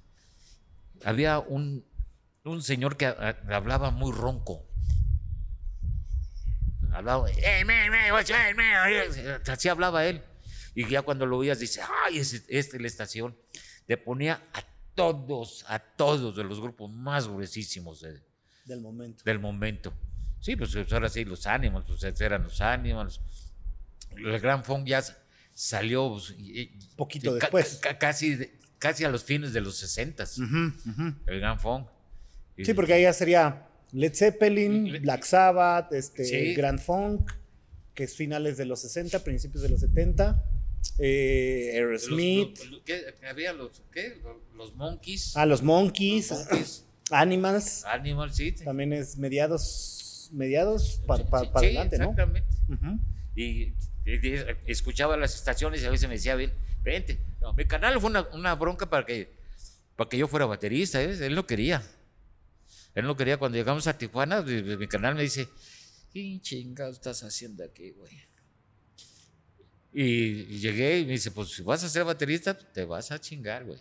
Había 1.03 1.39
un, 1.39 1.85
un 2.43 2.61
señor 2.61 2.97
que 2.97 3.07
hablaba 3.07 3.89
muy 3.89 4.11
ronco. 4.11 4.68
Hablaba, 6.99 7.27
"Hey, 7.31 7.63
man, 7.65 7.89
man, 7.89 8.11
what's 8.11 8.29
up, 8.29 8.55
man?" 8.55 9.41
así 9.47 9.69
hablaba 9.69 10.05
él. 10.05 10.21
Y 10.75 10.87
ya 10.87 11.01
cuando 11.01 11.25
lo 11.25 11.37
oías, 11.37 11.59
dice, 11.59 11.81
ay, 12.05 12.19
es, 12.19 12.43
esta 12.47 12.75
es 12.77 12.81
la 12.81 12.87
estación. 12.87 13.37
Le 13.87 13.97
ponía 13.97 14.41
a 14.53 14.63
todos, 14.95 15.65
a 15.67 15.79
todos 15.79 16.35
de 16.35 16.43
los 16.43 16.59
grupos 16.59 16.91
más 16.91 17.27
gruesísimos 17.27 18.01
de- 18.01 18.21
Del 18.65 18.81
momento. 18.81 19.23
del 19.23 19.39
momento. 19.39 19.93
Sí, 20.41 20.55
pues 20.55 20.75
ahora 20.91 21.09
sí, 21.09 21.25
los 21.25 21.47
Animals, 21.47 21.85
pues 21.87 22.21
eran 22.21 22.43
los 22.43 22.61
Animals. 22.61 23.19
El 24.15 24.39
Gran 24.39 24.63
Funk 24.63 24.85
ya 24.87 25.03
salió 25.53 26.09
pues, 26.09 26.33
Poquito 26.95 27.31
ca- 27.31 27.39
después. 27.47 27.79
ca- 27.81 27.97
casi, 27.97 28.51
casi 28.77 29.03
a 29.05 29.09
los 29.09 29.23
fines 29.23 29.53
de 29.53 29.61
los 29.61 29.77
60 29.77 30.25
el 31.27 31.39
Gran 31.39 31.59
Funk. 31.59 31.87
Sí, 32.63 32.73
porque 32.73 32.93
ahí 32.93 33.03
ya 33.03 33.13
sería 33.13 33.68
Led 33.91 34.13
Zeppelin, 34.13 34.91
Le- 34.91 34.99
Black 34.99 35.23
Sabbath, 35.23 35.91
este, 35.93 36.23
Sí. 36.25 36.53
Grand 36.53 36.79
Funk, 36.79 37.31
que 37.93 38.03
es 38.03 38.15
finales 38.15 38.57
de 38.57 38.65
los 38.65 38.81
60, 38.81 39.23
principios 39.23 39.63
de 39.63 39.69
los 39.69 39.79
70, 39.81 40.43
eh, 40.99 41.71
Aerosmith, 41.73 42.57
los- 42.59 42.69
los- 42.71 42.81
¿qué? 42.83 43.01
había 43.29 43.53
los, 43.53 43.81
¿qué? 43.91 44.21
Los 44.55 44.75
Monkeys. 44.75 45.35
ah, 45.35 45.45
los 45.45 45.61
Monkeys, 45.63 46.31
Monkeys, 46.31 46.85
Animals, 47.11 47.85
Animals, 47.85 48.35
sí. 48.35 48.51
también 48.51 48.93
es 48.93 49.17
mediados, 49.17 50.29
mediados 50.33 51.01
para 51.07 51.23
sí, 51.23 51.49
adelante, 51.53 51.97
¿no? 51.97 52.03
exactamente. 52.11 52.47
Ujú. 52.69 52.99
Y, 53.35 53.73
escuchaba 54.65 55.15
las 55.17 55.35
estaciones 55.35 55.81
y 55.83 55.85
a 55.85 55.89
veces 55.91 56.07
me 56.07 56.15
decía, 56.15 56.35
ven, 56.35 56.51
vente. 56.83 57.19
No, 57.41 57.53
mi 57.53 57.65
canal 57.65 57.99
fue 57.99 58.09
una, 58.09 58.27
una 58.33 58.55
bronca 58.55 58.89
para 58.89 59.05
que, 59.05 59.29
para 59.95 60.09
que 60.09 60.17
yo 60.17 60.27
fuera 60.27 60.45
baterista, 60.45 61.01
¿eh? 61.01 61.15
él 61.21 61.35
no 61.35 61.45
quería. 61.45 61.83
Él 62.95 63.05
no 63.05 63.15
quería. 63.15 63.37
Cuando 63.37 63.57
llegamos 63.57 63.87
a 63.87 63.97
Tijuana, 63.97 64.41
mi, 64.41 64.61
mi 64.77 64.87
canal 64.87 65.15
me 65.15 65.23
dice, 65.23 65.47
¿qué 66.11 66.39
chingado 66.41 66.91
estás 66.91 67.23
haciendo 67.23 67.63
aquí, 67.63 67.91
güey? 67.91 68.11
Y, 69.91 70.55
y 70.55 70.59
llegué 70.59 70.99
y 70.99 71.05
me 71.05 71.13
dice, 71.13 71.31
pues 71.31 71.49
si 71.49 71.61
vas 71.63 71.83
a 71.83 71.89
ser 71.89 72.03
baterista, 72.03 72.57
te 72.57 72.85
vas 72.85 73.11
a 73.11 73.19
chingar, 73.19 73.65
güey. 73.65 73.79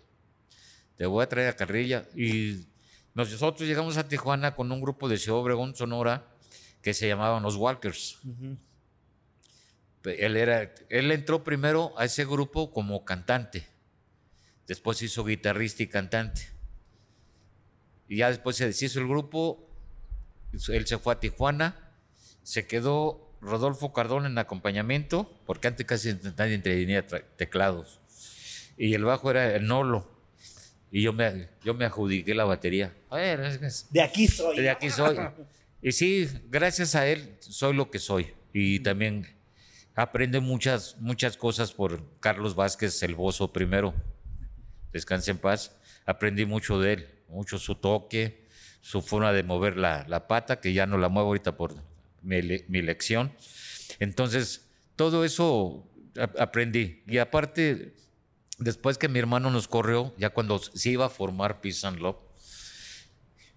Te 0.96 1.06
voy 1.06 1.22
a 1.22 1.28
traer 1.28 1.48
a 1.48 1.56
carrilla. 1.56 2.08
Y 2.16 2.66
nosotros 3.14 3.68
llegamos 3.68 3.96
a 3.96 4.08
Tijuana 4.08 4.54
con 4.54 4.70
un 4.72 4.80
grupo 4.80 5.08
de 5.08 5.16
Ciudad 5.16 5.40
Obregón, 5.40 5.74
Sonora, 5.74 6.26
que 6.82 6.94
se 6.94 7.08
llamaban 7.08 7.42
los 7.42 7.56
Walkers. 7.56 8.18
Él, 10.04 10.36
era, 10.36 10.74
él 10.88 11.10
entró 11.10 11.44
primero 11.44 11.92
a 11.98 12.04
ese 12.04 12.24
grupo 12.24 12.72
como 12.72 13.04
cantante. 13.04 13.66
Después 14.66 15.02
hizo 15.02 15.24
guitarrista 15.24 15.82
y 15.82 15.88
cantante. 15.88 16.48
Y 18.08 18.18
ya 18.18 18.28
después 18.28 18.56
se 18.56 18.66
deshizo 18.66 19.00
el 19.00 19.08
grupo. 19.08 19.68
Él 20.68 20.86
se 20.86 20.98
fue 20.98 21.12
a 21.12 21.20
Tijuana. 21.20 21.92
Se 22.42 22.66
quedó 22.66 23.30
Rodolfo 23.40 23.92
Cardón 23.92 24.26
en 24.26 24.38
acompañamiento, 24.38 25.30
porque 25.46 25.68
antes 25.68 25.86
casi 25.86 26.18
nadie 26.36 26.58
tenía 26.58 27.06
teclados. 27.36 28.00
Y 28.76 28.94
el 28.94 29.04
bajo 29.04 29.30
era 29.30 29.54
el 29.54 29.66
Nolo. 29.66 30.10
Y 30.90 31.02
yo 31.02 31.12
me, 31.12 31.48
yo 31.62 31.74
me 31.74 31.84
adjudiqué 31.84 32.34
la 32.34 32.44
batería. 32.44 32.94
A 33.10 33.16
ver, 33.16 33.40
es- 33.40 33.62
es- 33.62 33.86
De 33.90 34.00
aquí 34.00 34.26
soy. 34.26 34.56
de 34.58 34.70
aquí 34.70 34.88
soy. 34.90 35.16
Y 35.82 35.92
sí, 35.92 36.28
gracias 36.48 36.94
a 36.94 37.06
él 37.06 37.36
soy 37.40 37.74
lo 37.74 37.90
que 37.90 37.98
soy. 37.98 38.32
Y 38.54 38.80
también 38.80 39.26
aprende 39.94 40.40
muchas, 40.40 40.96
muchas 40.98 41.36
cosas 41.36 41.72
por 41.72 42.02
Carlos 42.20 42.54
Vázquez, 42.54 43.02
el 43.02 43.14
bozo 43.14 43.52
primero. 43.52 43.94
Descanse 44.92 45.30
en 45.30 45.38
paz. 45.38 45.76
Aprendí 46.08 46.46
mucho 46.46 46.80
de 46.80 46.92
él, 46.94 47.08
mucho 47.28 47.58
su 47.58 47.74
toque, 47.74 48.46
su 48.80 49.02
forma 49.02 49.32
de 49.32 49.42
mover 49.42 49.76
la, 49.76 50.04
la 50.08 50.26
pata, 50.26 50.60
que 50.60 50.72
ya 50.72 50.86
no 50.86 50.96
la 50.98 51.08
muevo 51.08 51.28
ahorita 51.28 51.56
por 51.56 51.74
mi, 52.22 52.40
mi 52.68 52.82
lección. 52.82 53.32
Entonces, 53.98 54.68
todo 54.96 55.24
eso 55.24 55.86
aprendí. 56.38 57.02
Y 57.06 57.18
aparte, 57.18 57.94
después 58.58 58.96
que 58.98 59.08
mi 59.08 59.18
hermano 59.18 59.50
nos 59.50 59.68
corrió, 59.68 60.14
ya 60.16 60.30
cuando 60.30 60.58
se 60.58 60.90
iba 60.90 61.04
a 61.06 61.10
formar 61.10 61.60
Peace 61.60 61.86
and 61.86 61.98
Love, 62.00 62.16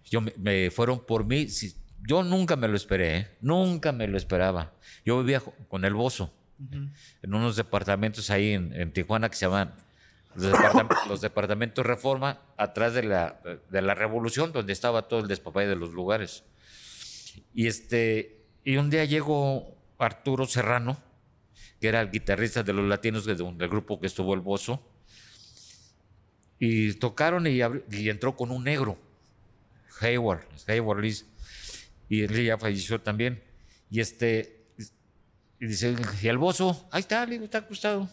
yo 0.10 0.22
me, 0.22 0.34
me 0.38 0.70
fueron 0.72 0.99
por 1.06 1.26
mí. 1.26 1.47
si- 1.47 1.76
yo 2.08 2.24
nunca 2.24 2.56
me 2.56 2.68
lo 2.68 2.76
esperé, 2.76 3.18
¿eh? 3.18 3.28
nunca 3.41 3.91
me 3.91 4.08
lo 4.08 4.18
esperaba. 4.18 4.74
Yo 5.06 5.20
vivía 5.20 5.39
con 5.70 5.86
el 5.86 5.93
Bozo 5.93 6.34
en 7.24 7.34
unos 7.34 7.56
departamentos 7.56 8.30
ahí 8.30 8.52
en, 8.54 8.74
en 8.74 8.91
Tijuana 8.91 9.30
que 9.30 9.36
se 9.36 9.45
llaman 9.45 9.74
los, 10.36 10.51
departam- 10.51 11.07
los 11.07 11.21
departamentos 11.21 11.86
Reforma, 11.86 12.41
atrás 12.57 12.93
de 12.93 13.03
la, 13.03 13.39
de 13.69 13.82
la 13.82 13.93
Revolución, 13.95 14.51
donde 14.51 14.73
estaba 14.73 15.07
todo 15.07 15.19
el 15.19 15.27
despapay 15.27 15.67
de 15.67 15.75
los 15.75 15.91
lugares. 15.91 16.43
Y, 17.53 17.67
este, 17.67 18.43
y 18.63 18.77
un 18.77 18.89
día 18.89 19.05
llegó 19.05 19.75
Arturo 19.97 20.45
Serrano, 20.45 20.97
que 21.79 21.88
era 21.88 22.01
el 22.01 22.11
guitarrista 22.11 22.63
de 22.63 22.73
los 22.73 22.88
latinos 22.88 23.25
de 23.25 23.41
un- 23.41 23.57
del 23.57 23.69
grupo 23.69 23.99
que 23.99 24.07
estuvo 24.07 24.34
el 24.34 24.41
Bozo, 24.41 24.82
y 26.59 26.93
tocaron 26.93 27.47
y, 27.47 27.59
y 27.91 28.09
entró 28.09 28.36
con 28.36 28.51
un 28.51 28.63
negro, 28.63 28.97
Hayward, 29.99 30.45
Hayward 30.67 30.99
Liz, 30.99 31.25
y 32.07 32.23
él 32.23 32.45
ya 32.45 32.57
falleció 32.57 33.01
también. 33.01 33.41
Y 33.89 33.99
este, 33.99 34.63
y 35.59 35.65
dice, 35.67 35.95
¿y 36.21 36.27
el 36.27 36.38
bozo? 36.38 36.88
Ahí 36.91 36.99
está, 37.01 37.25
le 37.25 37.36
está 37.43 37.59
acostado. 37.59 38.09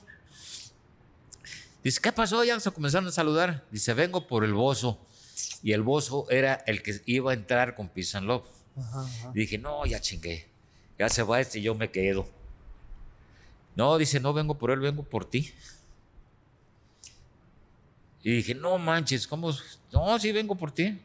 Dice, 1.83 2.01
¿qué 2.01 2.13
pasó? 2.13 2.43
Ya 2.45 2.59
se 2.61 2.71
comenzaron 2.71 3.09
a 3.09 3.13
saludar. 3.13 3.65
Dice, 3.71 3.95
vengo 3.95 4.27
por 4.27 4.45
el 4.45 4.53
bozo. 4.53 4.99
Y 5.63 5.73
el 5.73 5.83
bozo 5.83 6.27
era 6.31 6.55
el 6.67 6.83
que 6.83 7.01
iba 7.07 7.31
a 7.31 7.35
entrar 7.35 7.75
con 7.75 7.89
Peace 7.89 8.17
and 8.17 8.27
Love. 8.27 8.45
Ajá, 8.77 9.03
ajá. 9.03 9.33
Y 9.35 9.41
dije, 9.41 9.59
no, 9.59 9.87
ya 9.87 10.01
chingué. 10.01 10.49
Ya 10.99 11.09
se 11.09 11.23
va 11.23 11.41
este 11.41 11.61
y 11.61 11.63
yo 11.63 11.75
me 11.75 11.91
quedo. 11.91 12.29
No, 13.77 13.97
dice, 13.97 14.19
no 14.19 14.33
vengo 14.33 14.59
por 14.59 14.73
él, 14.73 14.81
vengo 14.81 15.05
por 15.05 15.25
ti. 15.25 15.53
Y 18.25 18.33
dije, 18.33 18.55
no 18.55 18.77
manches, 18.79 19.29
¿cómo? 19.29 19.53
No, 19.93 20.19
sí 20.19 20.33
vengo 20.33 20.57
por 20.57 20.73
ti. 20.73 21.01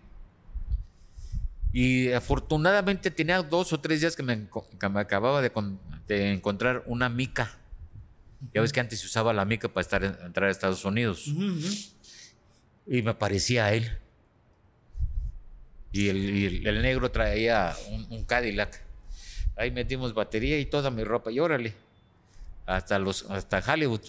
Y 1.71 2.11
afortunadamente 2.11 3.11
tenía 3.11 3.41
dos 3.41 3.73
o 3.73 3.79
tres 3.79 4.01
días 4.01 4.15
que 4.15 4.23
me, 4.23 4.47
que 4.79 4.89
me 4.89 4.99
acababa 4.99 5.41
de 5.41 6.31
encontrar 6.31 6.83
una 6.87 7.09
mica. 7.09 7.59
Ya 8.53 8.61
ves 8.61 8.73
que 8.73 8.79
antes 8.79 8.99
se 8.99 9.05
usaba 9.05 9.31
la 9.33 9.45
mica 9.45 9.67
para 9.69 9.81
estar, 9.81 10.03
entrar 10.03 10.49
a 10.49 10.51
Estados 10.51 10.83
Unidos. 10.85 11.27
Ujú, 11.27 11.43
ujú. 11.43 11.67
Y 12.87 13.01
me 13.01 13.13
parecía 13.13 13.65
a 13.65 13.73
él. 13.73 13.89
Y 15.91 16.09
el, 16.09 16.17
y 16.29 16.45
el- 16.45 16.67
el 16.67 16.81
negro 16.81 17.11
traía 17.11 17.75
un, 17.89 18.07
un 18.09 18.25
Cadillac. 18.25 18.81
Ahí 19.55 19.69
metimos 19.71 20.13
batería 20.13 20.59
y 20.59 20.65
toda 20.65 20.89
mi 20.89 21.03
ropa. 21.03 21.31
Y 21.31 21.39
órale. 21.39 21.73
Hasta, 22.65 22.97
los, 22.99 23.29
hasta 23.29 23.59
Hollywood. 23.59 24.01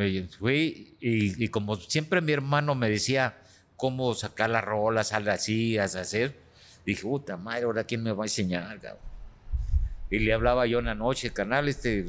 Y 0.00 0.22
Fui 0.38 0.96
y, 1.00 1.44
y 1.44 1.48
como 1.48 1.76
siempre 1.76 2.22
mi 2.22 2.32
hermano 2.32 2.74
me 2.74 2.88
decía 2.88 3.36
cómo 3.76 4.14
sacar 4.14 4.48
las 4.50 4.64
rolas, 4.64 5.12
haz 5.12 5.94
hacer. 5.96 6.34
Dije, 6.86 7.02
puta 7.02 7.36
madre, 7.36 7.64
ahora 7.64 7.84
quién 7.84 8.02
me 8.02 8.12
va 8.12 8.24
a 8.24 8.26
enseñar, 8.26 8.80
cabrón? 8.80 9.02
Y 10.10 10.18
le 10.20 10.32
hablaba 10.32 10.66
yo 10.66 10.78
en 10.78 10.86
la 10.86 10.94
noche, 10.94 11.30
canal, 11.32 11.68
este, 11.68 12.06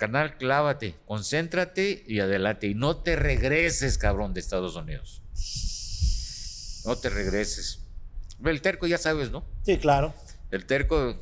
canal, 0.00 0.36
clávate, 0.38 0.96
concéntrate 1.06 2.02
y 2.08 2.18
adelante. 2.20 2.66
Y 2.66 2.74
no 2.74 2.96
te 2.96 3.14
regreses, 3.14 3.98
cabrón, 3.98 4.32
de 4.34 4.40
Estados 4.40 4.74
Unidos. 4.74 5.22
No 6.86 6.96
te 6.96 7.10
regreses. 7.10 7.80
El 8.44 8.62
terco 8.62 8.86
ya 8.86 8.96
sabes, 8.98 9.30
¿no? 9.30 9.44
Sí, 9.64 9.76
claro. 9.76 10.14
El 10.50 10.64
terco, 10.64 11.14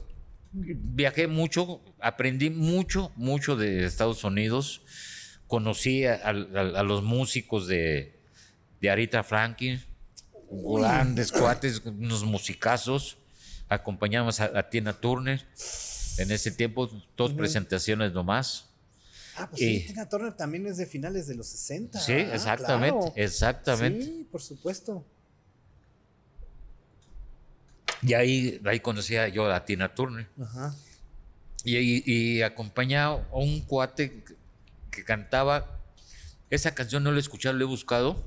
viajé 0.53 1.27
mucho, 1.27 1.83
aprendí 2.01 2.49
mucho, 2.51 3.13
mucho 3.17 3.57
de 3.57 3.85
Estados 3.85 4.23
Unidos. 4.25 4.83
Conocí 5.49 6.05
a, 6.07 6.15
a- 6.15 6.29
a 6.31 6.83
los 6.85 7.03
músicos 7.03 7.67
de, 7.67 8.21
de 8.81 8.91
Arita 8.91 9.25
Franklin, 9.25 9.83
grandes 10.51 11.33
cuates, 11.33 11.83
unos 11.85 12.23
musicazos. 12.25 13.19
Acompañamos 13.69 14.41
a, 14.41 14.57
a 14.59 14.71
Tina 14.71 14.93
Turner. 14.93 15.45
En 16.19 16.31
ese 16.33 16.51
tiempo, 16.51 16.91
dos 17.17 17.33
presentaciones 17.33 18.13
nomás. 18.13 18.68
Ah, 19.39 19.49
pues 19.51 19.63
Y- 19.63 19.81
sí, 19.81 19.87
Tina 19.89 20.09
Turner 20.09 20.33
también 20.33 20.67
es 20.67 20.77
de 20.79 20.87
finales 20.87 21.27
de 21.29 21.35
los 21.37 21.47
60. 21.47 22.01
Sí, 22.01 22.13
Ah, 22.13 22.35
exactamente, 22.35 22.99
claro. 22.99 23.13
exactamente. 23.17 24.05
Sí, 24.05 24.29
por 24.31 24.43
supuesto. 24.43 25.05
Y 28.03 28.15
ahí, 28.15 28.61
ahí 28.65 28.81
conocía 28.81 29.29
yo 29.29 29.51
a 29.53 29.65
Tina 29.65 29.95
Turner. 29.95 30.29
Ajá. 30.41 30.75
Y, 31.65 31.77
y, 31.77 32.03
y 32.07 32.43
acompañaba 32.43 33.27
a 33.33 33.37
un 33.37 33.61
cuate 33.63 34.23
que, 34.91 35.05
cantaba. 35.05 35.79
Esa 36.51 36.75
canción 36.75 37.03
no 37.05 37.11
la 37.13 37.19
he 37.19 37.21
escuchado, 37.21 37.57
la 37.57 37.63
he 37.63 37.67
buscado. 37.67 38.23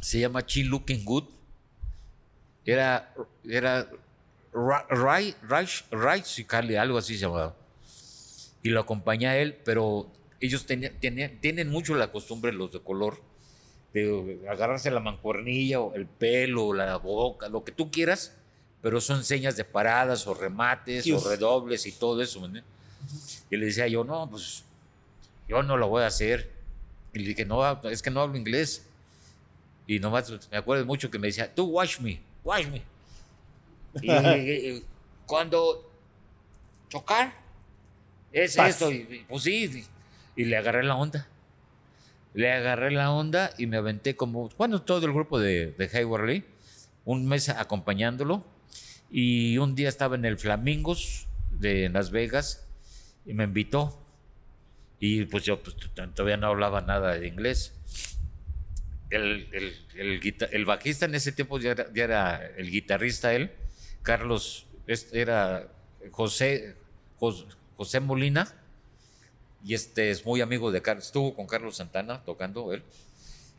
Se 0.00 0.20
llama 0.20 0.42
She 0.46 0.64
Looking 0.64 1.04
Good. 1.04 1.24
Era. 2.64 3.12
Era. 3.48 3.88
Ra- 4.52 4.86
Ray, 4.88 5.34
Ray, 5.42 5.66
Ray 5.90 6.76
algo 6.76 6.98
así 6.98 7.14
se 7.14 7.22
llamaba. 7.22 7.56
Y 8.62 8.70
lo 8.70 8.80
acompaña 8.80 9.30
a 9.30 9.36
él, 9.38 9.58
pero 9.64 10.12
ellos 10.40 10.66
tenían- 10.66 10.98
tenían- 11.00 11.38
tienen 11.40 11.68
mucho 11.70 11.94
la 11.94 12.10
costumbre, 12.12 12.52
los 12.52 12.72
de 12.72 12.80
color, 12.80 13.20
de 13.92 14.40
agarrarse 14.50 14.90
la 14.90 15.00
mancuernilla, 15.00 15.80
o 15.80 15.94
el 15.94 16.06
pelo, 16.06 16.72
la 16.72 16.96
boca, 16.96 17.48
lo 17.48 17.62
que 17.64 17.72
tú 17.72 17.90
quieras, 17.90 18.34
pero 18.82 19.00
son 19.00 19.24
señas 19.24 19.56
de 19.56 19.64
paradas 19.64 20.26
o 20.26 20.34
remates 20.34 21.04
Dios. 21.04 21.24
o 21.24 21.28
redobles 21.30 21.86
y 21.86 21.92
todo 21.92 22.20
eso. 22.20 22.40
¿me 22.40 22.46
entiendes? 22.46 23.44
Y 23.50 23.56
le 23.56 23.66
decía 23.66 23.86
yo, 23.88 24.02
no, 24.04 24.28
pues 24.28 24.64
yo 25.48 25.62
no 25.62 25.76
lo 25.76 25.88
voy 25.88 26.02
a 26.02 26.06
hacer. 26.08 26.50
Y 27.12 27.20
le 27.20 27.28
dije, 27.28 27.44
no, 27.44 27.62
es 27.88 28.02
que 28.02 28.10
no 28.10 28.20
hablo 28.22 28.36
inglés. 28.36 28.84
Y 29.86 30.00
nomás 30.00 30.30
me 30.50 30.56
acuerdo 30.56 30.84
mucho 30.86 31.10
que 31.10 31.18
me 31.18 31.28
decía, 31.28 31.54
tú 31.54 31.64
watch 31.66 32.00
me, 32.00 32.20
watch 32.42 32.66
me. 32.66 32.82
Y, 34.02 34.10
y- 34.10 34.84
cuando 35.26 35.88
chocar 36.88 37.32
es 38.32 38.56
Paz. 38.56 38.70
esto, 38.70 38.90
y, 38.90 38.96
y, 38.96 39.24
pues 39.28 39.42
sí, 39.44 39.84
y, 40.36 40.44
le 40.44 40.56
agarré 40.56 40.82
la 40.82 40.96
onda. 40.96 41.28
Le 42.34 42.50
agarré 42.52 42.90
la 42.90 43.12
onda 43.12 43.50
y 43.58 43.66
me 43.66 43.76
aventé 43.76 44.16
como, 44.16 44.48
bueno, 44.58 44.82
todo 44.82 45.06
el 45.06 45.12
grupo 45.12 45.38
de, 45.38 45.72
de 45.72 45.90
Hayward 45.92 46.26
Lee, 46.26 46.44
un 47.04 47.26
mes 47.26 47.48
acompañándolo. 47.48 48.44
Y 49.10 49.58
un 49.58 49.74
día 49.76 49.88
estaba 49.88 50.16
en 50.16 50.24
el 50.24 50.38
Flamingos 50.38 51.28
de 51.50 51.88
Las 51.88 52.10
Vegas 52.10 52.66
y 53.24 53.34
me 53.34 53.44
invitó. 53.44 54.00
Y 54.98 55.26
pues 55.26 55.44
yo 55.44 55.62
pues, 55.62 55.76
todavía 56.14 56.36
no 56.36 56.48
hablaba 56.48 56.80
nada 56.80 57.14
de 57.18 57.28
inglés. 57.28 57.74
El, 59.10 59.48
el, 59.52 59.76
el, 59.94 60.34
el 60.50 60.64
bajista 60.64 61.04
en 61.04 61.14
ese 61.14 61.30
tiempo 61.30 61.58
ya 61.60 61.72
era, 61.72 61.92
ya 61.92 62.04
era 62.04 62.46
el 62.56 62.70
guitarrista 62.70 63.32
él, 63.34 63.52
Carlos, 64.02 64.66
este 64.88 65.20
era 65.20 65.68
José, 66.10 66.74
Jos- 67.20 67.46
José 67.76 68.00
Molina, 68.00 68.48
y 69.64 69.74
este 69.74 70.10
es 70.10 70.24
muy 70.24 70.40
amigo 70.40 70.70
de 70.70 70.82
Carlos, 70.82 71.06
estuvo 71.06 71.34
con 71.34 71.46
Carlos 71.46 71.76
Santana 71.76 72.22
tocando 72.24 72.72
él, 72.72 72.82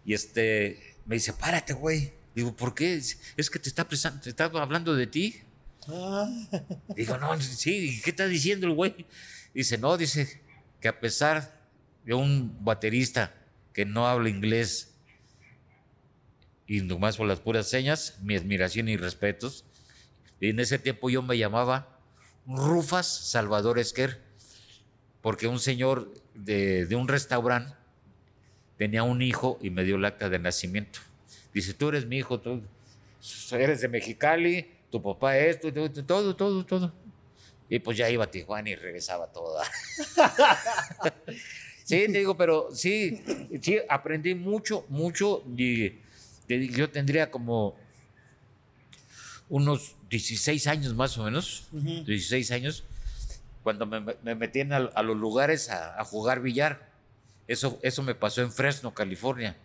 y 0.05 0.13
este 0.13 0.95
me 1.05 1.15
dice, 1.15 1.33
párate, 1.33 1.73
güey. 1.73 2.13
Digo, 2.35 2.55
¿por 2.55 2.75
qué? 2.75 2.95
Es 2.95 3.49
que 3.49 3.59
te 3.59 3.69
está, 3.69 3.87
te 3.87 4.29
está 4.29 4.45
hablando 4.45 4.93
de 4.93 5.07
ti. 5.07 5.41
Ah, 5.87 6.29
Digo, 6.95 7.17
no, 7.17 7.39
sí, 7.39 8.01
¿qué 8.03 8.09
está 8.09 8.27
diciendo 8.27 8.67
el 8.67 8.73
güey? 8.73 9.05
Dice, 9.53 9.77
no, 9.77 9.95
dice 9.97 10.41
que 10.81 10.89
a 10.89 10.99
pesar 10.99 11.61
de 12.03 12.13
un 12.13 12.63
baterista 12.63 13.33
que 13.71 13.85
no 13.85 14.07
habla 14.07 14.29
inglés 14.29 14.95
y 16.67 16.81
nomás 16.81 17.17
por 17.17 17.27
las 17.27 17.39
puras 17.39 17.69
señas, 17.69 18.17
mi 18.21 18.35
admiración 18.35 18.89
y 18.89 18.97
respetos. 18.97 19.65
Y 20.39 20.49
en 20.49 20.59
ese 20.59 20.79
tiempo 20.79 21.09
yo 21.09 21.21
me 21.21 21.37
llamaba 21.37 21.99
Rufas 22.45 23.07
Salvador 23.07 23.79
Esquer, 23.79 24.21
porque 25.25 25.47
un 25.47 25.57
señor 25.57 26.13
de, 26.35 26.85
de 26.85 26.95
un 26.95 27.07
restaurante 27.07 27.73
tenía 28.77 29.01
un 29.01 29.23
hijo 29.23 29.57
y 29.59 29.71
me 29.71 29.83
dio 29.83 29.95
el 29.95 30.05
acta 30.05 30.29
de 30.29 30.37
nacimiento. 30.37 30.99
Dice, 31.51 31.73
tú 31.73 31.89
eres 31.89 32.05
mi 32.05 32.17
hijo, 32.19 32.39
tú 32.39 32.61
eres 33.51 33.81
de 33.81 33.87
Mexicali, 33.87 34.69
tu 34.91 35.01
papá 35.01 35.35
esto, 35.39 35.73
todo, 35.73 35.89
todo, 35.89 36.35
todo, 36.35 36.63
todo. 36.63 36.93
Y 37.67 37.79
pues 37.79 37.97
ya 37.97 38.07
iba 38.07 38.25
a 38.25 38.29
Tijuana 38.29 38.69
y 38.69 38.75
regresaba 38.75 39.25
toda. 39.25 39.65
sí, 41.83 42.05
te 42.05 42.19
digo, 42.19 42.37
pero 42.37 42.69
sí, 42.71 43.19
sí, 43.63 43.79
aprendí 43.89 44.35
mucho, 44.35 44.85
mucho. 44.89 45.43
Y 45.57 46.01
yo 46.69 46.91
tendría 46.91 47.31
como 47.31 47.75
unos 49.49 49.95
16 50.07 50.67
años 50.67 50.93
más 50.93 51.17
o 51.17 51.23
menos, 51.23 51.67
Ujú. 51.71 52.03
16 52.03 52.51
años, 52.51 52.83
cuando 53.65 53.87
me, 53.87 53.99
me 54.21 54.35
metían 54.35 54.71
a, 54.73 54.77
a 54.77 55.01
los 55.01 55.17
lugares 55.17 55.71
a, 55.71 55.99
a 55.99 56.05
jugar 56.05 56.39
billar. 56.39 56.87
Eso, 57.47 57.79
eso 57.81 58.03
me 58.03 58.13
pasó 58.13 58.43
en 58.43 58.51
Fresno, 58.51 58.93
California. 58.93 59.57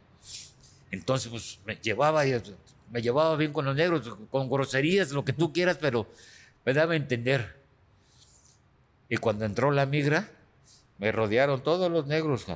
Entonces, 0.91 1.31
pues 1.31 1.59
me 1.67 1.77
llevaba, 1.77 2.23
me 2.91 3.03
llevaba 3.03 3.37
bien 3.37 3.53
con 3.53 3.67
los 3.67 3.77
negros, 3.77 4.17
con 4.31 4.49
groserías, 4.49 5.13
lo 5.13 5.23
que 5.23 5.35
tú 5.35 5.53
quieras, 5.53 5.77
pero 5.79 6.09
me 6.65 6.73
daba 6.73 6.95
a 6.95 6.97
entender. 6.97 7.61
Y 9.11 9.19
cuando 9.19 9.45
entró 9.45 9.71
la 9.71 9.85
migra, 9.85 10.31
me 10.97 11.13
rodearon 11.13 11.63
todos 11.63 11.91
los 11.91 12.07
negros. 12.07 12.47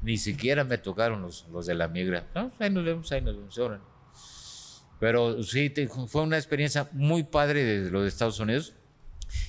Ni 0.00 0.16
siquiera 0.16 0.64
me 0.64 0.78
tocaron 0.78 1.20
los, 1.20 1.44
los 1.52 1.66
de 1.66 1.74
la 1.74 1.88
migra. 1.88 2.24
No, 2.34 2.50
ahí 2.58 2.70
nos 2.70 2.82
vemos, 2.82 3.12
ahí 3.12 3.20
nos 3.20 3.36
vemos. 3.36 3.80
Pero 5.00 5.42
sí, 5.42 5.72
fue 6.08 6.22
una 6.22 6.36
experiencia 6.36 6.88
muy 6.92 7.22
padre 7.22 7.64
de 7.64 7.90
lo 7.90 8.02
de 8.02 8.08
Estados 8.08 8.40
Unidos. 8.40 8.74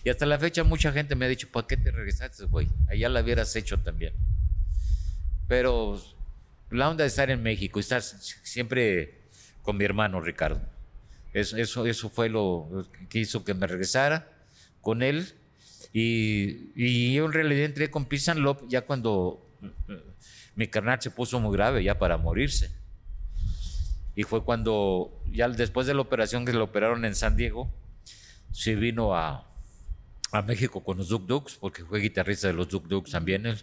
Y 0.03 0.09
hasta 0.09 0.25
la 0.25 0.37
fecha 0.37 0.63
mucha 0.63 0.91
gente 0.91 1.15
me 1.15 1.25
ha 1.25 1.29
dicho, 1.29 1.47
¿por 1.51 1.65
qué 1.65 1.77
te 1.77 1.91
regresaste, 1.91 2.45
güey? 2.45 2.67
Allá 2.89 3.09
la 3.09 3.21
hubieras 3.21 3.55
hecho 3.55 3.79
también. 3.79 4.13
Pero 5.47 5.99
la 6.69 6.89
onda 6.89 7.03
de 7.03 7.07
estar 7.07 7.31
en 7.31 7.41
México, 7.41 7.79
estar 7.79 8.01
siempre 8.01 9.21
con 9.63 9.77
mi 9.77 9.85
hermano 9.85 10.21
Ricardo. 10.21 10.61
Eso, 11.33 11.57
eso, 11.57 11.85
eso 11.85 12.09
fue 12.09 12.29
lo 12.29 12.87
que 13.09 13.19
hizo 13.19 13.43
que 13.43 13.53
me 13.53 13.65
regresara 13.67 14.27
con 14.81 15.01
él. 15.01 15.33
Y, 15.93 16.71
y 16.75 17.13
yo 17.13 17.25
en 17.25 17.33
realidad 17.33 17.65
entré 17.65 17.89
con 17.89 18.07
and 18.27 18.39
Love 18.39 18.63
ya 18.67 18.81
cuando 18.81 19.49
eh, 19.87 19.99
mi 20.55 20.67
carnal 20.67 21.01
se 21.01 21.09
puso 21.09 21.39
muy 21.39 21.55
grave, 21.55 21.83
ya 21.83 21.97
para 21.97 22.17
morirse. 22.17 22.78
Y 24.15 24.23
fue 24.23 24.43
cuando, 24.43 25.21
ya 25.31 25.47
después 25.47 25.87
de 25.87 25.93
la 25.93 26.01
operación 26.01 26.45
que 26.45 26.53
lo 26.53 26.65
operaron 26.65 27.05
en 27.05 27.15
San 27.15 27.37
Diego, 27.37 27.71
se 28.51 28.75
vino 28.75 29.15
a, 29.15 29.47
a 30.31 30.41
México 30.41 30.83
con 30.83 30.97
los 30.97 31.09
Duk 31.09 31.25
Duks, 31.25 31.55
porque 31.55 31.85
fue 31.85 31.99
guitarrista 31.99 32.47
de 32.47 32.53
los 32.53 32.67
Duk 32.67 32.87
Duks 32.87 33.11
también 33.11 33.45
él. 33.45 33.59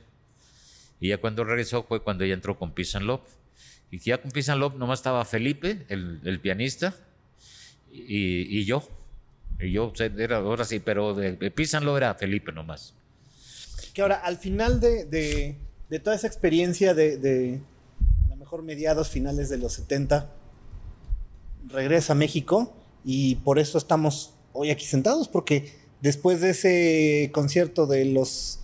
Y 1.01 1.09
ya 1.09 1.18
cuando 1.18 1.44
regresó 1.44 1.82
fue 1.84 2.03
cuando 2.03 2.24
ella 2.24 2.34
entró 2.34 2.59
con 2.59 2.72
Peace 2.72 2.97
and. 2.97 3.11
Y 3.90 3.99
ya 3.99 4.20
con 4.20 4.30
Peace 4.30 4.51
and 4.51 4.61
Love 4.61 4.76
nomás 4.76 5.01
estaba 5.01 5.24
Felipe, 5.24 5.84
el, 5.88 6.20
el 6.24 6.40
pianista, 6.40 6.94
y, 7.92 8.59
y, 8.59 8.64
yo. 8.64 8.86
Y 9.61 9.72
yo, 9.72 9.92
era, 10.18 10.38
ahora 10.38 10.64
sí, 10.64 10.80
pero 10.80 11.14
de, 11.14 11.32
de 11.32 11.51
Peace 11.51 11.76
and 11.76 11.86
Love 11.86 11.99
era 11.99 12.14
Felipe 12.14 12.53
nomás. 12.53 12.94
Que 13.94 14.03
ahora, 14.03 14.16
al 14.16 14.36
final 14.38 14.80
de, 14.80 15.05
de, 15.05 15.57
de 15.88 16.01
toda 16.01 16.16
esa 16.16 16.26
experiencia 16.26 16.94
de, 16.94 17.61
mejor 18.47 18.62
mediados, 18.62 19.09
finales 19.09 19.49
de 19.49 19.59
los 19.59 19.72
70, 19.72 20.30
regresa 21.66 22.12
a 22.12 22.16
México 22.16 22.72
y 23.05 23.34
por 23.36 23.59
eso 23.59 23.76
estamos 23.76 24.34
hoy 24.53 24.70
aquí 24.70 24.84
sentados, 24.84 25.26
porque 25.26 25.76
después 26.01 26.40
de 26.40 26.51
ese 26.51 27.30
concierto 27.34 27.88
de 27.88 28.05
los 28.05 28.61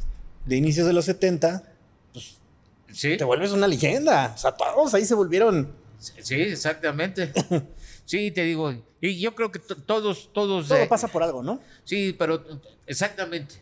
de 0.46 0.54
inicios 0.54 0.86
de 0.86 0.92
los 0.92 1.06
70, 1.06 1.64
pues 2.12 2.36
¿Sí? 2.92 3.16
te 3.16 3.24
vuelves 3.24 3.50
una 3.50 3.66
leyenda. 3.66 4.32
O 4.32 4.38
sea, 4.38 4.52
todos 4.52 4.94
ahí 4.94 5.04
se 5.04 5.16
volvieron. 5.16 5.72
Sí, 5.98 6.36
exactamente. 6.36 7.32
sí, 8.04 8.30
te 8.30 8.44
digo. 8.44 8.72
Y 9.00 9.18
yo 9.18 9.34
creo 9.34 9.50
que 9.50 9.58
todos, 9.58 10.32
todos. 10.32 10.68
Todo 10.68 10.78
eh, 10.78 10.86
pasa 10.86 11.08
por 11.08 11.24
algo, 11.24 11.42
¿no? 11.42 11.60
Sí, 11.82 12.14
pero 12.16 12.44
exactamente. 12.86 13.56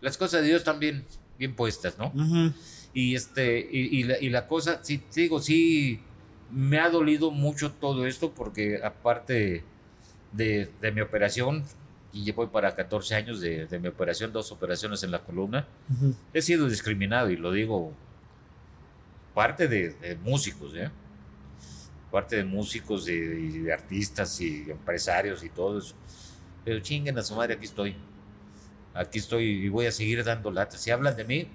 Las 0.00 0.16
cosas 0.16 0.40
de 0.40 0.46
Dios 0.46 0.60
están 0.60 0.78
bien, 0.78 1.04
bien 1.38 1.54
puestas, 1.54 1.98
¿no? 1.98 2.06
Uh 2.06 2.20
-huh. 2.20 2.54
Y 2.94 3.14
este, 3.14 3.58
y, 3.70 4.00
y, 4.00 4.02
la, 4.04 4.18
y, 4.20 4.28
la, 4.28 4.46
cosa, 4.46 4.80
sí, 4.82 5.02
digo, 5.14 5.40
sí, 5.40 6.00
me 6.50 6.78
ha 6.78 6.90
dolido 6.90 7.30
mucho 7.30 7.72
todo 7.72 8.06
esto 8.06 8.32
porque 8.32 8.80
aparte 8.84 9.64
de, 10.32 10.68
de 10.80 10.92
mi 10.92 11.00
operación, 11.00 11.64
y 12.12 12.24
llevo 12.24 12.50
para 12.50 12.74
14 12.74 13.14
años 13.14 13.40
de, 13.40 13.66
de, 13.66 13.78
mi 13.78 13.88
operación, 13.88 14.32
dos 14.32 14.52
operaciones 14.52 15.02
en 15.02 15.10
la 15.10 15.24
columna, 15.24 15.66
uh 15.88 15.94
-huh. 15.94 16.14
he 16.34 16.42
sido 16.42 16.68
discriminado 16.68 17.30
y 17.30 17.36
lo 17.36 17.52
digo 17.52 17.94
parte 19.34 19.66
de, 19.68 19.90
de 19.94 20.16
músicos, 20.16 20.74
¿eh? 20.74 20.90
parte 22.10 22.36
de 22.36 22.44
músicos, 22.44 23.06
de, 23.06 23.18
de, 23.18 23.72
artistas 23.72 24.38
y 24.40 24.70
empresarios 24.70 25.42
y 25.42 25.48
todo 25.48 25.78
eso. 25.78 25.94
Pero 26.64 26.78
chinguen 26.80 27.18
a 27.18 27.22
su 27.22 27.34
madre, 27.34 27.54
aquí 27.54 27.64
estoy. 27.64 27.96
Aquí 28.94 29.18
estoy 29.18 29.44
y 29.64 29.68
voy 29.70 29.86
a 29.86 29.92
seguir 29.92 30.22
dando 30.22 30.50
latas. 30.50 30.80
Si 30.80 30.90
hablan 30.90 31.16
de 31.16 31.24
mí, 31.24 31.48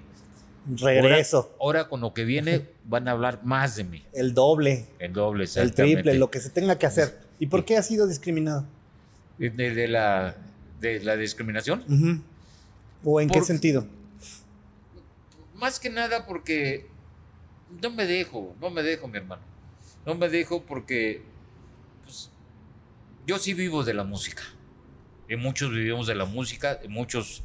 regreso. 0.76 1.54
Ahora, 1.60 1.80
ahora, 1.80 1.88
con 1.88 2.00
lo 2.00 2.12
que 2.14 2.24
viene 2.24 2.66
van 2.84 3.08
a 3.08 3.12
hablar 3.12 3.44
más 3.44 3.76
de 3.76 3.84
mí. 3.84 4.04
El 4.12 4.34
doble. 4.34 4.86
El 4.98 5.12
doble, 5.12 5.46
El 5.56 5.74
triple, 5.74 6.14
lo 6.14 6.30
que 6.30 6.40
se 6.40 6.50
tenga 6.50 6.78
que 6.78 6.86
hacer. 6.86 7.18
¿Y 7.38 7.46
por 7.46 7.64
qué 7.64 7.76
ha 7.76 7.82
sido 7.82 8.06
discriminado? 8.06 8.66
De, 9.38 9.50
de 9.50 9.88
la, 9.88 10.36
de 10.80 11.00
la 11.00 11.16
discriminación. 11.16 11.84
Uh 11.88 11.92
-huh. 11.92 12.22
¿O 13.04 13.20
en 13.20 13.28
por, 13.28 13.38
qué 13.38 13.44
sentido? 13.44 13.86
Más 15.54 15.78
que 15.78 15.90
nada 15.90 16.26
porque 16.26 16.86
no 17.82 17.90
me 17.90 18.06
dejo, 18.06 18.54
no 18.60 18.70
me 18.70 18.82
dejo, 18.82 19.08
mi 19.08 19.18
hermano. 19.18 19.42
No 20.04 20.14
me 20.14 20.28
dejo 20.28 20.62
porque 20.62 21.22
pues, 22.04 22.30
yo 23.26 23.38
sí 23.38 23.54
vivo 23.54 23.84
de 23.84 23.94
la 23.94 24.04
música. 24.04 24.42
Y 25.28 25.36
muchos 25.36 25.70
vivimos 25.70 26.06
de 26.06 26.14
la 26.14 26.24
música, 26.24 26.80
y 26.82 26.88
muchos 26.88 27.42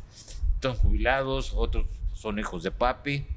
están 0.56 0.76
jubilados, 0.76 1.54
otros 1.54 1.86
son 2.14 2.40
hijos 2.40 2.64
de 2.64 2.72
papi, 2.72 3.28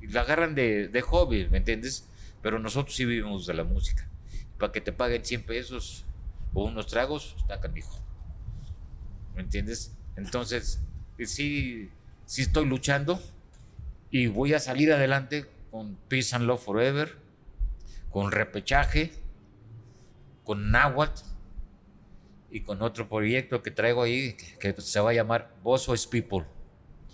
y 0.00 0.06
la 0.06 0.22
agarran 0.22 0.54
de, 0.54 0.88
de 0.88 1.02
hobby, 1.02 1.48
¿me 1.48 1.58
entiendes? 1.58 2.08
Pero 2.42 2.58
nosotros 2.58 2.94
sí 2.94 3.04
vivimos 3.04 3.46
de 3.46 3.54
la 3.54 3.64
música. 3.64 4.08
Para 4.58 4.72
que 4.72 4.80
te 4.80 4.92
paguen 4.92 5.24
100 5.24 5.42
pesos 5.44 6.04
o 6.54 6.64
unos 6.64 6.86
tragos, 6.86 7.34
está 7.38 7.60
canijo. 7.60 7.98
¿Me 9.34 9.42
entiendes? 9.42 9.96
Entonces, 10.16 10.80
sí, 11.18 11.90
sí 12.24 12.42
estoy 12.42 12.66
luchando 12.66 13.20
y 14.10 14.26
voy 14.26 14.54
a 14.54 14.58
salir 14.58 14.92
adelante 14.92 15.46
con 15.70 15.96
Peace 16.08 16.34
and 16.34 16.46
Love 16.46 16.62
Forever, 16.62 17.16
con 18.10 18.32
Repechaje, 18.32 19.12
con 20.44 20.70
Nahuatl 20.70 21.22
y 22.50 22.62
con 22.62 22.82
otro 22.82 23.08
proyecto 23.08 23.62
que 23.62 23.70
traigo 23.70 24.02
ahí 24.02 24.36
que, 24.58 24.74
se 24.78 25.00
va 25.00 25.10
a 25.10 25.14
llamar 25.14 25.54
is 25.94 26.06
People. 26.06 26.44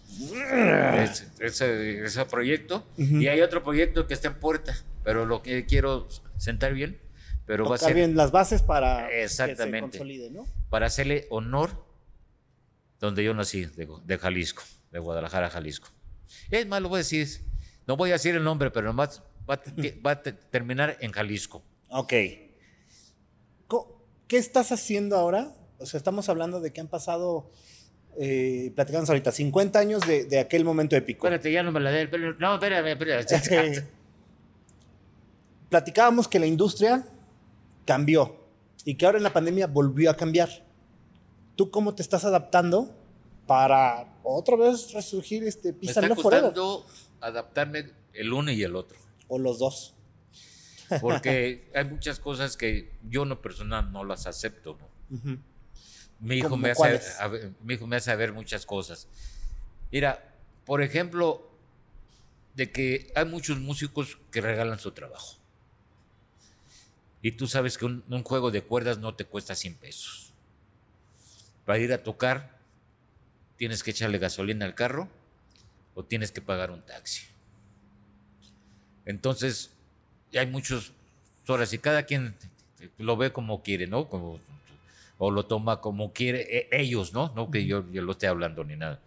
Ese, 0.09 1.27
ese, 1.41 2.05
ese 2.05 2.25
proyecto. 2.27 2.87
Uh 2.97 3.03
-huh. 3.03 3.23
Y 3.23 3.29
hay 3.29 3.41
otro 3.41 3.63
proyecto 3.63 4.07
que 4.07 4.15
está 4.15 4.29
en 4.29 4.39
puerta, 4.41 4.77
pero 5.05 5.27
lo 5.27 5.43
que 5.43 5.67
quiero 5.67 6.09
sentar 6.39 6.73
bien. 6.75 7.01
Pero 7.47 7.65
Tocar 7.65 7.71
va 7.73 7.77
a 7.77 7.89
ser. 7.89 7.95
bien 7.95 8.17
las 8.17 8.33
bases 8.33 8.63
para 8.63 9.09
Exactamente. 9.11 9.87
que 9.91 9.93
se 9.93 9.99
consolide, 9.99 10.31
¿no? 10.31 10.47
Para 10.69 10.87
hacerle 10.87 11.27
honor 11.31 11.85
donde 12.99 13.23
yo 13.23 13.35
nací, 13.35 13.67
de, 13.67 13.89
de 14.05 14.19
Jalisco, 14.19 14.63
de 14.91 14.99
Guadalajara, 14.99 15.51
Jalisco. 15.51 15.89
Es 16.51 16.67
más, 16.67 16.83
lo 16.83 16.89
voy 16.89 16.97
a 16.97 16.99
decir 16.99 17.29
no 17.87 17.97
voy 17.97 18.11
a 18.11 18.15
decir 18.15 18.35
el 18.35 18.43
nombre, 18.43 18.71
pero 18.71 18.89
nomás 18.89 19.23
va, 19.49 19.63
va 20.05 20.11
a 20.11 20.23
terminar 20.23 20.97
en 21.01 21.13
Jalisco. 21.13 21.63
Ok. 21.89 22.13
¿Qué 24.29 24.39
estás 24.39 24.73
haciendo 24.73 25.17
ahora? 25.17 25.55
O 25.79 25.87
sea, 25.87 25.99
estamos 25.99 26.29
hablando 26.29 26.61
de 26.61 26.73
que 26.73 26.81
han 26.81 26.89
pasado, 26.89 27.53
eh, 28.19 28.73
platicamos 28.75 29.09
ahorita, 29.09 29.31
50 29.31 29.79
años 29.79 30.07
de, 30.07 30.25
de, 30.25 30.39
aquel 30.39 30.65
momento 30.65 30.97
épico. 30.97 31.27
Espérate, 31.27 31.53
ya 31.53 31.63
no 31.63 31.73
me 31.73 31.81
la 31.81 31.91
dé. 31.91 32.09
No, 32.39 32.55
espérame, 32.55 32.89
espérame. 32.89 33.85
Platicábamos 35.69 36.29
que 36.29 36.39
la 36.39 36.47
industria 36.47 37.05
cambió 37.85 38.37
y 38.85 38.95
que 38.95 39.05
ahora 39.05 39.19
en 39.19 39.25
la 39.25 39.33
pandemia 39.33 39.67
volvió 39.67 40.11
a 40.11 40.17
cambiar. 40.17 40.49
¿Tú 41.57 41.71
cómo 41.71 41.95
te 41.95 42.03
estás 42.03 42.25
adaptando 42.25 42.95
para 43.47 44.15
otra 44.23 44.57
vez 44.57 44.93
resurgir 44.93 45.45
este 45.45 45.73
Pizarro 45.73 46.15
Forever? 46.17 46.53
adaptarme 47.21 47.91
el 48.13 48.33
uno 48.33 48.51
y 48.51 48.63
el 48.63 48.77
otro. 48.77 48.99
O 49.29 49.39
los 49.39 49.59
dos. 49.59 49.95
Porque 51.01 51.69
hay 51.75 51.85
muchas 51.85 52.21
cosas 52.21 52.57
que 52.57 52.93
yo 53.09 53.25
no 53.25 53.43
personal 53.43 53.93
no 53.93 54.05
las 54.05 54.27
acepto. 54.27 54.79
¿no? 54.79 55.17
Uh 55.17 55.21
-huh. 55.21 55.39
Mi, 56.21 56.37
hijo 56.37 56.57
me 56.57 56.71
hace, 56.71 57.01
a, 57.21 57.29
mi 57.63 57.75
hijo 57.75 57.87
me 57.87 57.97
hace 57.97 58.15
ver 58.17 58.33
muchas 58.33 58.67
cosas. 58.67 59.09
Mira, 59.91 60.35
por 60.65 60.83
ejemplo, 60.83 61.51
de 62.55 62.71
que 62.73 63.13
hay 63.15 63.25
muchos 63.25 63.59
músicos 63.59 64.19
que 64.31 64.41
regalan 64.41 64.79
su 64.79 64.93
trabajo. 64.93 65.37
Y 67.23 67.33
tú 67.33 67.47
sabes 67.47 67.77
que 67.77 67.85
un, 67.85 68.05
un 68.09 68.23
juego 68.23 68.51
de 68.51 68.63
cuerdas 68.63 68.99
no 68.99 69.15
te 69.15 69.25
cuesta 69.25 69.55
100 69.55 69.75
pesos. 69.77 70.33
Para 71.65 71.79
ir 71.79 71.93
a 71.93 72.03
tocar, 72.03 72.59
tienes 73.57 73.83
que 73.83 73.91
echarle 73.91 74.19
gasolina 74.19 74.65
al 74.65 74.75
carro 74.75 75.09
o 75.95 76.05
tienes 76.05 76.31
que 76.31 76.41
pagar 76.41 76.71
un 76.71 76.83
taxi. 76.83 77.27
Entonces, 79.05 79.71
hay 80.35 80.47
muchos 80.47 80.93
horas 81.47 81.73
y 81.73 81.79
cada 81.79 82.05
quien 82.05 82.35
lo 82.99 83.17
ve 83.17 83.33
como 83.33 83.63
quiere, 83.63 83.87
¿no? 83.87 84.09
Como, 84.09 84.39
o 85.19 85.31
lo 85.31 85.47
toma 85.47 85.81
como 85.81 86.13
quiere 86.13 86.69
ellos, 86.73 87.13
¿no? 87.13 87.33
No 87.35 87.51
que 87.51 87.67
yo, 87.67 87.91
yo 87.91 88.03
lo 88.03 88.13
esté 88.13 88.27
hablando 88.27 88.65
ni 88.65 88.77
nada. 88.77 89.03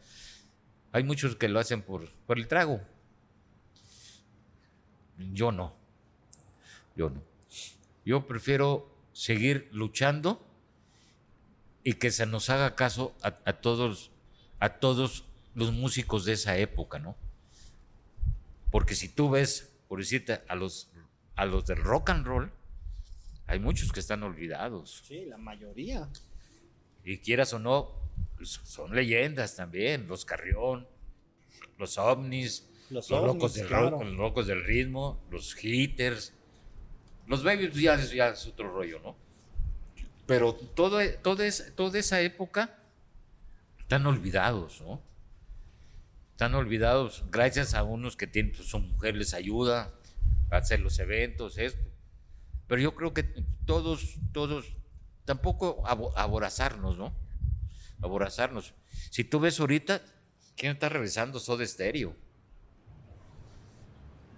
Hay 0.91 1.03
muchos 1.03 1.35
que 1.35 1.49
lo 1.49 1.59
hacen 1.59 1.81
por, 1.81 2.09
por 2.25 2.37
el 2.37 2.47
trago. 2.47 2.81
Yo 5.17 5.51
no. 5.51 5.75
Yo 6.95 7.09
no. 7.09 7.21
Yo 8.05 8.25
prefiero 8.25 8.89
seguir 9.13 9.69
luchando 9.71 10.45
y 11.83 11.93
que 11.93 12.11
se 12.11 12.25
nos 12.25 12.49
haga 12.49 12.75
caso 12.75 13.15
a, 13.21 13.37
a 13.45 13.53
todos, 13.53 14.11
a 14.59 14.69
todos 14.69 15.25
los 15.53 15.71
músicos 15.71 16.25
de 16.25 16.33
esa 16.33 16.57
época, 16.57 16.99
¿no? 16.99 17.15
Porque 18.71 18.95
si 18.95 19.09
tú 19.09 19.29
ves 19.29 19.69
por 19.89 19.97
decirte, 19.99 20.43
a 20.47 20.55
los, 20.55 20.91
a 21.35 21.45
los 21.45 21.65
del 21.65 21.83
rock 21.83 22.11
and 22.11 22.25
roll, 22.25 22.51
hay 23.49 23.59
muchos 23.59 23.91
que 23.91 23.99
están 23.99 24.21
olvidados. 24.23 25.03
Sí, 25.07 25.25
la 25.25 25.37
mayoría. 25.37 26.07
Y 27.03 27.17
quieras 27.17 27.51
o 27.53 27.59
no, 27.59 27.91
pues, 28.37 28.59
son 28.63 28.95
leyendas 28.95 29.55
también, 29.55 30.07
los 30.07 30.23
Carrión, 30.23 30.87
los 31.77 31.97
ovnis, 31.97 32.69
Los 32.89 33.09
los, 33.09 33.19
ovnis, 33.19 33.33
locos, 33.35 33.53
del 33.55 33.67
claro. 33.67 33.89
ro- 33.91 34.03
los 34.03 34.13
locos 34.13 34.47
del 34.47 34.63
ritmo, 34.63 35.23
los 35.31 35.55
hitters. 35.63 36.33
Los 37.27 37.43
babies 37.43 37.73
ya, 37.75 37.95
es- 37.95 38.11
ya 38.11 38.29
es 38.29 38.45
otro 38.47 38.71
rollo, 38.71 38.99
¿no? 39.03 39.15
Pero 40.27 40.53
todo, 40.53 41.01
e- 41.01 41.09
toda, 41.13 41.45
es- 41.45 41.73
toda 41.75 41.97
esa 41.99 42.21
época 42.21 42.77
están 43.79 44.05
olvidados, 44.05 44.81
¿no? 44.81 45.01
Están 46.31 46.53
olvidados 46.55 47.25
gracias 47.31 47.73
a 47.73 47.83
unos 47.83 48.15
que 48.15 48.27
tienen, 48.27 48.51
pues, 48.53 48.67
su 48.69 48.79
mujer 48.79 49.15
les 49.15 49.33
ayuda 49.33 49.93
a 50.51 50.57
hacer 50.57 50.79
los 50.79 50.99
eventos, 50.99 51.57
esto. 51.57 51.88
Pero 52.69 52.81
yo 52.81 52.95
creo 52.95 53.13
que 53.13 53.23
todos, 53.65 54.15
todos, 54.31 54.65
tampoco 55.25 55.83
abo- 55.85 56.13
aborazarnos, 56.15 56.97
¿no? 56.97 57.13
Aborazarnos. 58.01 58.73
Si 59.09 59.25
tú 59.25 59.39
ves 59.41 59.59
ahorita, 59.59 60.01
¿quién 60.55 60.71
está 60.73 60.87
regresando? 60.87 61.39
Soda 61.39 61.65
Stereo. 61.65 62.15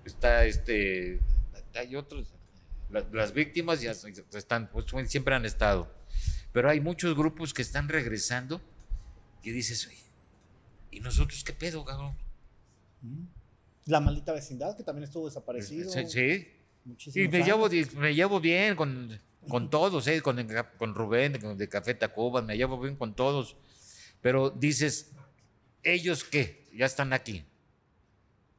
Está 0.05 0.45
este, 0.45 1.19
hay 1.75 1.95
otros, 1.95 2.33
la- 2.89 3.05
las 3.11 3.33
víctimas 3.33 3.81
ya 3.81 3.91
están, 3.91 4.69
pues 4.71 4.85
siempre 5.07 5.35
han 5.35 5.45
estado. 5.45 5.93
Pero 6.53 6.69
hay 6.69 6.79
muchos 6.81 7.15
grupos 7.15 7.53
que 7.53 7.61
están 7.61 7.87
regresando 7.87 8.61
y 9.43 9.51
dices, 9.51 9.87
oye, 9.87 10.03
¿y 10.91 10.99
nosotros 11.01 11.43
qué 11.43 11.53
pedo, 11.53 11.85
cabrón? 11.85 12.17
La 13.85 13.99
maldita 13.99 14.31
vecindad, 14.33 14.75
que 14.75 14.83
también 14.83 15.03
estuvo 15.03 15.25
desaparecido. 15.27 15.89
Sí, 15.91 16.05
sí. 16.07 16.47
Muchísimos 16.85 17.25
Y 17.25 17.29
me 17.29 17.43
años. 17.43 17.47
llevo, 17.71 17.99
me 17.99 18.13
llevo 18.15 18.39
bien 18.39 18.75
con, 18.75 19.19
con 19.47 19.69
todos, 19.69 20.07
¿eh? 20.07 20.21
con, 20.21 20.45
con 20.77 20.95
Rubén, 20.95 21.39
con 21.39 21.57
de 21.57 21.69
Café 21.69 21.93
Tacuba, 21.93 22.41
me 22.41 22.57
llevo 22.57 22.79
bien 22.79 22.95
con 22.95 23.13
todos. 23.15 23.55
Pero 24.21 24.49
dices, 24.49 25.11
¿ellos 25.83 26.23
qué? 26.23 26.67
Ya 26.73 26.85
están 26.85 27.13
aquí. 27.13 27.43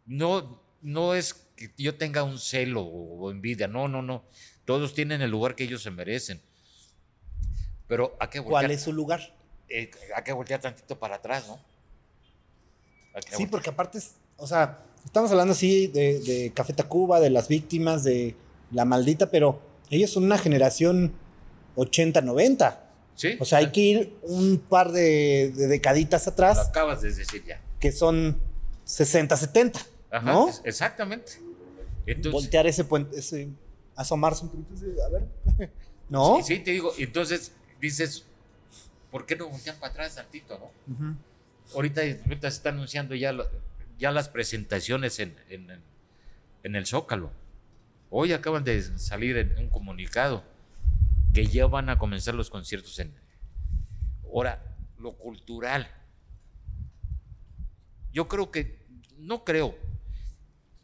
No, 0.06 0.60
no 0.82 1.14
es 1.14 1.34
que 1.56 1.70
yo 1.78 1.94
tenga 1.96 2.24
un 2.24 2.38
celo 2.38 2.82
o 2.82 3.30
envidia, 3.30 3.68
no, 3.68 3.88
no, 3.88 4.02
no. 4.02 4.24
Todos 4.64 4.94
tienen 4.94 5.22
el 5.22 5.30
lugar 5.30 5.54
que 5.54 5.64
ellos 5.64 5.82
se 5.82 5.90
merecen. 5.90 6.40
Pero 7.86 8.16
hay 8.20 8.28
que 8.28 8.40
voltear, 8.40 8.62
¿Cuál 8.64 8.70
es 8.70 8.82
su 8.82 8.92
lugar? 8.92 9.36
eh, 9.68 9.90
hay 10.16 10.22
que 10.24 10.32
voltear 10.32 10.60
tantito 10.60 10.98
para 10.98 11.16
atrás, 11.16 11.46
¿no? 11.48 11.60
Sí, 13.36 13.46
porque 13.46 13.70
aparte, 13.70 13.98
es- 13.98 14.14
o 14.36 14.46
sea, 14.46 14.82
estamos 15.04 15.30
hablando 15.30 15.52
así 15.52 15.86
de, 15.88 16.20
de 16.20 16.52
Café 16.54 16.72
Tacuba, 16.72 17.20
de 17.20 17.30
las 17.30 17.48
víctimas, 17.48 18.04
de 18.04 18.34
la 18.70 18.84
maldita, 18.84 19.30
pero 19.30 19.60
ellos 19.90 20.10
son 20.10 20.24
una 20.24 20.38
generación 20.38 21.12
80-90. 21.76 22.78
¿Sí? 23.14 23.36
O 23.40 23.44
sea, 23.44 23.58
hay 23.58 23.70
que 23.72 23.80
ir 23.80 24.16
un 24.22 24.58
par 24.58 24.90
de, 24.90 25.52
de 25.54 25.66
decaditas 25.68 26.26
Lo 26.26 26.32
atrás, 26.32 26.58
acabas 26.68 27.02
de 27.02 27.12
decir 27.12 27.44
ya. 27.46 27.60
que 27.78 27.92
son 27.92 28.38
60-70. 28.86 29.86
Ajá, 30.10 30.32
¿No? 30.32 30.50
exactamente. 30.64 31.32
Entonces, 32.06 32.32
Voltear 32.32 32.66
ese 32.66 32.84
puente, 32.84 33.18
ese, 33.18 33.48
asomarse 33.94 34.44
un 34.44 34.50
poquito, 34.50 35.04
a 35.04 35.08
ver. 35.10 35.70
¿No? 36.08 36.38
Sí, 36.42 36.56
sí, 36.56 36.58
te 36.62 36.72
digo, 36.72 36.92
entonces 36.98 37.52
dices, 37.80 38.24
¿por 39.10 39.24
qué 39.26 39.36
no 39.36 39.48
voltean 39.48 39.76
para 39.78 39.92
atrás 39.92 40.14
tantito, 40.16 40.58
no? 40.58 41.16
Ahorita, 41.74 42.00
ahorita 42.24 42.50
se 42.50 42.56
está 42.56 42.70
anunciando 42.70 43.14
ya, 43.14 43.32
lo- 43.32 43.46
ya 44.02 44.10
las 44.10 44.28
presentaciones 44.28 45.20
en, 45.20 45.36
en, 45.48 45.80
en 46.64 46.74
el 46.74 46.86
Zócalo. 46.86 47.30
Hoy 48.10 48.32
acaban 48.32 48.64
de 48.64 48.82
salir 48.98 49.36
en 49.36 49.56
un 49.56 49.68
comunicado 49.70 50.42
que 51.32 51.46
ya 51.46 51.66
van 51.68 51.88
a 51.88 51.98
comenzar 51.98 52.34
los 52.34 52.50
conciertos 52.50 52.98
en... 52.98 53.14
Ahora, 54.24 54.76
lo 54.98 55.12
cultural. 55.12 55.86
Yo 58.12 58.26
creo 58.26 58.50
que, 58.50 58.84
no 59.18 59.44
creo, 59.44 59.78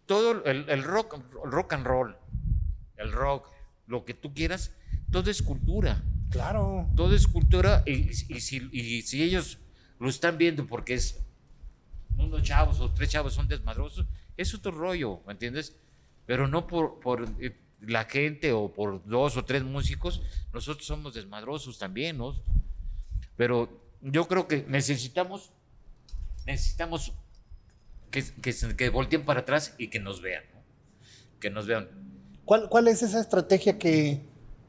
todo 0.06 0.44
el, 0.44 0.70
el 0.70 0.84
rock, 0.84 1.18
el 1.44 1.50
rock 1.50 1.72
and 1.72 1.86
roll, 1.86 2.16
el 2.98 3.10
rock, 3.10 3.48
lo 3.88 4.04
que 4.04 4.14
tú 4.14 4.32
quieras, 4.32 4.70
todo 5.10 5.28
es 5.28 5.42
cultura 5.42 6.04
Claro. 6.30 6.88
todo 6.94 7.16
es 7.16 7.26
cultura 7.26 7.82
y, 7.84 8.10
y 8.10 8.40
si, 8.40 8.68
y 8.70 9.02
si 9.02 9.22
ellos 9.22 9.58
lo 9.98 10.08
están 10.08 10.36
viendo 10.36 10.66
porque 10.66 10.92
es 10.94 11.24
unos 12.18 12.42
chavos 12.42 12.80
o 12.80 12.90
tres 12.90 13.10
chavos 13.10 13.32
son 13.34 13.48
desmadrosos, 13.48 14.06
es 14.36 14.52
otro 14.54 14.72
rollo, 14.72 15.20
¿me 15.26 15.32
entiendes? 15.32 15.76
Pero 16.26 16.46
no 16.48 16.66
por, 16.66 17.00
por 17.00 17.26
eh, 17.40 17.56
la 17.80 18.04
gente 18.04 18.52
o 18.52 18.72
por 18.72 19.04
dos 19.06 19.36
o 19.36 19.44
tres 19.44 19.62
músicos, 19.64 20.22
nosotros 20.52 20.86
somos 20.86 21.14
desmadrosos 21.14 21.78
también, 21.78 22.18
¿no? 22.18 22.34
Pero 23.36 23.68
yo 24.02 24.26
creo 24.28 24.46
que 24.48 24.64
necesitamos, 24.68 25.50
necesitamos 26.46 27.12
que, 28.10 28.24
que, 28.42 28.54
que 28.76 28.88
volteen 28.90 29.24
para 29.24 29.40
atrás 29.40 29.74
y 29.78 29.88
que 29.88 30.00
nos 30.00 30.20
vean, 30.20 30.44
¿no? 30.54 30.60
Que 31.40 31.50
nos 31.50 31.66
vean. 31.66 31.88
¿Cuál, 32.44 32.68
cuál 32.68 32.88
es 32.88 33.02
esa 33.02 33.20
estrategia 33.20 33.78
que, 33.78 34.20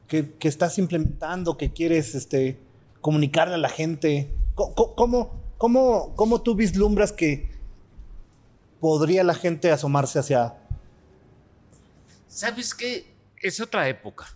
que- 0.06 0.32
que 0.34 0.48
estás 0.48 0.78
implementando, 0.78 1.56
que 1.56 1.72
quieres 1.72 2.14
este, 2.14 2.58
comunicarle 3.00 3.54
a 3.54 3.58
la 3.58 3.70
gente? 3.70 4.30
Co- 4.54 4.94
¿Cómo, 4.94 5.39
cómo, 5.60 6.16
cómo 6.16 6.40
tú 6.40 6.54
vislumbras 6.54 7.12
que 7.12 7.50
podría 8.80 9.22
la 9.22 9.34
gente 9.34 9.70
asomarse 9.70 10.18
hacia... 10.18 10.54
¿Sabes 12.28 12.74
qué? 12.74 13.14
Es 13.36 13.60
otra 13.60 13.86
época. 13.86 14.26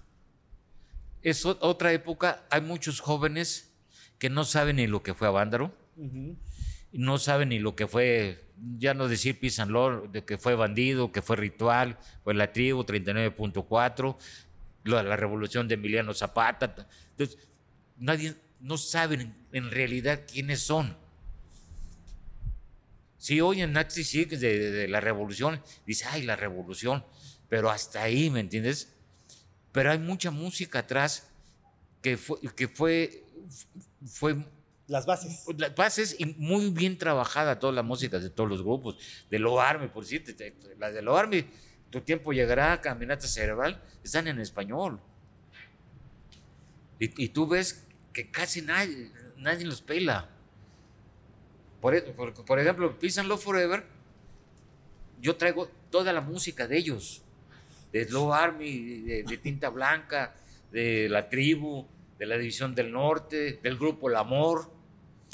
Es 1.22 1.46
otra 1.46 1.94
época. 1.94 2.44
Hay 2.50 2.60
muchos 2.60 3.00
jóvenes 3.00 3.72
que 4.18 4.28
no 4.28 4.44
saben 4.44 4.76
ni 4.76 4.86
lo 4.86 5.02
que 5.02 5.14
fue 5.14 5.26
Avándaro, 5.26 5.74
y 5.96 6.98
no 6.98 7.16
saben 7.16 7.48
ni 7.48 7.58
lo 7.58 7.74
que 7.74 7.86
fue, 7.86 8.44
ya 8.76 8.92
no 8.92 9.08
decir 9.08 9.38
Love, 9.66 10.10
de 10.12 10.26
que 10.26 10.36
fue 10.36 10.54
Bandido, 10.54 11.10
que 11.10 11.22
fue 11.22 11.36
Ritual, 11.36 11.98
fue 12.22 12.34
La 12.34 12.52
Tribu 12.52 12.84
39.4, 12.84 14.16
la, 14.84 15.02
la 15.02 15.16
revolución 15.16 15.68
de 15.68 15.74
Emiliano 15.74 16.12
Zapata. 16.12 16.86
Entonces, 17.12 17.48
nadie, 17.96 18.34
no 18.60 18.76
saben 18.76 19.20
en, 19.22 19.34
en 19.52 19.70
realidad 19.70 20.20
quiénes 20.30 20.60
son. 20.60 21.02
Si 23.24 23.40
oyen 23.40 23.72
Nazi 23.72 24.04
Six 24.04 24.38
de, 24.38 24.58
de- 24.58 24.70
de 24.70 24.86
la 24.88 25.00
revolución, 25.00 25.62
dice, 25.86 26.04
ay, 26.10 26.24
la 26.24 26.36
revolución, 26.36 27.02
pero 27.48 27.70
hasta 27.70 28.02
ahí, 28.02 28.28
¿me 28.28 28.40
entiendes? 28.40 28.92
Pero 29.72 29.90
hay 29.90 29.98
mucha 29.98 30.30
música 30.30 30.80
atrás 30.80 31.30
que 32.02 32.18
fue, 32.18 32.36
que 32.54 32.68
fue, 32.68 33.24
fue 34.06 34.36
Las 34.88 35.06
bases. 35.06 35.42
las 35.56 35.74
bases 35.74 36.16
y 36.18 36.26
muy 36.36 36.68
bien 36.68 36.98
trabajada 36.98 37.58
toda 37.58 37.72
la 37.72 37.82
música 37.82 38.18
de 38.18 38.28
todos 38.28 38.50
los 38.50 38.60
grupos. 38.62 38.98
De 39.30 39.38
Lo 39.38 39.58
Army, 39.58 39.88
por 39.88 40.02
decirte, 40.02 40.34
te- 40.34 40.50
te- 40.50 40.76
la 40.76 40.92
de 40.92 41.00
Lo 41.00 41.16
Army, 41.16 41.46
Tu 41.88 42.02
tiempo 42.02 42.30
llegará, 42.34 42.78
Caminata 42.82 43.26
Cerebral, 43.26 43.82
están 44.04 44.26
en 44.28 44.38
español. 44.38 45.00
Y, 46.98 47.24
y 47.24 47.28
tú 47.30 47.46
ves 47.46 47.86
que 48.12 48.30
casi 48.30 48.60
nadie, 48.60 49.10
nadie 49.38 49.64
los 49.64 49.80
pela. 49.80 50.28
Por, 51.84 51.94
e- 51.94 52.00
por, 52.00 52.32
por 52.32 52.58
ejemplo, 52.58 52.98
Peace 52.98 53.20
and 53.20 53.28
Love 53.28 53.42
Forever, 53.42 53.84
yo 55.20 55.36
traigo 55.36 55.68
toda 55.90 56.14
la 56.14 56.22
música 56.22 56.66
de 56.66 56.78
ellos. 56.78 57.20
De 57.92 58.06
Slow 58.06 58.32
Army, 58.32 59.00
de, 59.02 59.22
de 59.22 59.36
Tinta 59.36 59.68
Blanca, 59.68 60.34
de 60.72 61.10
La 61.10 61.28
Tribu, 61.28 61.86
de 62.18 62.24
la 62.24 62.38
División 62.38 62.74
del 62.74 62.90
Norte, 62.90 63.60
del 63.62 63.76
grupo 63.76 64.08
El 64.08 64.16
Amor. 64.16 64.72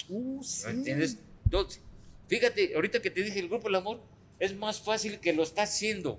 Uh, 0.08 0.42
sí. 0.42 0.66
¿Me 0.66 0.72
entiendes? 0.72 1.18
Entonces, 1.44 1.80
fíjate, 2.26 2.74
ahorita 2.74 3.00
que 3.00 3.12
te 3.12 3.22
dije 3.22 3.38
el 3.38 3.48
grupo 3.48 3.68
El 3.68 3.76
Amor, 3.76 4.00
es 4.40 4.52
más 4.56 4.80
fácil 4.80 5.20
que 5.20 5.32
lo 5.32 5.44
está 5.44 5.62
haciendo 5.62 6.18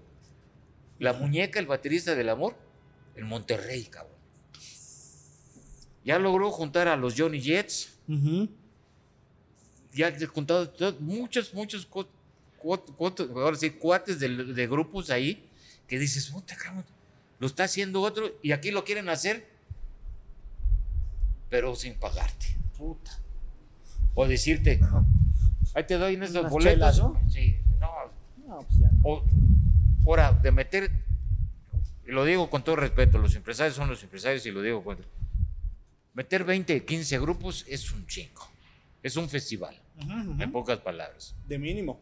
la 0.97 1.11
muñeca, 1.11 1.59
el 1.59 1.65
baterista 1.65 2.15
del 2.15 2.29
amor, 2.29 2.55
en 3.17 3.25
Monterrey, 3.25 3.83
cabrón. 3.83 4.15
Ya 6.05 6.17
logró 6.19 6.51
juntar 6.51 6.87
a 6.87 6.95
los 6.95 7.15
Johnny 7.17 7.41
Jets, 7.41 7.99
Ujú. 8.07 8.47
Ya 9.93 10.07
ha 10.07 10.27
juntado 10.27 10.69
to- 10.69 10.95
muchos, 10.99 11.53
muchos 11.53 11.85
cu- 11.85 12.07
cu- 12.57 12.77
cu- 12.95 13.13
ahora 13.39 13.55
sí, 13.57 13.71
cuates 13.71 14.19
de, 14.19 14.29
de 14.29 14.67
grupos 14.67 15.09
ahí 15.09 15.43
que 15.87 15.99
dices, 15.99 16.27
puta, 16.27 16.55
cabrón, 16.55 16.85
lo 17.39 17.47
está 17.47 17.63
haciendo 17.65 18.01
otro 18.01 18.31
y 18.41 18.51
aquí 18.51 18.71
lo 18.71 18.83
quieren 18.83 19.09
hacer, 19.09 19.45
pero 21.49 21.75
sin 21.75 21.95
pagarte. 21.95 22.47
Puta. 22.77 23.19
O 24.13 24.27
decirte, 24.27 24.79
ahí 25.73 25.83
te 25.85 25.97
doy 25.97 26.15
en 26.15 26.23
estos 26.23 26.49
boletos. 26.49 26.73
chelas, 26.73 26.97
¿no? 26.99 27.21
Sí, 27.29 27.57
no. 27.79 27.91
No, 28.47 28.59
pues 28.61 28.79
ya 28.79 28.89
no. 28.91 28.99
O, 29.03 29.23
ahora, 30.05 30.31
de 30.33 30.51
meter, 30.51 30.91
y 32.07 32.11
lo 32.11 32.25
digo 32.25 32.49
con 32.49 32.63
todo 32.63 32.75
respeto, 32.77 33.17
los 33.17 33.35
empresarios 33.35 33.75
son 33.75 33.89
los 33.89 34.01
empresarios 34.03 34.45
y 34.45 34.51
lo 34.51 34.61
digo 34.61 34.83
con. 34.83 34.97
Meter 36.13 36.43
20, 36.43 36.83
15 36.85 37.19
grupos 37.19 37.65
es 37.69 37.91
un 37.91 38.05
chingo. 38.05 38.47
Es 39.01 39.15
un 39.15 39.29
festival, 39.29 39.79
En 40.39 40.51
pocas 40.51 40.79
palabras. 40.79 41.35
De 41.47 41.57
mínimo. 41.59 41.99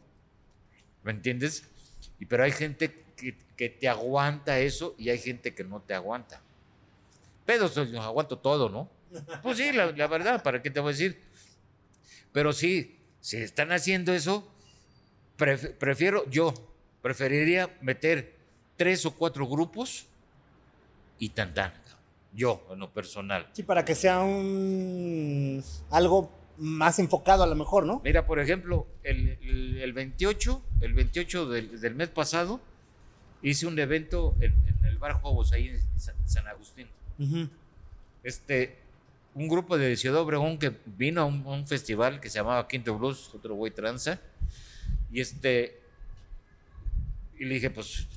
¿Me 1.04 1.12
entiendes? 1.12 1.64
Y 2.20 2.26
pero 2.26 2.44
hay 2.44 2.52
gente 2.52 3.04
que, 3.16 3.38
que 3.58 3.70
te 3.70 3.88
aguanta 3.90 4.60
eso 4.60 4.96
y 4.98 5.10
hay 5.10 5.18
gente 5.20 5.54
que 5.54 5.64
no 5.64 5.82
te 5.82 5.94
aguanta. 5.94 6.42
Pedos, 7.46 7.76
yo 7.76 8.02
aguanto 8.02 8.38
todo, 8.38 8.70
¿no? 8.70 8.90
Pues 9.42 9.58
sí, 9.58 9.72
la, 9.72 9.92
la 9.92 10.08
verdad, 10.08 10.44
¿para 10.44 10.62
qué 10.62 10.70
te 10.70 10.80
voy 10.80 10.90
a 10.90 10.94
decir? 10.94 11.20
Pero 12.32 12.54
sí, 12.54 13.00
si 13.22 13.38
están 13.38 13.72
haciendo 13.72 14.14
eso, 14.14 14.48
pref- 15.38 15.74
prefiero, 15.78 16.30
yo 16.30 16.54
preferiría 17.02 17.76
meter 17.82 18.36
tres 18.78 19.06
o 19.06 19.16
cuatro 19.16 19.48
grupos 19.48 20.06
y 21.18 21.30
tan 21.30 21.54
tan. 21.54 21.74
Yo, 22.34 22.66
en 22.72 22.80
lo 22.80 22.94
personal. 22.94 23.50
Sí, 23.54 23.64
para 23.64 23.84
que 23.84 23.96
sea 23.96 24.20
un 24.22 25.64
algo 25.90 26.32
más 26.60 27.00
enfocado 27.00 27.44
a 27.44 27.48
lo 27.48 27.56
mejor, 27.56 27.86
¿no? 27.86 28.02
Mira, 28.04 28.26
por 28.26 28.40
ejemplo, 28.40 28.86
el, 29.04 29.38
el- 29.42 29.78
el 29.82 29.94
28, 29.94 30.62
el 30.82 30.94
28 30.94 31.50
del, 31.50 31.80
del 31.80 31.96
mes 31.96 32.10
pasado, 32.10 32.60
hice 33.42 33.66
un 33.68 33.80
evento 33.80 34.36
en, 34.42 34.52
en 34.68 34.86
el 34.86 34.98
Bar 34.98 35.14
Jobos, 35.22 35.54
ahí 35.54 35.70
en 35.70 36.00
San, 36.00 36.16
San 36.26 36.48
Agustín. 36.48 36.88
Este, 38.24 38.76
un 39.36 39.48
grupo 39.48 39.78
de 39.78 39.96
Ciudad 39.96 40.20
Obregón 40.22 40.58
que 40.58 40.74
vino 40.86 41.22
a 41.22 41.26
un, 41.26 41.44
a 41.46 41.50
un 41.52 41.68
festival 41.68 42.20
que 42.20 42.30
se 42.30 42.40
llamaba 42.40 42.68
Quinto 42.68 42.98
Blues, 42.98 43.32
otro 43.34 43.56
güey 43.56 43.72
tranza, 43.72 44.20
y 45.12 45.22
este, 45.22 45.80
y 47.40 47.46
le 47.46 47.56
dije, 47.56 47.70
pues, 47.70 48.08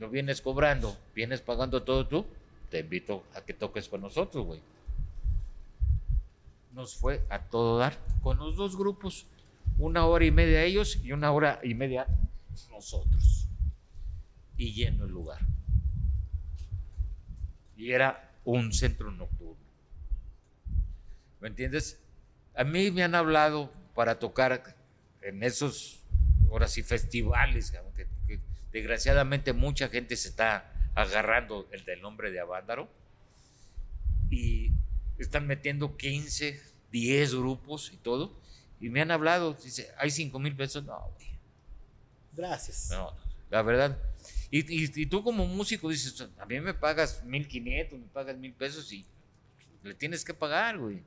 no 0.00 0.08
vienes 0.08 0.40
cobrando, 0.40 0.96
vienes 1.14 1.40
pagando 1.40 1.82
todo 1.84 2.06
tú, 2.08 2.26
te 2.70 2.80
invito 2.80 3.22
a 3.36 3.42
que 3.42 3.54
toques 3.54 3.88
con 3.88 4.00
nosotros, 4.00 4.44
güey. 4.44 4.60
Nos 6.72 6.96
fue 6.96 7.24
a 7.28 7.38
todo 7.38 7.78
dar 7.78 7.98
con 8.22 8.38
los 8.38 8.56
dos 8.56 8.76
grupos, 8.76 9.26
una 9.78 10.06
hora 10.06 10.24
y 10.24 10.30
media 10.30 10.62
ellos 10.62 10.98
y 11.02 11.12
una 11.12 11.30
hora 11.32 11.60
y 11.62 11.74
media 11.74 12.06
nosotros. 12.70 13.48
Y 14.56 14.72
lleno 14.72 15.04
el 15.04 15.10
lugar. 15.10 15.40
Y 17.76 17.92
era 17.92 18.30
un 18.44 18.72
centro 18.72 19.10
nocturno. 19.10 19.56
¿Me 21.40 21.48
entiendes? 21.48 22.00
A 22.54 22.64
mí 22.64 22.90
me 22.90 23.02
han 23.02 23.14
hablado 23.14 23.72
para 23.94 24.18
tocar 24.18 24.76
en 25.22 25.42
esos, 25.42 26.04
ahora 26.50 26.68
sí, 26.68 26.82
festivales, 26.82 27.72
que 28.26 28.40
desgraciadamente 28.72 29.52
mucha 29.52 29.88
gente 29.88 30.16
se 30.16 30.28
está 30.28 30.72
agarrando 30.94 31.68
el 31.72 31.84
del 31.84 32.00
nombre 32.00 32.30
de 32.30 32.40
Avándaro 32.40 32.88
y 34.30 34.70
están 35.22 35.46
metiendo 35.46 35.96
15, 35.96 36.60
10 36.90 37.34
grupos 37.34 37.90
y 37.92 37.96
todo. 37.96 38.38
Y 38.80 38.88
me 38.90 39.00
han 39.00 39.10
hablado, 39.10 39.54
dice, 39.54 39.88
hay 39.98 40.10
5 40.10 40.38
mil 40.38 40.56
pesos. 40.56 40.84
No, 40.84 40.98
güey. 41.16 41.28
Gracias. 42.34 42.88
No, 42.90 43.14
la 43.50 43.62
verdad. 43.62 43.98
Y, 44.50 44.60
y- 44.84 44.90
y 44.94 45.06
tú 45.06 45.22
como 45.22 45.46
músico 45.46 45.88
dices, 45.88 46.28
a 46.38 46.46
mí 46.46 46.60
me 46.60 46.74
pagas 46.74 47.22
1500, 47.24 47.98
me 47.98 48.06
pagas 48.06 48.36
mil 48.36 48.52
pesos 48.52 48.92
y 48.92 49.04
le 49.82 49.94
tienes 49.94 50.24
que 50.24 50.34
pagar, 50.34 50.78
güey. 50.78 51.02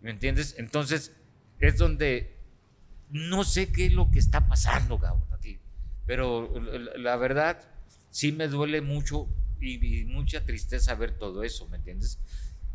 ¿Me 0.00 0.10
entiendes? 0.10 0.54
Entonces, 0.58 1.12
es 1.60 1.78
donde 1.78 2.36
no 3.10 3.44
sé 3.44 3.72
qué 3.72 3.86
es 3.86 3.92
lo 3.92 4.10
que 4.10 4.18
está 4.18 4.48
pasando, 4.48 4.98
cabrón, 4.98 5.24
aquí. 5.32 5.58
Pero 6.06 6.52
la- 6.60 6.98
la 6.98 7.16
verdad, 7.16 7.62
sí 8.10 8.32
me 8.32 8.48
duele 8.48 8.80
mucho 8.82 9.28
y, 9.64 10.00
y 10.00 10.04
mucha 10.04 10.44
tristeza 10.44 10.94
ver 10.94 11.16
todo 11.18 11.42
eso, 11.42 11.66
¿me 11.68 11.76
entiendes? 11.76 12.18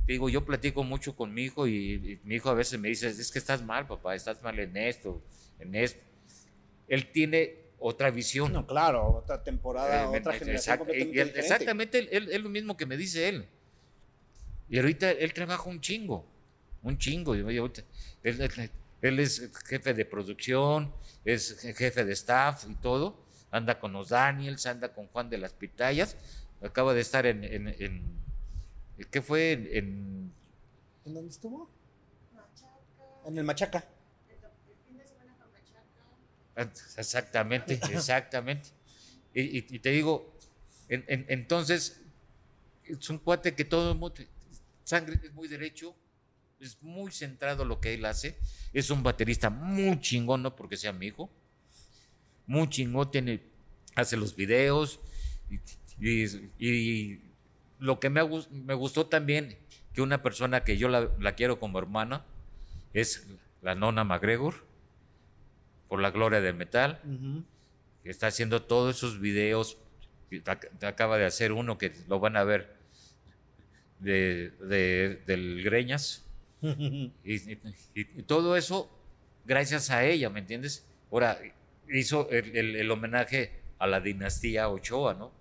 Digo, 0.05 0.27
yo 0.29 0.43
platico 0.43 0.83
mucho 0.83 1.15
con 1.15 1.33
mi 1.33 1.43
hijo 1.43 1.67
y, 1.67 1.93
y 1.93 2.19
mi 2.23 2.35
hijo 2.35 2.49
a 2.49 2.53
veces 2.55 2.79
me 2.79 2.87
dice, 2.89 3.07
es 3.07 3.31
que 3.31 3.39
estás 3.39 3.61
mal, 3.63 3.85
papá, 3.87 4.15
estás 4.15 4.41
mal 4.41 4.57
en 4.59 4.75
esto, 4.75 5.21
en 5.59 5.75
esto. 5.75 6.01
Él 6.87 7.11
tiene 7.11 7.55
otra 7.77 8.09
visión. 8.09 8.51
No, 8.51 8.65
claro, 8.65 9.07
otra 9.17 9.43
temporada, 9.43 10.05
Eh, 10.05 10.19
otra 10.19 10.33
me- 10.33 10.39
generación 10.39 10.73
exact- 10.75 10.77
completamente 10.79 11.15
y 11.15 11.19
él- 11.19 11.27
diferente. 11.27 11.39
exactamente, 11.39 12.35
es 12.35 12.41
lo 12.41 12.49
mismo 12.49 12.75
que 12.75 12.85
me 12.87 12.97
dice 12.97 13.29
él. 13.29 13.45
Y 14.67 14.77
ahorita 14.79 15.11
él 15.11 15.33
trabaja 15.33 15.69
un 15.69 15.79
chingo, 15.81 16.25
un 16.83 16.97
chingo. 16.97 17.35
y 17.35 17.57
ahorita- 17.57 17.83
Él, 18.23 18.41
él- 18.41 18.71
él 19.01 19.19
es 19.19 19.49
jefe 19.65 19.93
de 19.93 20.05
producción, 20.05 20.91
es 21.25 21.59
jefe 21.75 22.03
de 22.03 22.13
staff 22.13 22.65
y 22.69 22.75
todo. 22.75 23.23
Anda 23.51 23.79
con 23.79 23.93
los 23.93 24.09
Daniels, 24.09 24.65
anda 24.65 24.93
con 24.93 25.07
Juan 25.07 25.29
de 25.29 25.37
las 25.37 25.53
Pitayas. 25.53 26.15
Acaba 26.61 26.93
de 26.93 27.01
estar 27.01 27.25
en, 27.25 27.43
en, 27.43 27.67
en- 27.67 28.19
¿qué 29.11 29.21
fue? 29.21 29.53
En, 29.53 29.67
en- 29.71 30.33
¿En 31.05 31.13
dónde 31.13 31.29
estuvo? 31.31 31.69
En 33.25 33.37
el 33.37 33.43
Machaca. 33.43 33.87
Exactamente, 36.97 37.73
exactamente. 37.91 38.69
Y, 39.33 39.41
y- 39.59 39.65
y 39.69 39.79
te 39.79 39.89
digo, 39.91 40.33
en- 40.89 41.05
en- 41.07 41.25
entonces, 41.29 42.01
es 42.83 43.09
un 43.09 43.19
cuate 43.19 43.55
que 43.55 43.63
todo 43.65 43.91
el 43.91 43.97
mundo, 43.97 44.15
sangre 44.83 45.19
es 45.23 45.33
muy 45.33 45.47
derecho, 45.47 45.95
es 46.59 46.81
muy 46.81 47.11
centrado 47.11 47.63
lo 47.63 47.79
que 47.79 47.93
él 47.93 48.03
hace, 48.05 48.37
es 48.73 48.89
un 48.89 49.01
baterista 49.03 49.49
muy 49.49 49.99
chingón, 50.01 50.41
no 50.43 50.55
porque 50.55 50.75
sea 50.75 50.91
mi 50.91 51.07
hijo, 51.07 51.29
muy 52.47 52.67
chingón, 52.69 53.09
tiene, 53.11 53.41
hace 53.95 54.17
los 54.17 54.35
videos, 54.35 54.99
y, 55.49 55.59
y- 55.99 56.49
y 56.59 57.21
lo 57.79 57.99
que 57.99 58.09
me, 58.09 58.21
me 58.51 58.73
gustó 58.73 59.07
también, 59.07 59.57
que 59.93 60.01
una 60.01 60.21
persona 60.21 60.63
que 60.63 60.77
yo 60.77 60.87
la, 60.89 61.09
la 61.19 61.33
quiero 61.33 61.59
como 61.59 61.79
hermana, 61.79 62.23
es 62.93 63.27
la 63.61 63.75
nona 63.75 64.03
McGregor, 64.03 64.65
por 65.87 65.99
la 66.01 66.11
gloria 66.11 66.41
del 66.41 66.55
metal, 66.55 66.99
que 68.03 68.09
está 68.09 68.27
haciendo 68.27 68.61
todos 68.61 68.97
esos 68.97 69.19
videos. 69.19 69.77
que 70.29 70.41
Acaba 70.85 71.17
de 71.17 71.25
hacer 71.25 71.51
uno 71.51 71.77
que 71.77 71.91
lo 72.07 72.19
van 72.19 72.37
a 72.37 72.43
ver 72.43 72.75
de, 73.99 74.51
de- 74.61 75.21
del 75.25 75.63
Greñas. 75.63 76.25
Y, 77.23 77.35
y- 77.35 77.59
y 77.95 78.23
todo 78.23 78.55
eso 78.57 78.89
gracias 79.45 79.89
a 79.89 80.03
ella, 80.05 80.29
¿me 80.29 80.39
entiendes? 80.41 80.85
Ahora, 81.11 81.39
hizo 81.91 82.29
el, 82.29 82.55
el- 82.55 82.75
el 82.75 82.91
homenaje 82.91 83.51
a 83.79 83.87
la 83.87 83.99
dinastía 84.01 84.69
Ochoa, 84.69 85.13
¿no? 85.13 85.31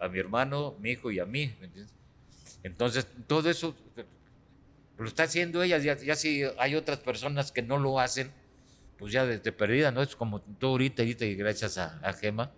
A 0.00 0.08
mi 0.08 0.18
hermano, 0.18 0.76
mi 0.80 0.90
hijo 0.90 1.10
y 1.10 1.20
a 1.20 1.26
mí, 1.26 1.54
¿me 1.60 1.66
entiendes? 1.66 1.94
Entonces, 2.62 3.06
todo 3.26 3.48
eso 3.48 3.76
lo 4.98 5.06
está 5.06 5.24
haciendo 5.24 5.62
ella. 5.62 5.78
Ya, 5.78 5.96
ya 5.96 6.16
si 6.16 6.42
hay 6.58 6.74
otras 6.74 6.98
personas 6.98 7.52
que 7.52 7.62
no 7.62 7.78
lo 7.78 8.00
hacen, 8.00 8.32
pues 8.98 9.12
ya 9.12 9.24
desde 9.24 9.52
perdida, 9.52 9.92
¿no? 9.92 10.02
Es 10.02 10.16
como 10.16 10.40
tú 10.40 10.66
ahorita, 10.68 11.02
ahorita 11.02 11.24
y 11.24 11.34
gracias 11.34 11.78
a, 11.78 11.98
a 12.00 12.12
Gema, 12.12 12.52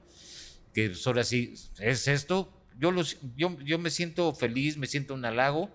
que 0.73 0.89
pues 0.89 1.07
ahora 1.07 1.25
sí 1.25 1.55
es 1.79 2.09
esto. 2.09 2.53
Yo, 2.79 2.91
los, 2.91 3.19
yo, 3.37 3.59
yo 3.61 3.79
me 3.79 3.91
siento 3.91 4.35
feliz, 4.35 4.77
me 4.77 4.87
siento 4.87 5.15
un 5.15 5.25
halago, 5.25 5.71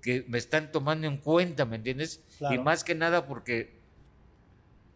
que 0.00 0.24
me 0.26 0.38
están 0.38 0.72
tomando 0.72 1.06
en 1.06 1.18
cuenta, 1.18 1.64
¿me 1.64 1.76
entiendes? 1.76 2.20
Claro. 2.38 2.54
Y 2.54 2.58
más 2.58 2.82
que 2.82 2.94
nada 2.94 3.26
porque, 3.26 3.78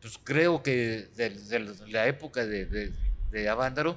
pues 0.01 0.19
creo 0.25 0.63
que 0.63 1.09
de, 1.15 1.31
de 1.31 1.61
la 1.89 2.09
época 2.09 2.45
de, 2.45 2.67
de, 2.67 2.93
de 3.31 3.49
Avándaro, 3.49 3.97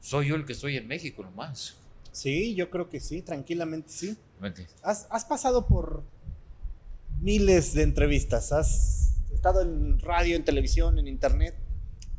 soy 0.00 0.28
yo 0.28 0.36
el 0.36 0.44
que 0.44 0.52
estoy 0.52 0.76
en 0.76 0.86
México 0.86 1.22
nomás. 1.22 1.76
Sí, 2.12 2.54
yo 2.54 2.70
creo 2.70 2.88
que 2.88 3.00
sí, 3.00 3.22
tranquilamente 3.22 3.90
sí. 3.90 4.16
Has, 4.82 5.06
has 5.10 5.24
pasado 5.24 5.66
por 5.66 6.02
miles 7.20 7.74
de 7.74 7.82
entrevistas, 7.82 8.52
has 8.52 9.16
estado 9.32 9.62
en 9.62 9.98
radio, 9.98 10.36
en 10.36 10.44
televisión, 10.44 10.98
en 10.98 11.08
internet. 11.08 11.54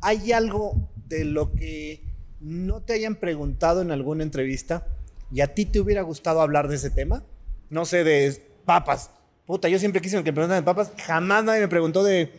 ¿Hay 0.00 0.32
algo 0.32 0.88
de 1.08 1.24
lo 1.24 1.52
que 1.52 2.04
no 2.40 2.80
te 2.82 2.92
hayan 2.92 3.16
preguntado 3.16 3.82
en 3.82 3.90
alguna 3.90 4.22
entrevista 4.22 4.86
y 5.32 5.40
a 5.40 5.54
ti 5.54 5.64
te 5.64 5.80
hubiera 5.80 6.02
gustado 6.02 6.40
hablar 6.40 6.68
de 6.68 6.76
ese 6.76 6.90
tema? 6.90 7.24
No 7.70 7.84
sé, 7.84 8.04
de 8.04 8.40
papas. 8.64 9.10
Puta, 9.46 9.68
yo 9.68 9.78
siempre 9.78 10.00
quise 10.00 10.16
que 10.18 10.30
me 10.30 10.32
preguntaran 10.32 10.62
de 10.62 10.66
papas. 10.66 10.92
Jamás 11.04 11.42
nadie 11.42 11.60
me 11.60 11.68
preguntó 11.68 12.04
de 12.04 12.30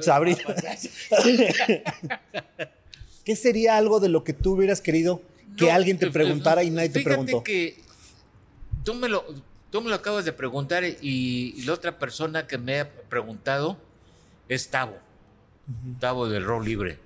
Sabrina. 0.00 0.38
¿Qué 3.24 3.36
sería 3.36 3.76
algo 3.76 4.00
de 4.00 4.08
lo 4.08 4.24
que 4.24 4.32
tú 4.32 4.52
hubieras 4.52 4.80
querido 4.80 5.22
que 5.56 5.66
No, 5.66 5.72
alguien 5.72 5.98
te 5.98 6.06
eh, 6.06 6.10
preguntara 6.10 6.62
y 6.62 6.70
nadie 6.70 6.90
te 6.90 7.00
preguntó? 7.00 7.42
que 7.42 7.80
tú 8.84 8.94
me 8.94 9.08
lo, 9.08 9.24
tú 9.70 9.80
me 9.80 9.88
lo 9.88 9.96
acabas 9.96 10.24
de 10.24 10.32
preguntar 10.32 10.84
y, 10.84 10.96
y 11.00 11.62
la 11.62 11.72
otra 11.72 11.98
persona 11.98 12.46
que 12.46 12.58
me 12.58 12.80
ha 12.80 12.90
preguntado 13.08 13.78
es 14.48 14.68
Tavo, 14.68 14.98
Tavo 16.00 16.28
del 16.28 16.44
Rol 16.44 16.64
Libre. 16.64 16.98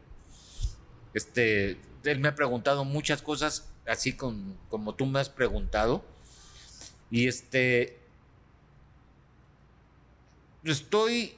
Este, 1.14 1.78
él 2.04 2.18
me 2.20 2.28
ha 2.28 2.34
preguntado 2.34 2.84
muchas 2.84 3.22
cosas 3.22 3.68
así 3.86 4.12
con, 4.12 4.56
como 4.68 4.94
tú 4.94 5.06
me 5.06 5.20
has 5.20 5.28
preguntado 5.28 6.04
y 7.10 7.26
este 7.26 7.98
estoy 10.64 11.34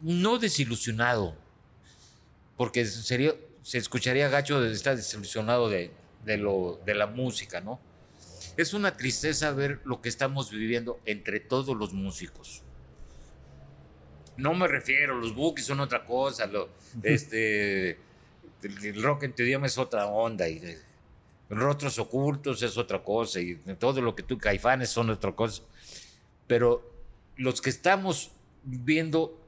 no 0.00 0.38
desilusionado 0.38 1.36
porque 2.56 2.84
sería 2.84 3.34
se 3.68 3.76
escucharía 3.76 4.30
gacho 4.30 4.62
de 4.62 4.72
estar 4.72 4.96
desilusionado 4.96 5.68
de, 5.68 5.90
de 6.24 6.38
lo 6.38 6.80
de 6.86 6.94
la 6.94 7.06
música, 7.06 7.60
¿no? 7.60 7.78
Es 8.56 8.72
una 8.72 8.96
tristeza 8.96 9.52
ver 9.52 9.82
lo 9.84 10.00
que 10.00 10.08
estamos 10.08 10.50
viviendo 10.50 10.98
entre 11.04 11.38
todos 11.38 11.76
los 11.76 11.92
músicos. 11.92 12.62
No 14.38 14.54
me 14.54 14.68
refiero, 14.68 15.18
los 15.20 15.34
bookies 15.34 15.66
son 15.66 15.80
otra 15.80 16.06
cosa, 16.06 16.46
lo- 16.46 16.70
este, 17.02 17.98
el, 18.62 19.02
rock 19.02 19.24
en 19.24 19.34
tu 19.34 19.42
idioma 19.42 19.66
es 19.66 19.76
otra 19.76 20.06
onda 20.06 20.48
y 20.48 20.60
de- 20.60 20.78
rostros 21.50 21.98
ocultos 21.98 22.62
es 22.62 22.78
otra 22.78 23.02
cosa 23.02 23.38
y 23.38 23.56
todo 23.78 24.00
lo 24.00 24.14
que 24.16 24.22
tú 24.22 24.38
caifanes 24.38 24.88
son 24.88 25.10
otra 25.10 25.32
cosa. 25.32 25.62
Pero 26.46 26.90
los 27.36 27.60
que 27.60 27.68
estamos 27.68 28.30
viendo 28.64 29.38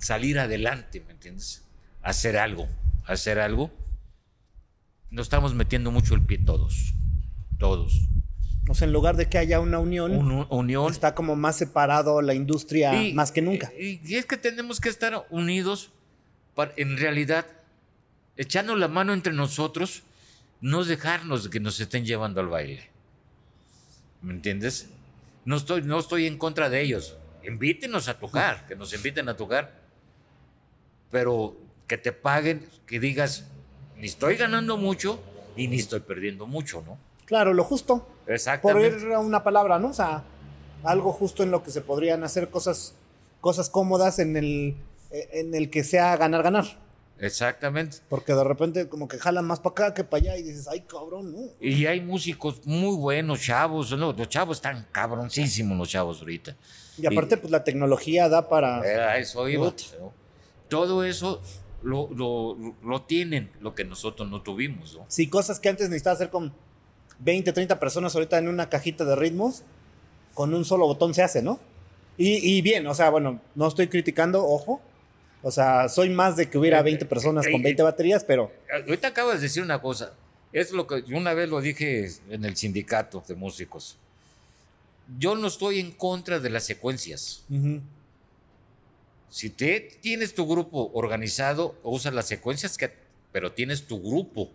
salir 0.00 0.40
adelante, 0.40 1.00
¿me 1.06 1.12
entiendes? 1.12 1.62
Hacer 2.02 2.38
algo, 2.38 2.66
hacer 3.08 3.38
algo, 3.40 3.70
nos 5.10 5.26
estamos 5.26 5.54
metiendo 5.54 5.90
mucho 5.90 6.14
el 6.14 6.22
pie 6.24 6.38
todos, 6.38 6.94
todos. 7.58 8.08
O 8.70 8.74
sea, 8.74 8.86
en 8.86 8.92
lugar 8.92 9.16
de 9.16 9.28
que 9.28 9.38
haya 9.38 9.60
una 9.60 9.78
unión, 9.78 10.12
Un- 10.14 10.46
unión. 10.50 10.92
está 10.92 11.14
como 11.14 11.34
más 11.36 11.56
separado 11.56 12.20
la 12.20 12.34
industria 12.34 13.02
Y- 13.02 13.14
más 13.14 13.32
que 13.32 13.40
nunca. 13.40 13.72
Y, 13.78 14.00
y 14.04 14.16
es 14.16 14.26
que 14.26 14.36
tenemos 14.36 14.78
que 14.80 14.90
estar 14.90 15.26
unidos 15.30 15.90
para, 16.54 16.72
en 16.76 16.98
realidad, 16.98 17.46
echando 18.36 18.76
la 18.76 18.88
mano 18.88 19.14
entre 19.14 19.32
nosotros, 19.32 20.02
no 20.60 20.84
dejarnos 20.84 21.44
de 21.44 21.50
que 21.50 21.60
nos 21.60 21.80
estén 21.80 22.04
llevando 22.04 22.40
al 22.40 22.48
baile. 22.48 22.90
¿Me 24.20 24.34
entiendes? 24.34 24.90
No 25.46 25.56
estoy, 25.56 25.82
no 25.82 25.98
estoy 25.98 26.26
en 26.26 26.36
contra 26.36 26.68
de 26.68 26.82
ellos. 26.82 27.16
Invítenos 27.46 28.08
a 28.08 28.18
tocar, 28.18 28.66
que 28.66 28.76
nos 28.76 28.92
inviten 28.92 29.28
a 29.30 29.36
tocar. 29.36 29.80
Pero 31.10 31.56
que 31.88 31.98
te 31.98 32.12
paguen, 32.12 32.68
que 32.86 33.00
digas, 33.00 33.46
ni 33.96 34.06
estoy 34.06 34.36
ganando 34.36 34.76
mucho 34.76 35.20
y 35.56 35.66
ni 35.66 35.78
estoy 35.78 36.00
perdiendo 36.00 36.46
mucho, 36.46 36.82
¿no? 36.86 36.98
Claro, 37.24 37.52
lo 37.52 37.64
justo. 37.64 38.06
Por 38.24 38.34
Exactamente. 38.34 39.06
ir 39.06 39.12
a 39.12 39.18
una 39.18 39.42
palabra, 39.42 39.78
¿no? 39.78 39.88
O 39.88 39.94
sea, 39.94 40.22
algo 40.84 41.12
justo 41.12 41.42
en 41.42 41.50
lo 41.50 41.62
que 41.62 41.70
se 41.70 41.80
podrían 41.80 42.22
hacer 42.24 42.50
cosas, 42.50 42.94
cosas 43.40 43.70
cómodas 43.70 44.18
en 44.18 44.36
el, 44.36 44.76
en 45.10 45.54
el 45.54 45.70
que 45.70 45.82
sea 45.82 46.16
ganar, 46.16 46.42
ganar. 46.42 46.66
Exactamente. 47.20 47.98
Porque 48.08 48.32
de 48.32 48.44
repente 48.44 48.88
como 48.88 49.08
que 49.08 49.18
jalan 49.18 49.44
más 49.44 49.58
para 49.58 49.72
acá 49.72 49.94
que 49.94 50.04
para 50.04 50.22
allá 50.22 50.36
y 50.36 50.42
dices, 50.42 50.68
ay, 50.68 50.82
cabrón, 50.82 51.32
¿no? 51.32 51.38
Y 51.60 51.86
hay 51.86 52.00
músicos 52.00 52.64
muy 52.64 52.96
buenos, 52.96 53.40
chavos. 53.40 53.90
¿no? 53.96 54.12
Los 54.12 54.28
chavos 54.28 54.58
están 54.58 54.86
cabroncísimos, 54.92 55.76
los 55.76 55.88
chavos 55.88 56.20
ahorita. 56.20 56.54
Y 56.96 57.06
aparte, 57.06 57.36
pues 57.36 57.50
la 57.50 57.64
tecnología 57.64 58.28
da 58.28 58.48
para... 58.48 58.80
Eh, 58.88 59.00
A 59.00 59.18
eso 59.18 59.48
iba. 59.48 59.72
Todo 60.68 61.02
eso 61.02 61.40
lo, 61.82 62.08
lo- 62.14 62.74
lo 62.84 63.02
tienen, 63.02 63.50
lo 63.60 63.74
que 63.74 63.84
nosotros 63.84 64.28
no 64.30 64.42
tuvimos. 64.42 64.94
¿no? 64.96 65.04
Sí, 65.08 65.28
cosas 65.28 65.60
que 65.60 65.68
antes 65.68 65.88
necesitaba 65.88 66.14
hacer 66.14 66.30
con 66.30 66.52
20, 67.20 67.52
30 67.52 67.78
personas 67.80 68.14
ahorita 68.14 68.38
en 68.38 68.48
una 68.48 68.68
cajita 68.68 69.04
de 69.04 69.16
ritmos, 69.16 69.62
con 70.34 70.54
un 70.54 70.64
solo 70.64 70.86
botón 70.86 71.14
se 71.14 71.22
hace, 71.22 71.42
¿no? 71.42 71.58
Y, 72.16 72.36
y 72.56 72.62
bien, 72.62 72.86
o 72.86 72.94
sea, 72.94 73.10
bueno, 73.10 73.40
no 73.54 73.66
estoy 73.68 73.88
criticando, 73.88 74.44
ojo. 74.44 74.80
O 75.42 75.52
sea, 75.52 75.88
soy 75.88 76.10
más 76.10 76.36
de 76.36 76.50
que 76.50 76.58
hubiera 76.58 76.82
20 76.82 77.04
personas 77.06 77.46
con 77.46 77.62
20 77.62 77.82
baterías, 77.84 78.24
pero 78.24 78.50
Ahorita 78.72 79.08
acabas 79.08 79.36
de 79.36 79.42
decir 79.42 79.62
una 79.62 79.80
cosa. 79.80 80.12
Es 80.52 80.72
lo 80.72 80.86
que 80.88 81.04
una 81.14 81.32
vez 81.34 81.48
lo 81.48 81.60
dije 81.60 82.10
en 82.30 82.44
el 82.44 82.56
sindicato 82.56 83.22
de 83.28 83.36
músicos. 83.36 83.96
Yo 85.18 85.36
no 85.36 85.46
estoy 85.46 85.78
en 85.78 85.92
contra 85.92 86.40
de 86.40 86.50
las 86.50 86.64
secuencias. 86.64 87.44
ujú, 87.48 87.80
Si 89.30 89.50
te 89.50 89.80
tienes 90.00 90.34
tu 90.34 90.46
grupo 90.48 90.90
organizado, 90.94 91.78
usas 91.82 92.14
las 92.14 92.26
secuencias, 92.26 92.78
que, 92.78 92.92
pero 93.32 93.52
tienes 93.52 93.86
tu 93.86 94.00
grupo. 94.02 94.50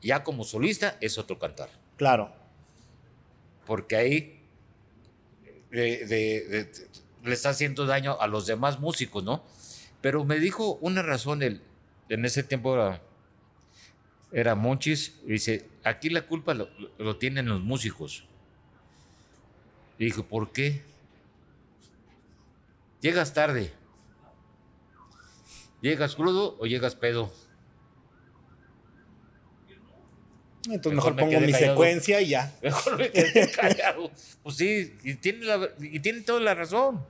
Ya 0.00 0.24
como 0.24 0.44
solista 0.44 0.96
es 1.00 1.18
otro 1.18 1.38
cantar. 1.38 1.68
claro. 1.96 2.32
Porque 3.66 3.94
ahí 3.94 4.40
de- 5.70 6.04
de- 6.06 6.40
de- 6.48 6.70
le 7.24 7.32
está 7.32 7.50
haciendo 7.50 7.86
daño 7.86 8.20
a 8.20 8.26
los 8.26 8.46
demás 8.46 8.80
músicos, 8.80 9.22
¿no? 9.22 9.44
Pero 10.00 10.24
me 10.24 10.40
dijo 10.40 10.74
una 10.80 11.02
razón, 11.02 11.42
el, 11.44 11.62
en 12.08 12.24
ese 12.24 12.42
tiempo 12.42 12.74
era, 12.74 13.00
era 14.32 14.56
Monchis, 14.56 15.14
dice, 15.24 15.68
aquí 15.84 16.10
la 16.10 16.26
culpa 16.26 16.54
lo, 16.54 17.16
tienen 17.18 17.46
los 17.46 17.60
músicos. 17.62 18.24
Y 19.98 20.06
dije, 20.06 20.24
¿por 20.24 20.50
qué? 20.50 20.82
Llegas 23.02 23.34
tarde. 23.34 23.70
¿Llegas 25.82 26.14
crudo 26.14 26.56
o 26.58 26.64
llegas 26.66 26.94
pedo? 26.94 27.30
Entonces 30.70 30.92
Mejor 30.94 31.14
mejor, 31.14 31.14
me 31.14 31.22
pongo 31.36 31.46
mi 31.46 31.52
callado. 31.52 31.72
secuencia 31.74 32.20
y 32.20 32.28
ya. 32.28 32.54
Mejor 32.62 32.96
me 32.98 33.10
quedé 33.10 33.50
callado. 33.56 34.10
Pues 34.44 34.56
sí, 34.56 34.94
y 35.02 35.14
tiene, 35.16 35.44
la- 35.44 35.70
y 35.80 35.98
tiene 35.98 36.20
toda 36.20 36.38
la 36.40 36.54
razón. 36.54 37.04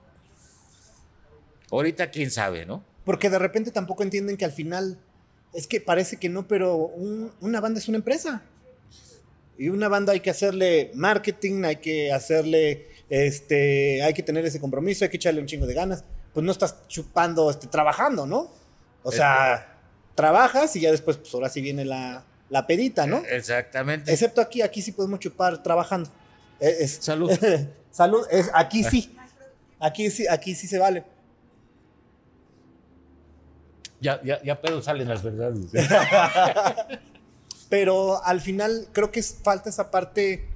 Ahorita 1.70 2.11
quién 2.11 2.30
sabe, 2.30 2.64
¿no? 2.64 2.82
Porque 3.05 3.28
de 3.28 3.38
repente 3.38 3.70
tampoco 3.70 4.03
entienden 4.03 4.36
que 4.38 4.45
al 4.47 4.53
final 4.53 4.99
es 5.53 5.66
que 5.66 5.80
parece 5.82 6.16
que 6.18 6.30
no, 6.30 6.49
pero 6.49 6.76
un- 6.76 7.30
una 7.43 7.61
banda 7.61 7.78
es 7.78 7.88
una 7.88 7.99
empresa. 7.99 8.43
Y 9.59 9.68
una 9.68 9.88
banda 9.88 10.14
hay 10.14 10.20
que 10.20 10.30
hacerle 10.30 10.90
marketing, 10.95 11.64
hay 11.64 11.76
que 11.76 12.11
hacerle, 12.11 12.88
este, 13.14 14.02
hay 14.02 14.14
que 14.14 14.22
tener 14.22 14.42
ese 14.46 14.58
compromiso, 14.58 15.04
hay 15.04 15.10
que 15.10 15.18
echarle 15.18 15.38
un 15.40 15.46
chingo 15.46 15.66
de 15.66 15.74
ganas. 15.74 16.02
Pues 16.32 16.44
no 16.46 16.50
estás 16.50 16.88
chupando, 16.88 17.50
este, 17.50 17.66
trabajando, 17.66 18.24
¿no? 18.26 18.50
O 19.02 19.12
sea, 19.12 19.76
trabajas 20.14 20.74
y 20.76 20.80
ya 20.80 20.90
después, 20.90 21.18
pues 21.18 21.34
ahora 21.34 21.50
sí 21.50 21.60
viene 21.60 21.84
la, 21.84 22.24
la 22.48 22.66
pedita, 22.66 23.06
¿no? 23.06 23.18
Exactamente. 23.28 24.10
Excepto 24.10 24.40
aquí, 24.40 24.62
aquí 24.62 24.80
sí 24.80 24.92
podemos 24.92 25.18
chupar 25.20 25.62
trabajando. 25.62 26.08
Es- 26.58 26.80
es- 26.80 26.98
Salud. 27.04 27.30
Salud, 27.90 28.26
es, 28.30 28.50
aquí 28.54 28.82
sí. 28.82 29.14
Aquí 29.78 30.10
sí, 30.10 30.26
aquí 30.26 30.54
sí 30.54 30.66
se 30.66 30.78
vale. 30.78 31.04
Ya, 34.00 34.20
ya, 34.24 34.42
ya 34.42 34.58
pedo 34.60 34.80
salen 34.80 35.06
las 35.08 35.22
verdades. 35.22 35.66
Pero 37.68 38.24
al 38.24 38.40
final 38.40 38.88
creo 38.92 39.10
que 39.10 39.22
falta 39.22 39.68
esa 39.70 39.90
parte, 39.90 40.48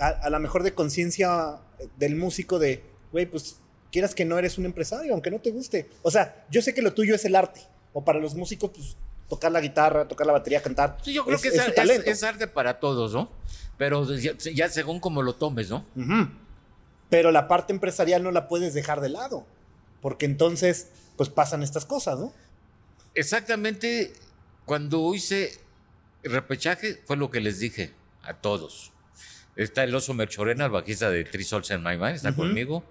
a, 0.00 0.08
a 0.08 0.30
la 0.30 0.38
mejor 0.38 0.62
de 0.62 0.72
conciencia 0.74 1.58
del 1.96 2.16
músico 2.16 2.58
de, 2.58 2.82
güey, 3.12 3.26
pues 3.26 3.58
quieras 3.92 4.14
que 4.14 4.24
no 4.24 4.38
eres 4.38 4.58
un 4.58 4.64
empresario, 4.66 5.12
aunque 5.12 5.30
no 5.30 5.40
te 5.40 5.50
guste. 5.50 5.88
O 6.02 6.10
sea, 6.10 6.44
yo 6.50 6.60
sé 6.62 6.74
que 6.74 6.82
lo 6.82 6.92
tuyo 6.94 7.14
es 7.14 7.24
el 7.24 7.34
arte. 7.36 7.60
O 7.92 8.04
para 8.04 8.18
los 8.18 8.34
músicos, 8.34 8.70
pues 8.74 8.96
tocar 9.28 9.50
la 9.52 9.60
guitarra, 9.60 10.06
tocar 10.06 10.26
la 10.26 10.32
batería, 10.34 10.62
cantar. 10.62 10.98
Sí, 11.02 11.12
yo 11.12 11.24
creo 11.24 11.40
que 11.40 11.48
es, 11.48 11.54
es- 11.54 11.74
talento. 11.74 12.10
es 12.10 12.22
arte 12.22 12.46
para 12.46 12.78
todos, 12.78 13.12
¿no? 13.14 13.30
Pero 13.78 14.04
ya, 14.16 14.32
ya 14.36 14.68
según 14.68 15.00
como 15.00 15.22
lo 15.22 15.34
tomes, 15.34 15.70
¿no? 15.70 15.84
Pero 17.10 17.30
la 17.30 17.46
parte 17.48 17.72
empresarial 17.72 18.22
no 18.22 18.30
la 18.32 18.48
puedes 18.48 18.74
dejar 18.74 19.00
de 19.00 19.08
lado. 19.10 19.46
Porque 20.02 20.26
entonces, 20.26 20.88
pues 21.16 21.28
pasan 21.30 21.62
estas 21.62 21.84
cosas, 21.86 22.18
¿no? 22.18 22.32
Exactamente 23.14 24.12
cuando 24.64 25.14
hice 25.14 25.58
el 26.22 26.32
repechaje 26.32 27.00
fue 27.06 27.16
lo 27.16 27.30
que 27.30 27.40
les 27.40 27.58
dije 27.60 27.92
a 28.22 28.34
todos. 28.34 28.92
Está 29.56 29.84
el 29.84 29.94
oso 29.94 30.12
Merchorena, 30.14 30.66
el 30.66 30.70
bajista 30.70 31.10
de 31.10 31.24
Three 31.24 31.44
Souls 31.44 31.70
in 31.70 31.82
My 31.82 31.96
Mind, 31.96 32.16
está 32.16 32.34
conmigo. 32.36 32.84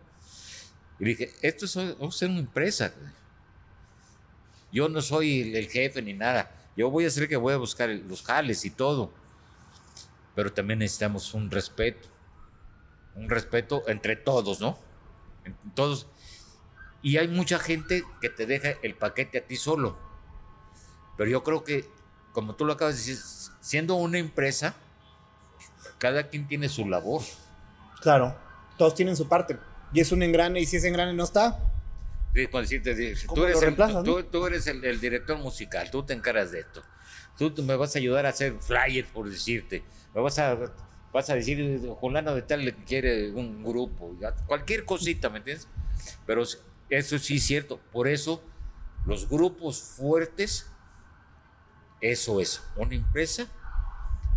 Y 0.99 1.05
dije, 1.05 1.32
esto 1.41 1.66
es, 1.66 1.76
vamos 1.76 2.16
a 2.16 2.20
ser 2.20 2.30
una 2.30 2.39
empresa. 2.39 2.93
Yo 4.72 4.89
no 4.89 5.01
soy 5.01 5.41
el, 5.41 5.55
el 5.55 5.70
jefe 5.70 6.01
ni 6.01 6.13
nada. 6.13 6.51
Yo 6.76 6.89
voy 6.89 7.05
a 7.05 7.07
hacer 7.07 7.28
que 7.30 7.38
voy 7.38 7.53
a 7.53 7.57
buscar 7.57 7.89
el- 7.89 8.07
los 8.07 8.24
jales 8.24 8.66
y 8.66 8.72
todo. 8.72 9.13
Pero 10.36 10.51
también 10.51 10.80
necesitamos 10.80 11.34
un 11.34 11.49
respeto. 11.51 12.07
Un 13.16 13.30
respeto 13.30 13.84
entre 13.88 14.16
todos, 14.16 14.59
¿no? 14.59 14.78
En- 15.45 15.55
Todos. 15.76 16.07
Y 17.01 17.18
hay 17.18 17.28
mucha 17.28 17.59
gente 17.59 18.03
que 18.20 18.30
te 18.30 18.45
deja 18.45 18.72
el 18.82 18.95
paquete 18.95 19.38
a 19.38 19.45
ti 19.45 19.55
solo. 19.55 19.97
Pero 21.18 21.30
yo 21.30 21.43
creo 21.43 21.63
que, 21.63 21.88
como 22.34 22.55
tú 22.55 22.66
lo 22.66 22.74
acabas 22.74 22.95
de 23.05 23.11
decir, 23.13 23.24
siendo 23.61 23.95
una 23.95 24.18
empresa, 24.18 24.76
cada 26.06 26.28
quien 26.30 26.47
tiene 26.47 26.70
su 26.70 26.88
labor. 26.88 27.24
Claro. 27.99 28.38
Todos 28.78 28.93
tienen 28.93 29.16
su 29.16 29.28
parte. 29.28 29.58
Y 29.91 30.01
es 30.01 30.12
un 30.12 30.22
engrane, 30.22 30.60
y 30.60 30.68
si 30.68 30.78
ese 30.78 30.88
engrane 30.88 31.14
no 31.14 31.24
está, 31.24 31.58
Sí, 32.32 32.45
decirte, 32.45 32.93
di- 32.93 33.16
¿Cómo 33.26 33.41
tú 33.41 33.43
eres, 33.45 33.53
lo 33.56 33.60
el, 33.60 33.66
reemplazas, 33.66 34.03
tú, 34.03 34.18
no? 34.20 34.26
tú 34.26 34.45
eres 34.45 34.68
el, 34.68 34.86
el 34.86 34.99
director 34.99 35.36
musical, 35.39 35.89
tú 35.89 36.03
te 36.03 36.14
encaras 36.14 36.51
de 36.51 36.60
esto. 36.60 36.84
Tú, 37.39 37.49
tú 37.49 37.64
me 37.64 37.76
vas 37.76 37.95
a 37.95 37.99
ayudar 37.99 38.28
a 38.28 38.30
hacer 38.30 38.53
flyer, 38.60 39.06
por 39.06 39.28
decirte. 39.28 39.84
Me 40.14 40.22
vas 40.22 40.38
a, 40.38 40.56
vas 41.12 41.30
a 41.32 41.34
decir, 41.34 41.82
Julano 41.99 42.36
de 42.36 42.43
tal 42.43 42.64
le 42.64 42.76
quiere 42.76 43.32
un 43.32 43.64
grupo, 43.64 44.16
cualquier 44.45 44.86
cosita, 44.86 45.30
¿me 45.32 45.39
entiendes? 45.39 45.68
Pero 46.28 46.43
eso 46.43 47.18
sí 47.18 47.38
es 47.38 47.43
cierto. 47.43 47.80
Por 47.91 48.08
eso, 48.08 48.43
los 49.08 49.28
grupos 49.28 49.82
fuertes, 49.82 50.70
eso 51.99 52.41
es, 52.41 52.62
una 52.76 52.93
empresa 52.93 53.47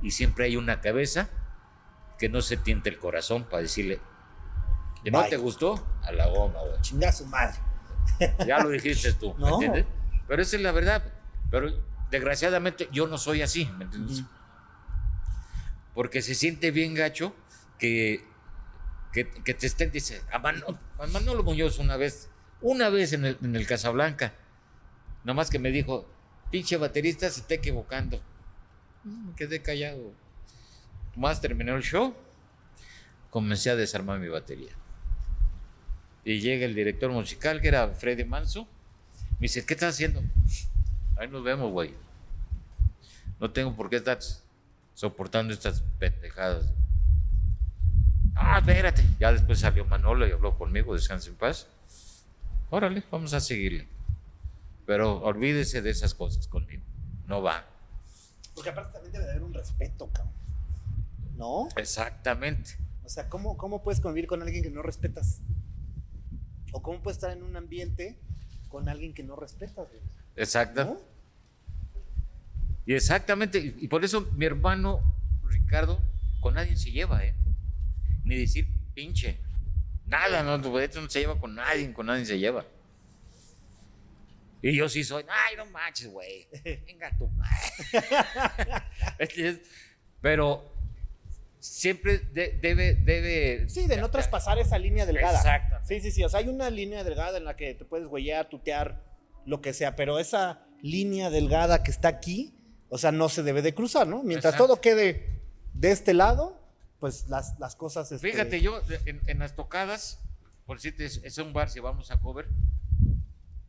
y 0.01 0.13
siempre 0.13 0.47
hay 0.47 0.57
una 0.57 0.81
cabeza 0.81 1.29
que 2.19 2.29
no 2.29 2.41
se 2.43 2.57
tiente 2.57 2.89
el 2.91 2.99
corazón 2.99 3.45
para 3.45 3.63
decirle, 3.63 4.01
que 5.05 5.11
no 5.11 5.25
te 5.25 5.37
gustó, 5.37 5.87
a 6.03 6.13
la 6.13 6.27
goma, 6.29 6.61
güey. 6.61 6.81
chinga 6.81 7.13
su 7.13 7.27
madre. 7.27 7.59
Ya 8.47 8.59
lo 8.61 8.71
dijiste 8.71 9.13
tú, 9.13 9.35
¿me 9.35 9.41
No. 9.41 9.55
entiendes? 9.55 9.87
Pero 10.27 10.43
esa 10.43 10.57
es 10.57 10.63
la 10.63 10.73
verdad. 10.73 11.05
Pero 11.51 11.71
desgraciadamente 12.11 12.89
yo 12.93 13.07
no 13.07 13.17
soy 13.19 13.43
así, 13.43 13.67
¿me 13.77 13.85
entiendes? 13.85 14.25
Porque 15.95 16.23
se 16.23 16.35
siente 16.35 16.71
bien 16.71 16.95
gacho 16.95 17.35
que, 17.79 18.25
que, 19.13 19.29
que 19.31 19.55
te 19.55 19.67
estén, 19.67 19.91
dice, 19.91 20.23
a 20.33 20.39
Manolo, 20.39 20.79
a 20.99 21.07
Manolo 21.07 21.43
Muñoz 21.43 21.79
una 21.79 21.97
vez, 21.97 22.29
una 22.61 22.89
vez 22.89 23.13
en 23.13 23.25
el, 23.25 23.39
en 23.43 23.57
el 23.57 23.67
Casablanca, 23.67 24.33
nomás 25.25 25.51
que 25.51 25.59
me 25.59 25.71
dijo, 25.71 26.09
pinche 26.51 26.77
baterista 26.77 27.29
se 27.31 27.41
está 27.41 27.55
equivocando. 27.55 28.21
Me 29.05 29.35
quedé 29.35 29.63
callado. 29.63 30.13
Más 31.19 31.41
terminó 31.41 31.75
el 31.75 31.83
show, 31.83 32.15
comencé 33.29 33.71
a 33.71 33.77
desarmar 33.77 34.21
mi 34.21 34.29
batería. 34.29 34.71
Y 36.25 36.39
llega 36.39 36.65
el 36.65 36.77
director 36.77 37.11
musical, 37.11 37.61
que 37.61 37.67
era 37.67 37.89
Freddy 37.89 38.25
Manso. 38.25 38.69
Me 39.33 39.47
dice, 39.47 39.67
¿qué 39.67 39.75
estás 39.75 39.95
haciendo? 39.95 40.23
Ahí 41.17 41.27
nos 41.27 41.43
vemos, 41.43 41.73
güey. 41.73 41.93
No 43.41 43.51
tengo 43.51 43.75
por 43.75 43.91
qué 43.91 43.97
estar 43.97 44.21
soportando 44.95 45.53
estas 45.53 45.83
pendejadas. 45.99 46.73
Ah, 48.37 48.59
espérate. 48.59 49.05
Ya 49.19 49.33
después 49.33 49.59
salió 49.59 49.85
Manolo 49.87 50.25
y 50.25 50.31
habló 50.31 50.57
conmigo, 50.57 50.95
descansa 50.95 51.31
en 51.31 51.35
paz. 51.35 51.67
Órale, 52.71 53.03
vamos 53.11 53.35
a 53.35 53.41
seguirle. 53.41 53.89
Pero 54.87 55.19
olvídese 55.23 55.83
de 55.83 55.91
esas 55.91 56.15
cosas 56.15 56.47
conmigo. 56.47 56.85
No 57.27 57.43
va. 57.43 57.67
Porque 58.55 58.71
aparte 58.71 58.93
también 58.93 59.13
debe 59.13 59.25
de 59.25 59.31
haber 59.33 59.43
un 59.43 59.55
respeto, 59.55 60.09
cabrón. 60.13 60.39
¿No? 61.39 61.69
Exactamente. 61.77 62.77
O 63.05 63.09
sea, 63.09 63.29
¿cómo, 63.29 63.57
¿cómo 63.57 63.83
puedes 63.83 64.01
convivir 64.01 64.27
con 64.27 64.43
alguien 64.43 64.63
que 64.63 64.71
no 64.71 64.83
respetas? 64.83 65.41
¿O 66.73 66.83
cómo 66.83 67.01
puedes 67.01 67.17
estar 67.17 67.31
en 67.31 67.43
un 67.43 67.57
ambiente 67.57 68.19
con 68.69 68.89
alguien 68.89 69.15
que 69.15 69.23
no 69.23 69.37
respetas? 69.37 69.87
Exacto. 70.37 70.85
¿No? 70.85 71.01
Y 72.85 72.95
exactamente. 72.95 73.59
Y 73.59 73.85
y 73.85 73.89
por 73.89 74.05
eso 74.05 74.29
mi 74.35 74.45
hermano 74.45 75.01
Ricardo 75.45 76.03
con 76.41 76.55
nadie 76.55 76.77
se 76.77 76.91
lleva, 76.91 77.25
¿eh? 77.25 77.35
Ni 78.25 78.37
decir 78.37 78.69
pinche. 78.95 79.39
Nada, 80.07 80.43
no, 80.43 80.61
tu 80.61 80.71
no 80.71 81.11
se 81.11 81.21
lleva 81.21 81.39
con 81.39 81.55
nadie, 81.55 81.93
con 81.93 82.07
nadie 82.07 82.25
se 82.25 82.39
lleva. 82.39 82.65
Y 84.61 84.75
yo 84.75 84.89
sí 84.89 85.05
soy, 85.05 85.25
ay, 85.29 85.57
no 85.57 85.67
manches, 85.67 86.09
güey. 86.09 86.49
Venga 86.87 87.17
tu 87.17 87.29
madre. 87.29 87.55
¿Entiendes? 89.19 89.69
Pero 90.21 90.78
siempre 91.69 92.19
de- 92.19 92.59
debe, 92.61 92.95
debe. 92.95 93.69
Sí, 93.69 93.87
de 93.87 93.97
no 93.97 94.11
traspasar 94.11 94.59
esa 94.59 94.79
línea 94.79 95.07
delgada. 95.07 95.37
Exactamente. 95.39 95.87
Sí, 95.89 96.01
sí, 96.01 96.11
sí. 96.11 96.25
O 96.25 96.29
sea, 96.29 96.41
hay 96.41 96.49
una 96.49 96.71
línea 96.71 97.05
delgada 97.05 97.39
en 97.39 97.45
la 97.45 97.57
que 97.57 97.75
te 97.75 97.85
puedes 97.85 98.07
huellar, 98.09 98.49
tutear, 98.49 99.05
lo 99.45 99.61
que 99.61 99.73
sea, 99.73 99.97
pero 99.97 100.19
esa 100.19 100.67
línea 100.83 101.31
delgada 101.31 101.83
que 101.83 101.91
está 101.91 102.09
aquí, 102.09 102.55
o 102.89 102.99
sea, 102.99 103.13
no 103.13 103.29
se 103.29 103.43
debe 103.43 103.63
de 103.63 103.75
cruzar, 103.75 104.07
¿no? 104.07 104.23
Mientras 104.23 104.55
Exacto. 104.55 104.67
todo 104.75 104.81
quede 104.81 105.43
de 105.73 105.91
este 105.91 106.13
lado, 106.15 106.61
pues 107.01 107.29
las, 107.29 107.59
las 107.59 107.75
cosas... 107.77 108.11
este, 108.13 108.31
Fíjate, 108.31 108.61
yo 108.61 108.81
en, 109.07 109.21
en 109.27 109.39
las 109.39 109.55
tocadas, 109.55 110.21
por 110.67 110.77
decirte, 110.77 111.05
es, 111.07 111.21
es 111.25 111.39
un 111.39 111.53
bar, 111.53 111.71
si 111.71 111.81
vamos 111.81 112.11
a 112.11 112.21
cover, 112.21 112.47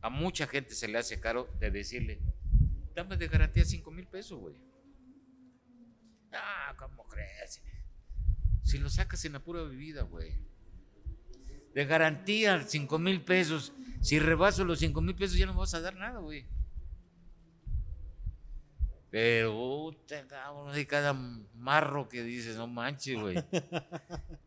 a 0.02 0.10
mucha 0.10 0.46
gente 0.46 0.74
se 0.74 0.86
le 0.88 0.98
hace 0.98 1.18
caro 1.20 1.48
de 1.60 1.70
decirle, 1.70 2.18
dame 2.94 3.16
de 3.16 3.28
garantía 3.28 3.64
5 3.64 3.90
mil 3.90 4.06
pesos, 4.06 4.38
güey. 4.38 4.56
Ah, 6.32 6.74
¿cómo 6.78 7.04
crees? 7.08 7.62
Si 8.70 8.78
lo 8.78 8.88
sacas 8.88 9.24
en 9.24 9.32
la 9.32 9.40
pura 9.40 9.62
bebida, 9.62 10.02
güey. 10.02 10.32
De 11.74 11.84
garantía 11.86 12.62
5 12.62 13.00
mil 13.00 13.20
pesos. 13.24 13.72
Si 14.00 14.20
rebaso 14.20 14.64
los 14.64 14.78
5 14.78 15.00
mil 15.00 15.16
pesos 15.16 15.36
ya 15.36 15.46
no 15.46 15.54
me 15.54 15.58
vas 15.58 15.74
a 15.74 15.80
dar 15.80 15.96
nada, 15.96 16.20
güey. 16.20 16.46
Pero, 19.10 19.92
cabrón, 20.28 20.72
hay 20.72 20.86
cada 20.86 21.12
marro 21.12 22.08
que 22.08 22.22
dices, 22.22 22.54
no 22.56 22.68
manches, 22.68 23.18
güey. 23.20 23.36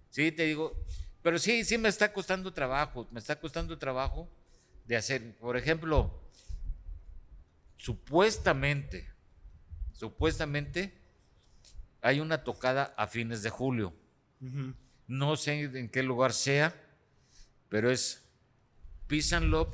Sí, 0.10 0.32
te 0.32 0.44
digo, 0.44 0.80
pero 1.24 1.40
sí, 1.40 1.66
sí 1.66 1.80
me 1.80 1.90
está 1.90 2.14
costando 2.14 2.54
trabajo, 2.54 3.08
me 3.10 3.20
está 3.20 3.40
costando 3.40 3.80
trabajo 3.80 4.30
de 4.86 4.96
hacer, 4.96 5.36
por 5.38 5.58
ejemplo, 5.58 6.22
supuestamente, 7.78 9.10
supuestamente 9.92 10.94
hay 12.04 12.20
una 12.20 12.44
tocada 12.44 12.94
a 12.96 13.08
fines 13.08 13.42
de 13.42 13.50
julio. 13.50 13.92
No 15.08 15.36
sé 15.36 15.62
en 15.64 15.90
qué 15.90 16.04
lugar 16.04 16.34
sea, 16.34 16.76
pero 17.70 17.90
es 17.92 18.24
Peace 19.08 19.36
and 19.36 19.48
Love 19.48 19.74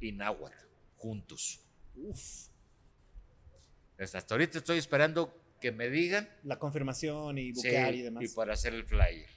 y 0.00 0.12
Náhuatl 0.12 0.56
juntos. 0.96 1.60
Uf, 1.94 2.48
Hasta 3.98 4.34
ahorita 4.34 4.58
estoy 4.58 4.78
esperando 4.78 5.34
que 5.60 5.72
me 5.72 5.88
digan 5.90 6.28
la 6.44 6.58
confirmación 6.58 7.36
y 7.38 7.46
Sí, 7.48 7.52
buquear 7.52 7.94
y 7.94 8.02
demás. 8.02 8.24
y 8.24 8.28
para 8.34 8.54
hacer 8.54 8.74
el 8.74 8.84
flyer. 8.84 9.28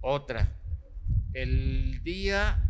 Otra. 0.00 0.56
El 1.32 2.02
día 2.02 2.66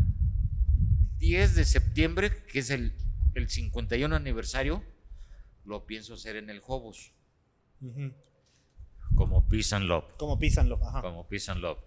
10 1.18 1.54
de 1.56 1.64
septiembre, 1.64 2.44
que 2.44 2.58
es 2.60 2.70
el, 2.70 2.92
el 3.34 3.48
51 3.48 4.14
aniversario, 4.14 4.84
lo 5.64 5.86
pienso 5.86 6.14
hacer 6.14 6.36
en 6.36 6.50
el 6.50 6.60
Hobos, 6.66 7.12
Ujú. 7.80 8.12
Como 9.14 9.46
Peace 9.48 9.74
and 9.74 9.86
Love. 9.86 10.04
Como 10.16 10.38
písanlo, 10.38 10.78
ajá. 10.86 11.02
Como 11.02 11.26
Peace 11.28 11.50
and 11.50 11.60
Love. 11.60 11.78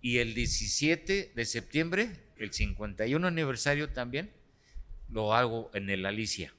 Y 0.00 0.18
el 0.18 0.34
17 0.34 1.32
de 1.34 1.44
septiembre, 1.44 2.10
el 2.36 2.52
51 2.52 3.26
aniversario 3.26 3.90
también, 3.90 4.32
lo 5.08 5.34
hago 5.34 5.70
en 5.74 5.90
el 5.90 6.04
Alicia. 6.06 6.52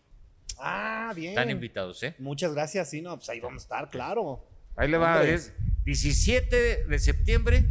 Ah, 0.60 1.12
bien. 1.16 1.30
Están 1.32 1.50
invitados, 1.50 2.02
¿eh? 2.04 2.16
Muchas 2.20 2.54
gracias, 2.54 2.90
sí, 2.90 3.02
no, 3.02 3.18
pues 3.18 3.28
ahí 3.30 3.40
vamos 3.40 3.64
a 3.64 3.66
estar, 3.66 3.90
claro. 3.90 4.48
Ahí 4.76 4.90
le 4.90 4.98
va, 4.98 5.16
Hombre. 5.18 5.34
es 5.34 5.54
17 5.86 6.86
de 6.86 7.00
septiembre 7.00 7.66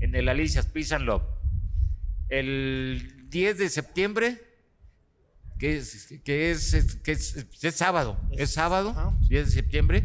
en 0.00 0.14
el 0.14 0.28
Alicia's 0.28 0.66
Peace 0.66 0.94
and 0.94 1.04
Love. 1.06 1.22
El 2.28 3.26
10 3.30 3.58
de 3.58 3.68
septiembre, 3.68 4.38
que 5.58 5.76
es, 5.76 6.14
que 6.24 6.50
es, 6.50 6.74
es- 6.74 6.96
que 6.96 7.12
es, 7.12 7.46
es 7.62 7.74
sábado, 7.74 8.20
es, 8.32 8.40
Es- 8.40 8.50
sábado, 8.52 8.90
ajá. 8.90 9.16
10 9.28 9.46
de 9.46 9.52
septiembre, 9.52 10.04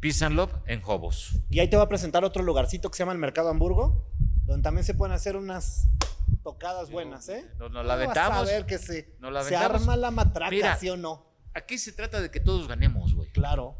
Peace 0.00 0.24
and 0.24 0.34
Love 0.36 0.52
en 0.66 0.82
Hobos. 0.84 1.38
Y 1.50 1.60
ahí 1.60 1.68
te 1.68 1.76
voy 1.76 1.84
a 1.84 1.88
presentar 1.88 2.24
otro 2.24 2.42
lugarcito 2.42 2.90
que 2.90 2.96
se 2.96 3.02
llama 3.02 3.12
el 3.12 3.18
Mercado 3.18 3.48
Hamburgo, 3.50 4.06
donde 4.46 4.62
también 4.62 4.84
se 4.84 4.94
pueden 4.94 5.14
hacer 5.14 5.36
unas 5.36 5.88
tocadas 6.42 6.90
buenas, 6.90 7.28
¿eh? 7.28 7.44
Nos, 7.58 7.70
nos 7.70 7.84
la 7.84 7.94
Vas 7.96 8.02
aventamos. 8.04 8.38
a 8.38 8.42
ver 8.52 8.66
que 8.66 8.78
se, 8.78 9.14
Nos 9.20 9.32
la 9.32 9.42
se 9.44 9.56
arma 9.56 9.96
la 9.96 10.10
matraca, 10.10 10.50
Mira. 10.50 10.76
¿sí 10.76 10.88
o 10.88 10.96
no? 10.96 11.26
Aquí 11.52 11.76
se 11.78 11.92
trata 11.92 12.20
de 12.20 12.30
que 12.30 12.40
todos 12.40 12.66
ganemos, 12.68 13.14
güey. 13.14 13.30
Claro. 13.32 13.76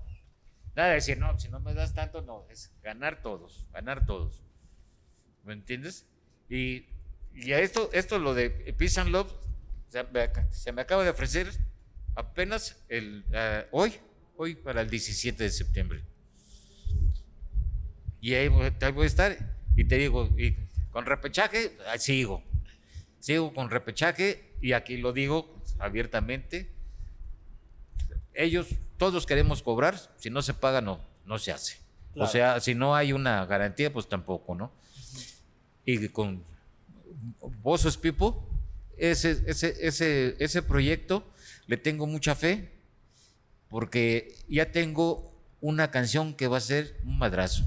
Nada 0.77 0.91
de 0.91 0.95
decir, 0.97 1.19
no, 1.19 1.39
si 1.39 1.49
no 1.49 1.59
me 1.61 1.73
das 1.75 1.95
tanto, 1.95 2.21
no, 2.23 2.45
es 2.51 2.71
ganar 2.83 3.23
todos, 3.23 3.67
ganar 3.73 4.05
todos. 4.07 4.43
¿Me 5.45 5.53
entiendes? 5.55 6.07
Y, 6.49 6.87
y 7.35 7.53
a 7.53 7.61
esto, 7.61 7.89
esto 7.93 8.19
lo 8.19 8.35
de 8.35 8.51
Peace 8.77 9.01
and 9.01 9.11
Love, 9.11 9.33
se 9.89 10.05
me, 10.05 10.31
se 10.51 10.73
me 10.73 10.83
acaba 10.83 11.03
de 11.03 11.11
ofrecer 11.11 11.51
apenas 12.15 12.77
el, 12.89 13.25
ah, 13.35 13.65
hoy, 13.73 13.95
hoy 14.37 14.55
para 14.55 14.81
el 14.83 14.91
17 14.91 15.43
de 15.45 15.51
septiembre. 15.51 16.05
Y 18.21 18.35
ahí 18.35 18.49
voy, 18.49 18.73
ahí 18.81 18.93
voy 18.93 19.05
a 19.05 19.07
estar, 19.07 19.37
y 19.77 19.85
te 19.85 19.97
digo, 19.97 20.29
y 20.37 20.57
con 20.91 21.07
repechaje, 21.07 21.77
ahí 21.89 21.99
sigo. 21.99 22.43
Sigo 23.19 23.53
con 23.55 23.71
repechaje, 23.71 24.53
y 24.61 24.73
aquí 24.73 24.97
lo 24.97 25.13
digo 25.13 25.63
abiertamente, 25.79 26.71
ellos, 28.35 28.69
todos 28.97 29.27
queremos 29.27 29.63
cobrar, 29.63 29.99
si 30.19 30.31
no 30.31 30.43
se 30.43 30.55
paga, 30.55 30.81
no, 30.81 31.01
no 31.25 31.39
se 31.39 31.53
hace. 31.53 31.79
Claro. 32.13 32.29
O 32.29 32.33
sea, 32.33 32.61
si 32.61 32.75
no 32.75 32.95
hay 32.95 33.13
una 33.13 33.45
garantía, 33.47 33.93
pues 33.93 34.09
tampoco, 34.09 34.55
¿no? 34.55 34.73
Y 35.85 36.09
con 36.09 36.43
Bozos 37.63 37.97
Pipo, 37.97 38.47
ese, 38.97 39.43
ese, 39.47 39.77
ese, 39.81 40.37
ese 40.39 40.63
proyecto 40.63 41.25
le 41.67 41.77
tengo 41.77 42.07
mucha 42.07 42.35
fe, 42.35 42.71
porque 43.69 44.35
ya 44.49 44.73
tengo 44.73 45.33
una 45.61 45.91
canción 45.91 46.35
que 46.35 46.49
va 46.49 46.59
a 46.59 46.61
ser 46.61 47.01
un 47.05 47.19
madrazo. 47.19 47.65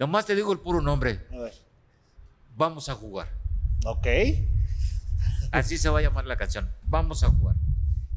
Nomás 0.00 0.24
te 0.26 0.34
digo 0.34 0.50
el 0.52 0.58
puro 0.58 0.80
nombre, 0.80 1.20
A 1.30 1.38
ver. 1.38 1.52
vamos 2.56 2.88
a 2.88 2.94
jugar. 2.94 3.28
Ok. 3.84 4.06
Así 5.52 5.76
se 5.76 5.88
va 5.90 5.98
a 5.98 6.02
llamar 6.02 6.24
la 6.26 6.36
canción, 6.36 6.70
vamos 6.84 7.22
a 7.22 7.28
jugar. 7.28 7.54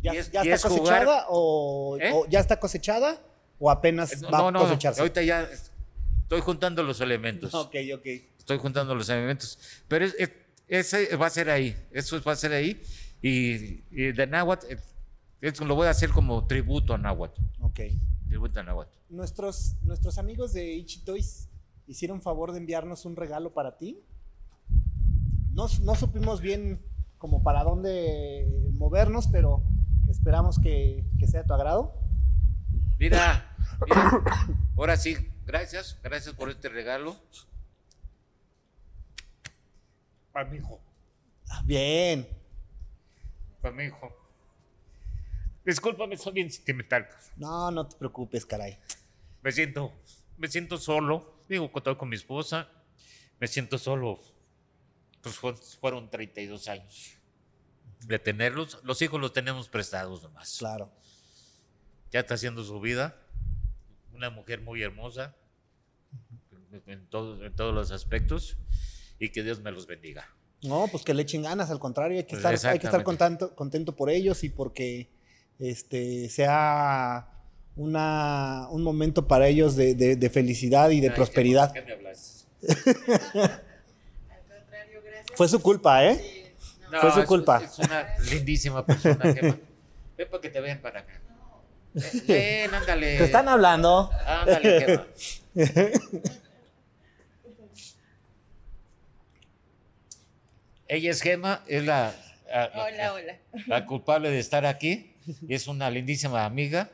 ¿Ya, 0.02 0.14
es- 0.14 0.28
está 0.28 0.42
jugar- 0.42 0.62
cosechada 0.62 1.26
o, 1.30 1.98
¿Eh? 2.00 2.12
o 2.14 2.26
ya 2.30 2.40
está 2.40 2.58
cosechada 2.60 3.22
o 3.60 3.70
apenas 3.70 4.22
No, 4.22 4.32
va 4.32 4.38
no, 4.40 4.48
a 4.48 4.52
no, 4.52 4.60
cosecharse? 4.62 5.02
ahorita 5.02 5.22
ya 5.24 5.44
estoy 5.44 6.40
juntando 6.42 6.84
los 6.84 7.02
elementos. 7.02 7.54
Ok, 7.54 7.76
ok. 7.96 8.06
Estoy 8.40 8.58
juntando 8.60 8.96
los 8.96 9.10
elementos. 9.10 9.60
Pero 9.90 10.06
es- 10.06 10.16
es- 10.18 10.32
ese 10.70 11.16
va 11.18 11.28
a 11.28 11.30
ser 11.30 11.50
ahí. 11.50 11.76
Eso 11.92 12.22
va 12.24 12.32
a 12.32 12.36
ser 12.38 12.54
ahí. 12.54 12.82
Y, 13.22 13.84
y 13.92 14.12
de 14.14 14.26
Náhuatl, 14.28 14.66
eh, 14.72 14.78
eso 15.42 15.66
lo 15.66 15.76
voy 15.76 15.88
a 15.88 15.92
hacer 15.92 16.12
como 16.12 16.46
tributo 16.48 16.94
a 16.94 16.98
Náhuatl. 16.98 17.42
Ok. 17.62 17.80
Tributo 18.28 18.60
a 18.60 18.64
Náhuatl. 18.64 18.90
Nuestros, 19.10 19.76
nuestros 19.84 20.18
amigos 20.18 20.54
de 20.54 20.66
Ichi 20.74 21.00
Hicieron 21.88 22.22
favor 22.22 22.52
de 22.52 22.60
enviarnos 22.60 23.06
un 23.06 23.16
regalo 23.16 23.54
para 23.54 23.78
ti. 23.78 24.02
No, 25.52 25.68
no 25.82 25.96
supimos 25.96 26.42
bien 26.42 26.82
como 27.18 27.44
para 27.44 27.64
dónde 27.64 28.72
movernos, 28.74 29.28
pero 29.28 29.64
esperamos 30.10 30.60
que, 30.60 31.06
que 31.20 31.28
sea 31.28 31.42
de 31.42 31.48
tu 31.48 31.54
agrado. 31.54 31.94
Mira, 32.98 33.56
mira. 33.86 34.22
Ahora 34.78 34.98
sí, 34.98 35.16
gracias. 35.46 36.00
Gracias 36.04 36.34
por 36.36 36.50
este 36.50 36.70
regalo. 36.70 37.16
Ah, 40.34 40.44
Bien. 41.66 42.28
Para 43.62 43.76
mi 43.76 43.86
hijo. 43.86 44.12
Discúlpame, 45.66 46.18
soy 46.18 46.34
bien 46.34 46.52
sentimental. 46.52 47.08
No, 47.38 47.72
no 47.72 47.88
te 47.88 47.96
preocupes, 47.96 48.46
caray. 48.46 48.78
Me 49.42 49.52
siento, 49.52 49.94
me 50.38 50.48
siento 50.48 50.78
solo. 50.78 51.33
Digo, 51.54 51.72
contado 51.72 51.98
con 52.00 52.10
mi 52.10 52.16
esposa. 52.16 52.68
Me 53.40 53.48
siento 53.48 53.78
solo. 53.78 54.20
Pues 55.22 55.36
fue- 55.36 55.56
fueron 55.56 56.10
32 56.10 56.68
años 56.68 57.14
de 58.08 58.18
tenerlos. 58.20 58.80
Los 58.84 59.02
hijos 59.04 59.22
los 59.22 59.32
tenemos 59.34 59.70
prestados 59.70 60.24
nomás. 60.24 60.58
Claro. 60.58 60.92
Ya 62.12 62.22
está 62.22 62.34
haciendo 62.34 62.64
su 62.64 62.80
vida. 62.80 63.16
Una 64.14 64.30
mujer 64.32 64.62
muy 64.62 64.82
hermosa 64.82 65.36
en 66.88 67.06
todos, 67.08 67.42
en 67.44 67.56
todos 67.56 67.74
los 67.74 67.92
aspectos. 67.92 68.58
Y 69.20 69.30
que 69.30 69.44
Dios 69.44 69.60
me 69.62 69.72
los 69.72 69.86
bendiga. 69.86 70.28
No, 70.64 70.88
pues 70.90 71.04
que 71.04 71.14
le 71.14 71.22
echen 71.22 71.44
ganas, 71.44 71.70
al 71.70 71.80
contrario, 71.80 72.18
hay 72.18 72.24
que 72.24 72.36
Pues 72.38 72.56
estar, 72.56 72.72
hay 72.72 72.80
que 72.80 72.88
estar 72.88 73.04
contento, 73.04 73.54
contento 73.56 73.96
por 73.96 74.10
ellos 74.10 74.44
y 74.44 74.50
porque 74.50 75.12
este 75.60 76.30
sea 76.30 77.30
una, 77.76 78.68
un 78.70 78.84
momento 78.84 79.28
para 79.28 79.48
ellos 79.48 79.76
de, 79.76 79.96
de- 79.96 80.16
de 80.16 80.30
felicidad 80.30 80.90
y 80.92 81.00
de 81.02 81.10
Ay, 81.10 81.16
prosperidad. 81.16 81.72
¿qué 81.74 81.82
me 81.82 81.94
hablas? 81.94 82.48
Al 82.68 82.74
contrario, 83.34 85.02
gracias. 85.04 85.36
Fue 85.36 85.48
su 85.48 85.60
culpa, 85.62 86.06
¿eh? 86.06 86.16
Sí, 86.18 86.44
no. 86.92 87.02
Fue 87.02 87.12
su 87.12 87.20
es- 87.22 87.26
culpa. 87.26 87.62
Es 87.64 87.80
una 87.80 88.06
lindísima 88.32 88.86
persona, 88.86 89.34
Gema. 89.34 89.58
Ven 90.18 90.28
para 90.30 90.42
que 90.42 90.50
te 90.50 90.62
vean 90.62 90.80
para 90.80 91.00
acá. 91.02 91.14
Ven, 92.28 92.74
ándale. 92.74 93.18
Te 93.18 93.24
están 93.26 93.48
hablando. 93.50 94.10
Ándale, 94.26 94.80
Gema. 94.82 95.08
Ella 100.88 101.12
es 101.12 101.22
Gema, 101.22 101.64
es 101.68 101.84
la, 101.86 102.14
la- 102.48 102.72
Hola, 102.76 103.14
hola. 103.14 103.38
la 103.68 103.86
culpable 103.86 104.30
de 104.30 104.40
estar 104.40 104.66
aquí. 104.66 105.16
y 105.48 105.54
Es 105.56 105.68
una 105.68 105.90
lindísima 105.90 106.46
amiga 106.46 106.90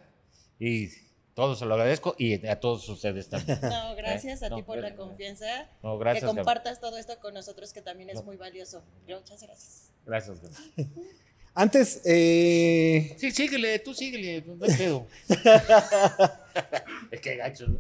y 0.59 0.89
todo 1.33 1.55
se 1.55 1.65
lo 1.65 1.73
agradezco 1.75 2.15
y 2.17 2.45
a 2.47 2.59
todos 2.59 2.87
ustedes 2.89 3.29
también. 3.29 3.59
No, 3.63 3.95
gracias 3.95 4.43
a 4.43 4.49
No, 4.49 4.57
ti 4.57 4.63
por 4.63 4.77
la 4.79 4.95
confianza. 4.95 5.45
No, 5.81 5.93
que 5.97 6.03
gracias, 6.03 6.29
Gema. 6.29 6.35
compartas 6.41 6.79
todo 6.81 6.97
esto 6.97 7.17
con 7.19 7.33
nosotros, 7.33 7.71
que 7.73 7.81
también 7.81 8.09
es 8.09 8.15
No. 8.17 8.23
muy 8.23 8.37
valioso. 8.37 8.83
Muchas 9.07 9.41
gracias. 9.41 9.91
Gracias, 10.05 10.39
Gema. 10.41 10.57
Antes, 11.55 12.01
eh, 12.05 13.15
Sí, 13.17 13.31
síguele, 13.31 13.79
tú 13.79 13.93
síguele, 13.93 14.43
no 14.45 14.63
hay 14.65 14.75
pedo. 14.77 15.07
es 17.11 17.21
que 17.21 17.35
gacho, 17.35 17.67
¿no? 17.67 17.79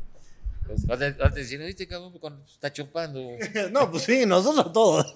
Pues, 0.65 0.85
vas 0.85 1.01
a- 1.01 1.11
vas 1.11 1.31
a 1.31 1.35
decir, 1.35 1.59
¿viste, 1.59 1.87
cabrón? 1.87 2.17
Cuando 2.19 2.43
está 2.45 2.71
chupando. 2.71 3.19
no, 3.71 3.89
pues 3.91 4.03
sí, 4.03 4.25
nosotros 4.25 4.71
todos. 4.73 5.15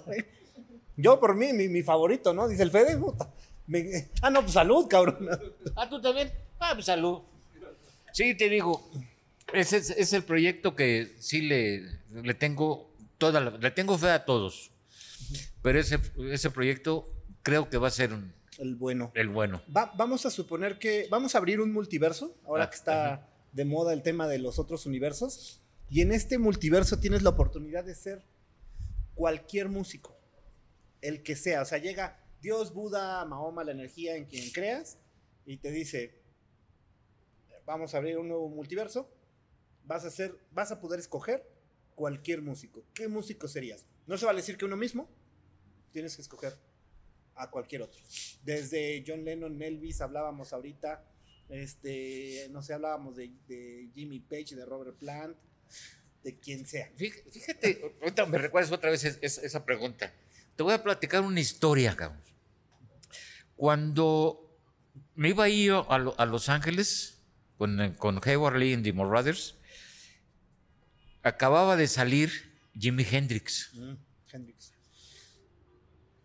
Yo 0.96 1.20
por 1.20 1.36
mí, 1.36 1.54
mi, 1.54 1.68
mi 1.68 1.82
favorito, 1.84 2.34
¿no? 2.34 2.48
Dice 2.48 2.64
el 2.64 2.72
Fede. 2.72 2.98
puta, 2.98 3.30
me- 3.68 4.10
ah, 4.22 4.30
no, 4.30 4.42
pues 4.42 4.54
salud, 4.54 4.88
cabrón. 4.88 5.28
Ah, 5.76 5.90
tú 5.90 6.02
también. 6.02 6.32
Ah, 6.60 6.72
pues 6.74 6.86
salud. 6.86 7.20
Sí, 8.14 8.36
te 8.36 8.48
digo, 8.48 8.90
ese 9.54 9.78
es, 9.78 9.90
es 9.90 10.14
el 10.14 10.24
proyecto 10.24 10.76
que 10.76 11.16
sí 11.20 11.42
le, 11.42 11.82
le 12.12 12.34
tengo 12.34 12.94
toda 13.18 13.40
la- 13.42 13.58
le 13.58 13.72
tengo 13.72 13.98
fe 13.98 14.10
a 14.12 14.24
todos. 14.26 14.72
Pero 15.62 15.80
ese, 15.80 16.00
ese 16.32 16.50
proyecto 16.52 17.12
creo 17.42 17.70
que 17.70 17.78
va 17.78 17.88
a 17.88 17.92
ser 17.92 18.14
un- 18.14 18.34
El 18.60 18.76
bueno. 18.76 19.12
el 19.16 19.30
bueno. 19.30 19.62
Va- 19.76 19.92
vamos 19.98 20.26
a 20.26 20.30
suponer 20.30 20.78
que 20.78 21.08
vamos 21.10 21.34
a 21.36 21.40
abrir 21.40 21.60
un 21.60 21.72
multiverso, 21.74 22.38
ahora 22.46 22.66
Ah, 22.66 22.70
que 22.70 22.76
está 22.76 23.14
ajá. 23.16 23.30
de 23.52 23.66
moda 23.66 23.94
el 23.94 24.04
tema 24.04 24.28
de 24.28 24.38
los 24.40 24.60
otros 24.60 24.86
universos. 24.86 25.60
Y 25.90 26.02
en 26.02 26.12
este 26.12 26.38
multiverso 26.38 27.00
tienes 27.00 27.24
la 27.24 27.30
oportunidad 27.32 27.84
de 27.84 27.96
ser 27.96 28.24
cualquier 29.16 29.70
músico, 29.70 30.16
el 31.02 31.24
que 31.24 31.36
sea. 31.36 31.62
O 31.62 31.66
sea, 31.66 31.78
llega 31.80 32.20
Dios, 32.42 32.74
Buda, 32.74 33.24
Mahoma, 33.26 33.64
la 33.64 33.72
energía 33.72 34.16
en 34.16 34.26
quien 34.26 34.52
creas, 34.52 34.98
y 35.46 35.58
te 35.58 35.72
dice, 35.72 36.22
vamos 37.66 37.94
a 37.94 37.98
abrir 37.98 38.18
un 38.18 38.28
nuevo 38.28 38.50
multiverso, 38.50 39.10
vas 39.86 40.06
a, 40.06 40.12
ser, 40.12 40.36
vas 40.52 40.72
a 40.72 40.80
poder 40.80 41.00
escoger 41.00 41.46
cualquier 41.96 42.42
músico. 42.42 42.84
¿Qué 42.94 43.08
músico 43.08 43.48
serías? 43.48 43.86
No 44.08 44.18
se 44.18 44.26
vale 44.26 44.42
decir 44.42 44.58
que 44.58 44.66
uno 44.66 44.76
mismo, 44.78 45.10
tienes 45.92 46.16
que 46.16 46.22
escoger 46.22 46.58
a 47.36 47.50
cualquier 47.50 47.82
otro. 47.84 48.02
Desde 48.44 49.04
John 49.08 49.24
Lennon, 49.26 49.62
Elvis, 49.62 50.02
hablábamos 50.02 50.54
ahorita, 50.54 51.04
este, 51.50 52.48
no 52.52 52.62
sé, 52.62 52.74
hablábamos 52.74 53.16
de, 53.16 53.32
Jimmy 53.94 54.20
Page, 54.20 54.56
de 54.56 54.66
Robert 54.66 54.98
Plant, 54.98 55.38
de 56.24 56.40
quien 56.40 56.66
sea. 56.66 56.92
Fí- 56.96 57.12
Fíjate, 57.32 57.82
ahorita 58.02 58.26
me 58.26 58.38
recuerdas 58.38 58.72
otra 58.72 58.90
vez 58.90 59.04
es- 59.04 59.20
es- 59.22 59.38
esa 59.40 59.66
pregunta. 59.66 60.14
Te 60.56 60.64
voy 60.64 60.74
a 60.74 60.82
platicar 60.84 61.22
una 61.22 61.40
historia, 61.40 61.96
cabrón. 61.96 62.22
Cuando 63.56 64.58
me 65.16 65.30
iba 65.30 65.46
a 65.46 65.86
a 66.18 66.26
Los 66.26 66.50
Ángeles 66.50 67.23
con, 67.58 67.94
con 67.98 68.22
Hayward 68.24 68.58
Lee 68.58 68.74
and 68.74 68.84
the 68.84 68.92
Brothers, 68.92 69.56
acababa 71.22 71.76
de 71.76 71.88
salir 71.88 72.54
Jimi 72.78 73.06
Hendrix. 73.10 73.72
Mm, 73.74 73.94
Hendrix. 74.32 74.74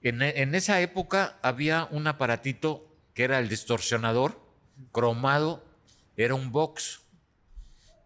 En, 0.03 0.23
en 0.23 0.55
esa 0.55 0.81
época 0.81 1.39
había 1.43 1.87
un 1.91 2.07
aparatito 2.07 2.89
que 3.15 3.25
era 3.25 3.39
el 3.39 3.49
distorsionador, 3.49 4.41
cromado, 4.93 5.65
era 6.17 6.35
un 6.35 6.53
box. 6.53 7.01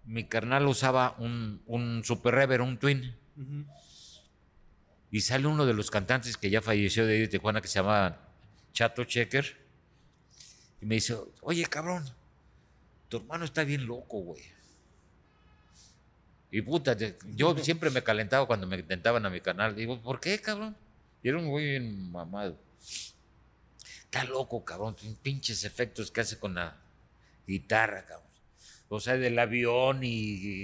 Mi 0.05 0.25
carnal 0.25 0.67
usaba 0.67 1.15
un, 1.19 1.63
un 1.67 2.03
Super 2.05 2.35
Reverb, 2.35 2.63
un 2.63 2.79
Twin. 2.79 3.17
Y 5.11 5.21
sale 5.21 5.47
uno 5.47 5.67
de 5.67 5.75
los 5.75 5.91
cantantes 5.91 6.37
que 6.37 6.51
ya 6.51 6.63
falleció 6.63 7.07
de 7.07 7.15
ahí 7.15 7.21
de 7.21 7.29
Tijuana 7.29 7.61
que 7.61 7.69
se 7.69 7.75
llama 7.75 8.19
Chato 8.73 9.05
Checker. 9.05 9.59
Y 10.81 10.87
me 10.87 10.97
dice, 10.97 11.17
oye 11.43 11.65
cabrón, 11.67 12.05
tu 13.13 13.19
hermano 13.19 13.45
está 13.45 13.63
bien 13.63 13.85
loco, 13.87 14.21
güey. 14.21 14.43
Y 16.51 16.63
puta, 16.63 16.97
yo 17.37 17.55
siempre 17.59 17.91
me 17.91 18.03
calentaba 18.03 18.47
cuando 18.47 18.67
me 18.67 18.79
intentaban 18.79 19.27
a 19.27 19.31
mi 19.31 19.43
canal. 19.43 19.75
Digo, 19.77 20.01
¿por 20.01 20.19
qué, 20.19 20.41
cabrón? 20.41 20.75
Y 21.23 21.29
era 21.29 21.37
un 21.37 21.49
güey 21.51 21.67
bien 21.73 22.11
mamado. 22.11 22.59
Está 24.05 24.25
loco, 24.25 24.65
cabrón. 24.65 24.97
pin- 24.97 25.17
Pinches 25.23 25.65
efectos 25.65 26.11
que 26.11 26.23
hace 26.23 26.39
con 26.39 26.55
la 26.55 26.75
guitarra, 27.47 28.07
cabrón. 28.07 28.29
O 28.89 28.99
sea, 28.99 29.19
del 29.19 29.39
avión 29.39 30.03
y, 30.05 30.09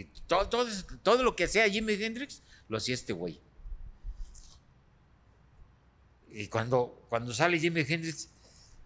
y 0.01 0.05
todo, 0.27 0.49
todo, 0.49 0.67
todo 1.03 1.23
lo 1.23 1.37
que 1.37 1.45
hacía 1.45 1.69
Jimi 1.69 1.93
Hendrix, 2.03 2.43
lo 2.71 2.79
hacía 2.79 2.95
este 2.95 3.13
güey. 3.13 3.39
Y 6.31 6.49
cuando, 6.49 7.05
cuando 7.11 7.35
sale 7.35 7.59
Jimi 7.59 7.81
Hendrix, 7.87 8.31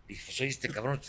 dije, 0.09 0.23
pues 0.27 0.41
oye, 0.41 0.51
este 0.51 0.69
cabrón, 0.69 1.01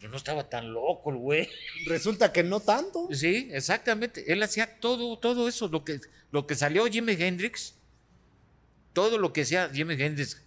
pues 0.00 0.10
no 0.10 0.16
estaba 0.16 0.48
tan 0.48 0.72
loco 0.72 1.10
el 1.10 1.16
güey. 1.18 1.48
Resulta 1.86 2.32
que 2.32 2.42
no 2.42 2.58
tanto. 2.60 3.08
Sí, 3.12 3.48
exactamente. 3.52 4.32
Él 4.32 4.42
hacía 4.42 4.80
todo, 4.80 5.18
todo 5.18 5.46
eso. 5.48 5.68
Lo 5.68 5.84
que, 5.84 6.00
lo 6.32 6.46
que 6.46 6.54
salió 6.54 6.86
Jimi 6.86 7.12
Hendrix, 7.12 7.74
todo 8.92 9.18
lo 9.18 9.32
que 9.32 9.42
hacía 9.42 9.68
Jimi 9.68 9.94
Hendrix, 9.94 10.42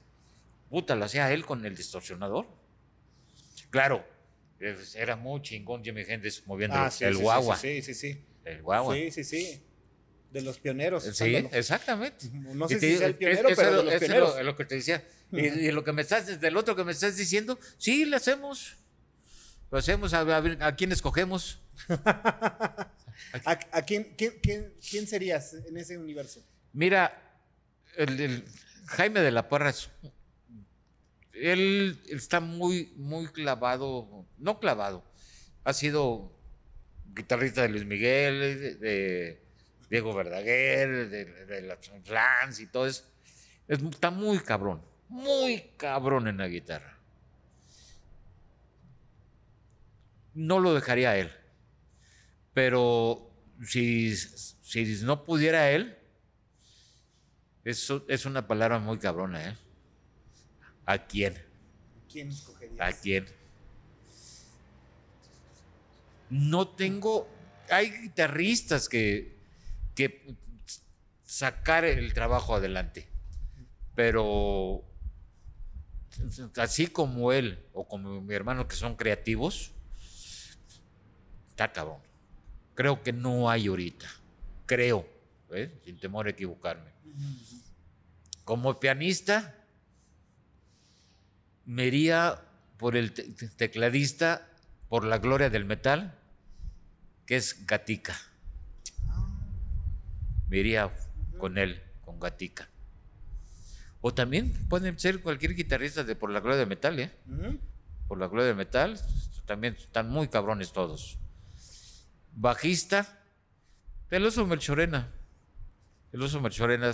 puta, 0.70 0.96
lo 0.96 1.06
hacía 1.06 1.32
él 1.32 1.46
con 1.46 1.66
el 1.66 1.76
distorsionador. 1.76 2.48
Claro, 3.70 4.06
era 4.96 5.16
muy 5.16 5.42
chingón 5.42 5.84
Jimi 5.84 6.02
Hendrix 6.08 6.46
moviendo 6.48 6.78
Ah, 6.78 6.90
sí, 6.92 7.04
el 7.06 7.16
sí, 7.16 7.22
guagua. 7.22 7.56
Sí, 7.58 7.82
sí, 7.82 7.94
sí. 7.94 8.14
sí. 8.14 8.22
El 8.46 8.62
guagua. 8.62 8.96
Sí, 8.96 9.12
sí, 9.12 9.24
sí. 9.24 9.62
De 10.32 10.42
los 10.42 10.58
pioneros. 10.60 11.04
Sí, 11.04 11.36
exactamente. 11.52 12.28
No 12.34 12.68
sé 12.68 12.76
te 12.78 12.92
si 12.92 12.98
sea 12.98 13.06
el 13.08 13.12
es- 13.14 13.18
pionero, 13.20 13.50
pero 13.50 13.52
es 13.52 13.58
de 13.58 13.72
lo- 13.72 13.84
los 13.84 13.94
eso 13.94 13.94
es 13.94 14.00
pioneros. 14.10 14.36
lo, 14.38 14.44
lo 14.44 14.56
que 14.56 14.66
te 14.66 14.76
decía. 14.76 15.04
Y, 15.32 15.46
y 15.46 15.72
lo 15.72 15.84
que 15.84 15.94
me 15.94 16.02
estás, 16.02 16.40
del 16.42 16.58
otro 16.58 16.76
que 16.76 16.84
me 16.84 16.92
estás 16.92 17.16
diciendo, 17.18 17.60
sí, 17.78 18.06
lo 18.06 18.18
hacemos. 18.18 18.78
Lo 19.74 19.80
hacemos, 19.80 20.14
a, 20.14 20.20
a 20.20 20.40
ver, 20.40 20.62
¿a 20.62 20.76
quién 20.76 20.92
escogemos? 20.92 21.60
¿A, 21.90 22.86
a 23.72 23.82
quién, 23.82 24.14
quién, 24.16 24.34
quién, 24.40 24.72
quién 24.88 25.08
serías 25.08 25.56
en 25.56 25.76
ese 25.78 25.98
universo? 25.98 26.46
Mira, 26.74 27.40
el, 27.96 28.20
el 28.22 28.46
Jaime 28.86 29.22
de 29.22 29.32
la 29.32 29.50
Parra, 29.50 29.72
es- 29.72 29.90
él 31.34 32.00
está 32.08 32.40
muy, 32.40 32.94
muy 32.98 33.26
clavado, 33.30 34.28
no 34.38 34.60
clavado, 34.60 35.04
ha 35.64 35.74
sido 35.74 36.32
guitarrista 37.16 37.64
de 37.64 37.70
Luis 37.70 37.86
Miguel, 37.88 38.40
de, 38.42 38.76
de 38.76 39.42
Diego 39.90 40.14
Verdaguer, 40.14 41.10
de, 41.10 41.26
de 41.26 41.62
las 41.64 41.80
Flans 42.04 42.60
y 42.60 42.68
todo 42.68 42.86
eso. 42.86 43.06
Es- 43.68 43.82
está 43.82 44.12
muy 44.12 44.38
cabrón, 44.38 44.84
muy 45.10 45.72
cabrón 45.78 46.28
en 46.28 46.38
la 46.38 46.48
guitarra. 46.48 46.93
No 50.34 50.60
lo 50.60 50.74
dejaría 50.74 51.12
a 51.12 51.18
él, 51.18 51.32
pero 52.54 53.32
si, 53.66 54.16
si 54.16 55.00
no 55.04 55.24
pudiera 55.26 55.72
él, 55.72 55.98
eso 57.64 58.06
es 58.10 58.26
una 58.26 58.48
palabra 58.48 58.80
muy 58.80 58.98
cabrona, 59.00 59.50
¿eh? 59.50 59.58
¿A 60.86 60.98
quién? 60.98 61.42
¿Quién 62.12 62.30
escogerías? 62.30 62.80
¿A 62.80 63.00
quién? 63.00 63.26
No 66.30 66.68
tengo. 66.68 67.30
Hay 67.70 67.92
guitarristas 67.92 68.90
que, 68.90 69.38
que 69.96 70.36
sacar 71.24 71.86
el 71.86 72.14
trabajo 72.14 72.56
adelante, 72.56 73.08
pero 73.96 74.84
así 76.58 76.88
como 76.88 77.32
él 77.32 77.66
o 77.74 77.88
como 77.88 78.22
mi 78.22 78.34
hermano 78.34 78.68
que 78.68 78.76
son 78.76 78.96
creativos, 78.96 79.72
está 81.54 81.72
cabrón. 81.72 82.00
Creo 82.76 83.04
que 83.04 83.14
no 83.14 83.50
hay 83.50 83.68
ahorita. 83.68 84.08
Creo, 84.66 85.08
¿ves? 85.50 85.70
sin 85.86 86.00
temor 86.00 86.26
a 86.26 86.32
equivocarme. 86.32 86.92
Como 88.44 88.80
pianista, 88.80 89.56
me 91.66 91.86
iría 91.86 92.42
por 92.78 92.96
el 92.98 93.14
te- 93.14 93.24
te- 93.24 93.48
tecladista, 93.50 94.50
por 94.90 95.06
la 95.06 95.20
gloria 95.20 95.50
del 95.52 95.66
metal, 95.66 96.16
que 97.28 97.36
es 97.38 97.66
Gatica. 97.68 98.16
Me 100.50 100.58
iría 100.58 100.92
con 101.38 101.58
él, 101.58 101.82
con 102.04 102.20
Gatica. 102.20 102.68
O 104.02 104.14
también 104.14 104.52
pueden 104.68 105.00
ser 105.00 105.22
cualquier 105.22 105.54
guitarrista 105.56 106.04
de 106.04 106.16
por 106.16 106.30
la 106.32 106.40
gloria 106.42 106.58
del 106.60 106.68
metal, 106.68 107.00
¿eh? 107.00 107.12
Por 108.08 108.18
la 108.20 108.28
gloria 108.28 108.48
del 108.48 108.58
metal, 108.58 109.00
también 109.46 109.76
están 109.76 110.10
muy 110.10 110.28
cabrones 110.28 110.74
todos. 110.74 111.18
Bajista, 112.36 113.24
el 114.10 114.26
oso 114.26 114.46
Melchorena. 114.46 115.12
El 116.12 116.22
oso 116.22 116.40
Melchorena 116.40 116.94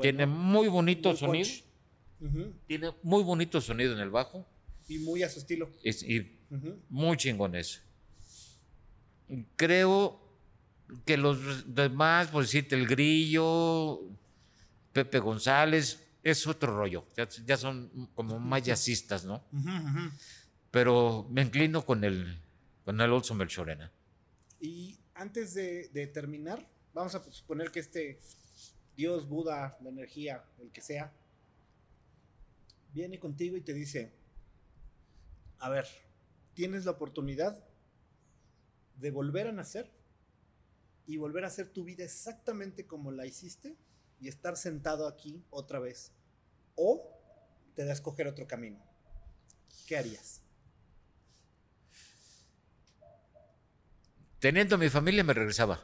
tiene 0.00 0.26
muy 0.26 0.68
bonito 0.68 1.10
Muy 1.10 1.18
sonido. 1.18 1.50
Tiene 2.66 2.92
muy 3.02 3.22
bonito 3.22 3.60
sonido 3.60 3.92
en 3.92 4.00
el 4.00 4.10
bajo. 4.10 4.46
Y 4.88 4.98
muy 4.98 5.22
a 5.22 5.28
su 5.28 5.40
estilo. 5.40 5.70
Es, 5.82 6.02
y 6.02 6.38
muy 6.88 7.16
chingón 7.16 7.54
eso. 7.54 7.80
Creo 9.56 10.20
que 11.04 11.16
los 11.16 11.74
demás, 11.74 12.28
por 12.28 12.42
decirte, 12.42 12.74
el 12.74 12.86
Grillo, 12.86 14.00
Pepe 14.92 15.18
González, 15.18 16.00
es 16.22 16.46
otro 16.46 16.76
rollo. 16.76 17.04
Ya, 17.16 17.28
ya 17.44 17.56
son 17.56 18.08
como 18.14 18.38
más 18.38 18.62
jazzistas, 18.62 19.24
¿no? 19.24 19.44
Pero 20.70 21.26
me 21.30 21.42
inclino 21.42 21.84
con 21.84 22.04
el, 22.04 22.38
con 22.84 23.00
el 23.00 23.12
Olson 23.12 23.36
Melchorena. 23.36 23.90
Y 24.64 24.98
antes 25.12 25.52
de, 25.52 26.10
terminar, 26.14 26.66
vamos 26.94 27.14
a 27.14 27.22
suponer 27.30 27.70
que 27.70 27.80
este 27.80 28.18
Dios, 28.96 29.28
Buda, 29.28 29.76
la 29.82 29.90
energía, 29.90 30.42
el 30.58 30.72
que 30.72 30.80
sea, 30.80 31.12
viene 32.94 33.18
contigo 33.18 33.58
y 33.58 33.60
te 33.60 33.74
dice, 33.74 34.10
a 35.58 35.68
ver, 35.68 35.86
tienes 36.54 36.86
la 36.86 36.92
oportunidad 36.92 37.62
de 38.96 39.10
volver 39.10 39.48
a 39.48 39.52
nacer 39.52 39.92
y 41.06 41.18
volver 41.18 41.44
a 41.44 41.48
hacer 41.48 41.68
tu 41.68 41.84
vida 41.84 42.02
exactamente 42.02 42.86
como 42.86 43.12
la 43.12 43.26
hiciste 43.26 43.76
y 44.18 44.28
estar 44.28 44.56
sentado 44.56 45.06
aquí 45.06 45.44
otra 45.50 45.78
vez. 45.78 46.10
O 46.74 47.06
te 47.74 47.84
da 47.84 47.90
a 47.90 47.92
escoger 47.92 48.28
otro 48.28 48.46
camino. 48.46 48.82
¿Qué 49.86 49.98
harías? 49.98 50.43
Teniendo 54.44 54.76
mi 54.76 54.90
familia 54.90 55.24
me 55.24 55.32
regresaba. 55.32 55.80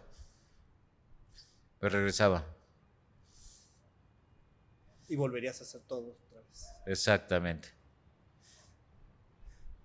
Me 1.80 1.88
regresaba. 1.88 2.44
Y 5.08 5.16
volverías 5.16 5.62
a 5.62 5.64
hacer 5.64 5.80
todo 5.80 6.18
otra 6.26 6.42
vez. 6.42 6.66
Exactamente. 6.84 7.70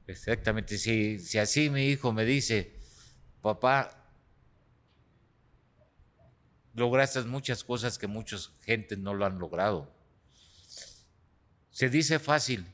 Exactamente. 0.08 0.78
Si, 0.78 1.20
si 1.20 1.38
así 1.38 1.70
mi 1.70 1.88
hijo 1.88 2.12
me 2.12 2.26
dice, 2.26 2.78
papá, 3.42 4.12
lograste 6.74 7.22
muchas 7.22 7.64
cosas 7.64 7.98
que 7.98 8.08
muchas 8.08 8.52
gente 8.66 8.98
no 8.98 9.14
lo 9.14 9.26
han 9.26 9.40
logrado. 9.40 9.90
Se 11.72 11.88
dice 11.88 12.20
fácil, 12.20 12.68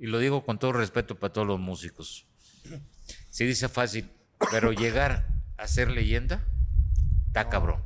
y 0.00 0.08
lo 0.08 0.18
digo 0.18 0.44
con 0.44 0.58
todo 0.58 0.72
respeto 0.72 1.16
para 1.16 1.32
todos 1.32 1.46
los 1.46 1.60
músicos. 1.60 2.26
Se 3.30 3.44
dice 3.44 3.68
fácil, 3.68 4.10
pero 4.50 4.72
llegar 4.72 5.33
a 5.56 5.66
ser 5.66 5.90
leyenda, 5.90 6.44
está 7.26 7.48
cabrón. 7.48 7.82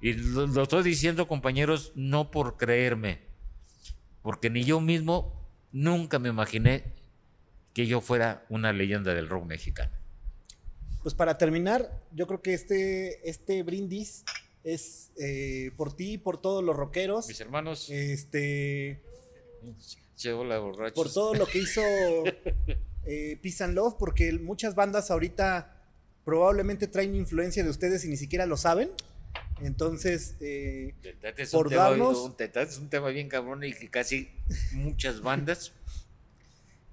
Y 0.00 0.14
lo, 0.14 0.46
lo 0.46 0.62
estoy 0.62 0.82
diciendo, 0.82 1.28
compañeros, 1.28 1.92
no 1.94 2.30
por 2.30 2.56
creerme, 2.56 3.20
porque 4.22 4.50
ni 4.50 4.64
yo 4.64 4.80
mismo 4.80 5.48
nunca 5.70 6.18
me 6.18 6.28
imaginé 6.28 6.84
que 7.72 7.86
yo 7.86 8.00
fuera 8.00 8.44
una 8.48 8.72
leyenda 8.72 9.14
del 9.14 9.28
rock 9.28 9.46
mexicano. 9.46 9.92
Pues 11.02 11.14
para 11.14 11.38
terminar, 11.38 12.00
yo 12.12 12.26
creo 12.26 12.42
que 12.42 12.54
este, 12.54 13.28
este 13.28 13.62
brindis 13.62 14.24
es 14.62 15.10
eh, 15.18 15.72
por 15.76 15.94
ti 15.96 16.12
y 16.12 16.18
por 16.18 16.40
todos 16.40 16.62
los 16.62 16.76
rockeros. 16.76 17.26
Mis 17.28 17.40
hermanos, 17.40 17.88
Este, 17.90 19.02
borrachos. 20.24 20.92
por 20.94 21.12
todo 21.12 21.34
lo 21.34 21.46
que 21.46 21.58
hizo 21.58 21.80
eh, 23.06 23.38
Peace 23.42 23.64
and 23.64 23.74
Love, 23.74 23.96
porque 23.98 24.32
muchas 24.34 24.74
bandas 24.74 25.10
ahorita 25.10 25.81
probablemente 26.24 26.86
traen 26.86 27.14
influencia 27.14 27.62
de 27.64 27.70
ustedes 27.70 28.04
y 28.04 28.08
ni 28.08 28.16
siquiera 28.16 28.46
lo 28.46 28.56
saben. 28.56 28.90
Entonces, 29.62 30.34
eh, 30.40 30.94
es, 31.36 31.50
por 31.50 31.66
un 31.66 31.70
tema, 31.70 31.82
darnos- 31.90 32.16
es 32.70 32.78
un 32.78 32.88
tema 32.88 33.08
bien 33.10 33.28
cabrón 33.28 33.62
y 33.64 33.72
que 33.72 33.88
casi 33.88 34.28
muchas 34.72 35.20
bandas 35.22 35.72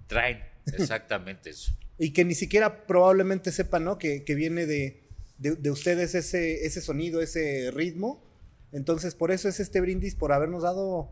traen 0.07 0.39
exactamente 0.73 1.49
eso. 1.51 1.73
y 1.97 2.11
que 2.11 2.25
ni 2.25 2.35
siquiera 2.35 2.85
probablemente 2.87 3.51
sepan, 3.51 3.83
¿no? 3.85 3.97
Que, 3.97 4.23
que 4.23 4.35
viene 4.35 4.65
de, 4.65 5.03
de- 5.37 5.55
de 5.55 5.71
ustedes 5.71 6.15
ese, 6.15 6.65
ese 6.65 6.81
sonido, 6.81 7.21
ese 7.21 7.71
ritmo. 7.71 8.23
Entonces, 8.71 9.15
por 9.15 9.31
eso 9.31 9.49
es 9.49 9.59
este 9.59 9.81
brindis, 9.81 10.15
por 10.15 10.31
habernos 10.31 10.63
dado 10.63 11.11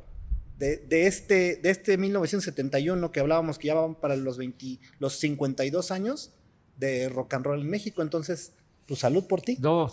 de, 0.60 0.78
de 0.78 1.08
este, 1.08 1.56
de 1.58 1.70
este 1.72 1.98
1971 1.98 3.12
que 3.12 3.20
hablábamos 3.20 3.58
que 3.58 3.68
ya 3.68 3.74
van 3.74 3.96
para 3.96 4.16
los, 4.16 4.38
20, 4.38 4.80
los 5.00 5.18
52 5.20 5.92
años 5.92 6.34
de 6.78 7.10
rock 7.10 7.34
and 7.34 7.46
roll 7.46 7.62
en 7.62 7.70
México. 7.70 8.02
Entonces, 8.02 8.54
pues 8.88 9.02
salud 9.02 9.28
por 9.28 9.42
ti. 9.42 9.58
No, 9.60 9.92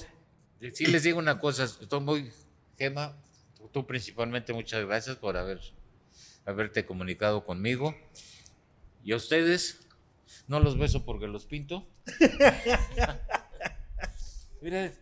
sí 0.72 0.86
les 0.86 1.02
digo 1.02 1.18
una 1.18 1.40
cosa, 1.40 1.64
estoy 1.64 2.00
muy, 2.00 2.30
Gema, 2.78 3.16
tú, 3.56 3.68
tú 3.68 3.86
principalmente 3.86 4.52
muchas 4.52 4.84
gracias 4.86 5.16
por 5.16 5.36
haber, 5.36 5.60
haberte 6.44 6.86
comunicado 6.86 7.44
conmigo. 7.44 7.94
Y 9.02 9.12
a 9.12 9.16
ustedes, 9.16 9.80
no 10.48 10.60
los 10.60 10.78
beso 10.78 11.04
porque 11.04 11.26
los 11.26 11.44
pinto. 11.46 11.86
Mira, 14.62 14.92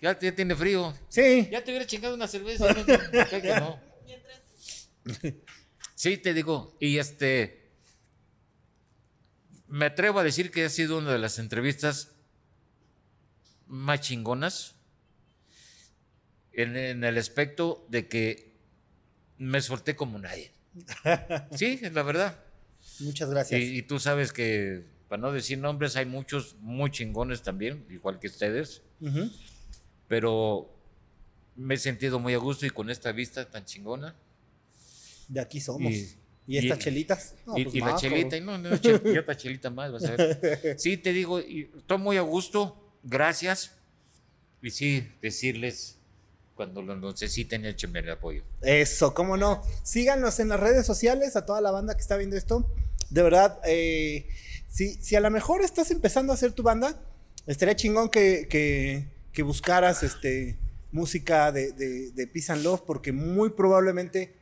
ya, 0.00 0.18
ya 0.18 0.34
tiene 0.34 0.54
frío. 0.56 0.92
Sí, 1.08 1.48
Ya 1.50 1.62
te 1.62 1.70
hubiera 1.70 1.86
chingado 1.86 2.14
una 2.14 2.26
cerveza. 2.26 2.72
¿no? 2.72 2.84
No. 5.06 5.46
Sí, 5.94 6.16
te 6.18 6.34
digo, 6.34 6.76
y 6.80 6.98
este, 6.98 7.65
me 9.76 9.86
atrevo 9.86 10.18
a 10.20 10.24
decir 10.24 10.50
que 10.50 10.64
ha 10.64 10.70
sido 10.70 10.96
una 10.98 11.12
de 11.12 11.18
las 11.18 11.38
entrevistas 11.38 12.12
más 13.66 14.00
chingonas 14.00 14.74
en, 16.52 16.76
en 16.76 17.04
el 17.04 17.18
aspecto 17.18 17.86
de 17.90 18.08
que 18.08 18.52
me 19.38 19.60
solté 19.60 19.94
como 19.96 20.18
nadie. 20.18 20.52
Sí, 21.56 21.78
es 21.82 21.92
la 21.92 22.02
verdad. 22.02 22.38
muchas 23.00 23.28
gracias. 23.30 23.60
Y, 23.60 23.78
y 23.78 23.82
tú 23.82 23.98
sabes 23.98 24.32
que, 24.32 24.86
para 25.08 25.20
no 25.20 25.32
decir 25.32 25.58
nombres, 25.58 25.96
hay 25.96 26.06
muchos 26.06 26.54
muy 26.60 26.90
chingones 26.90 27.42
también, 27.42 27.86
igual 27.90 28.18
que 28.18 28.28
ustedes, 28.28 28.82
pero 30.08 30.70
me 31.54 31.74
he 31.74 31.78
sentido 31.78 32.18
muy 32.18 32.34
a 32.34 32.38
gusto 32.38 32.64
y 32.66 32.70
con 32.70 32.88
esta 32.90 33.12
vista 33.12 33.50
tan 33.50 33.64
chingona. 33.64 34.14
De 35.28 35.40
aquí 35.40 35.60
somos. 35.60 35.92
Y- 35.92 36.16
Y, 36.46 36.58
estas 36.58 36.78
y- 36.78 36.82
chelitas. 36.82 37.34
No, 37.46 37.58
y, 37.58 37.64
pues 37.64 37.74
y 37.74 37.80
la 37.80 37.96
chelita, 37.96 38.36
y 38.36 38.40
no, 38.40 38.56
no, 38.58 38.70
chel- 38.76 39.02
y 39.14 39.18
otra 39.18 39.36
chelita 39.36 39.70
más, 39.70 39.90
vas 39.92 40.04
a 40.04 40.12
ver. 40.16 40.76
Sí, 40.78 40.96
te 40.96 41.12
digo, 41.12 41.40
y 41.40 41.70
estoy 41.76 41.98
muy 41.98 42.16
a 42.16 42.20
gusto, 42.22 42.76
gracias. 43.02 43.72
Y 44.62 44.70
sí, 44.70 45.08
decirles 45.20 45.98
cuando 46.54 46.80
lo 46.82 46.96
necesiten, 46.96 47.64
échenme 47.66 47.98
el 48.00 48.10
apoyo. 48.10 48.42
Eso, 48.62 49.12
cómo 49.12 49.36
no. 49.36 49.62
Síganos 49.82 50.40
en 50.40 50.48
las 50.48 50.58
redes 50.60 50.86
sociales, 50.86 51.36
a 51.36 51.44
toda 51.44 51.60
la 51.60 51.70
banda 51.70 51.94
que 51.94 52.00
está 52.00 52.16
viendo 52.16 52.36
esto. 52.36 52.70
De 53.10 53.22
verdad, 53.22 53.60
eh, 53.66 54.26
si, 54.68 54.94
si 54.94 55.14
a 55.16 55.20
lo 55.20 55.30
mejor 55.30 55.62
estás 55.62 55.90
empezando 55.90 56.32
a 56.32 56.34
hacer 56.36 56.52
tu 56.52 56.62
banda, 56.62 56.98
estaría 57.46 57.76
chingón 57.76 58.08
que, 58.08 58.46
que- 58.48 59.06
que 59.32 59.42
buscaras 59.42 60.02
este, 60.02 60.56
música 60.92 61.52
de, 61.52 61.72
de, 61.72 62.10
de 62.12 62.26
Peace 62.26 62.50
and 62.52 62.62
Love, 62.64 62.80
porque 62.86 63.12
muy 63.12 63.50
probablemente 63.50 64.34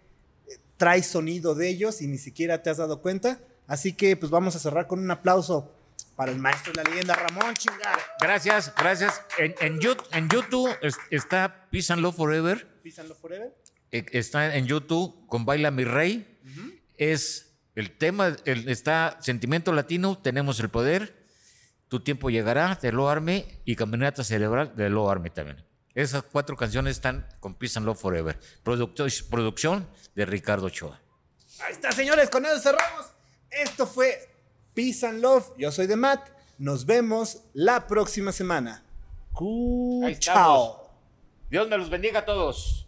traes 0.76 1.06
sonido 1.06 1.54
de 1.54 1.68
ellos 1.68 2.00
y 2.02 2.06
ni 2.06 2.18
siquiera 2.18 2.62
te 2.62 2.70
has 2.70 2.76
dado 2.78 3.00
cuenta. 3.00 3.38
Así 3.66 3.92
que 3.92 4.16
pues 4.16 4.30
vamos 4.30 4.54
a 4.56 4.58
cerrar 4.58 4.86
con 4.86 4.98
un 5.00 5.10
aplauso 5.10 5.72
para 6.16 6.30
el 6.30 6.38
maestro 6.38 6.72
de 6.72 6.82
la 6.84 6.90
leyenda, 6.90 7.14
Ramón 7.16 7.54
Chingar. 7.54 7.98
Gracias, 8.20 8.72
gracias. 8.76 9.20
En, 9.38 9.54
en, 9.60 9.78
Yu- 9.80 10.02
en 10.12 10.28
YouTube 10.28 10.70
es- 10.82 10.96
está 11.10 11.68
Peace 11.70 11.92
and 11.92 12.02
Love 12.02 12.16
Forever. 12.16 12.66
Peace 12.82 13.00
and 13.00 13.08
Love 13.08 13.18
Forever. 13.20 13.54
eh, 13.90 14.04
Está 14.12 14.54
en 14.56 14.66
YouTube 14.66 15.26
con 15.28 15.44
Baila 15.44 15.70
Mi 15.70 15.84
Rey. 15.84 16.38
Es 16.96 17.56
el 17.74 17.90
tema, 17.96 18.36
el- 18.44 18.68
está 18.68 19.18
Sentimiento 19.20 19.72
Latino, 19.72 20.16
Tenemos 20.18 20.60
el 20.60 20.68
Poder, 20.68 21.24
Tu 21.88 22.00
Tiempo 22.00 22.30
Llegará, 22.30 22.78
de 22.80 22.92
Lo 22.92 23.08
Arme 23.08 23.46
y 23.64 23.74
Caminata 23.76 24.22
Cerebral, 24.22 24.76
de 24.76 24.90
Lo 24.90 25.10
Arme 25.10 25.30
también. 25.30 25.64
Esas 25.94 26.22
cuatro 26.24 26.56
canciones 26.56 26.96
están 26.96 27.26
con 27.40 27.54
Peace 27.54 27.78
and 27.78 27.86
Love 27.86 28.00
Forever. 28.00 28.38
Producto- 28.62 29.06
producción 29.30 29.88
de 30.14 30.24
Ricardo 30.26 30.66
Ochoa. 30.66 31.00
Ahí 31.60 31.72
está, 31.72 31.92
señores, 31.92 32.30
con 32.30 32.44
eso 32.44 32.58
cerramos. 32.58 33.06
Esto 33.50 33.86
fue 33.86 34.28
Peace 34.74 35.06
and 35.06 35.20
Love. 35.22 35.52
Yo 35.56 35.70
soy 35.70 35.86
de 35.86 35.96
Matt. 35.96 36.28
Nos 36.58 36.84
vemos 36.86 37.42
la 37.52 37.86
próxima 37.86 38.32
semana. 38.32 38.82
Cu- 39.32 40.02
Ahí 40.04 40.12
estamos. 40.12 40.42
Chao. 40.78 40.90
Dios 41.50 41.68
me 41.68 41.78
los 41.78 41.90
bendiga 41.90 42.20
a 42.20 42.24
todos. 42.24 42.83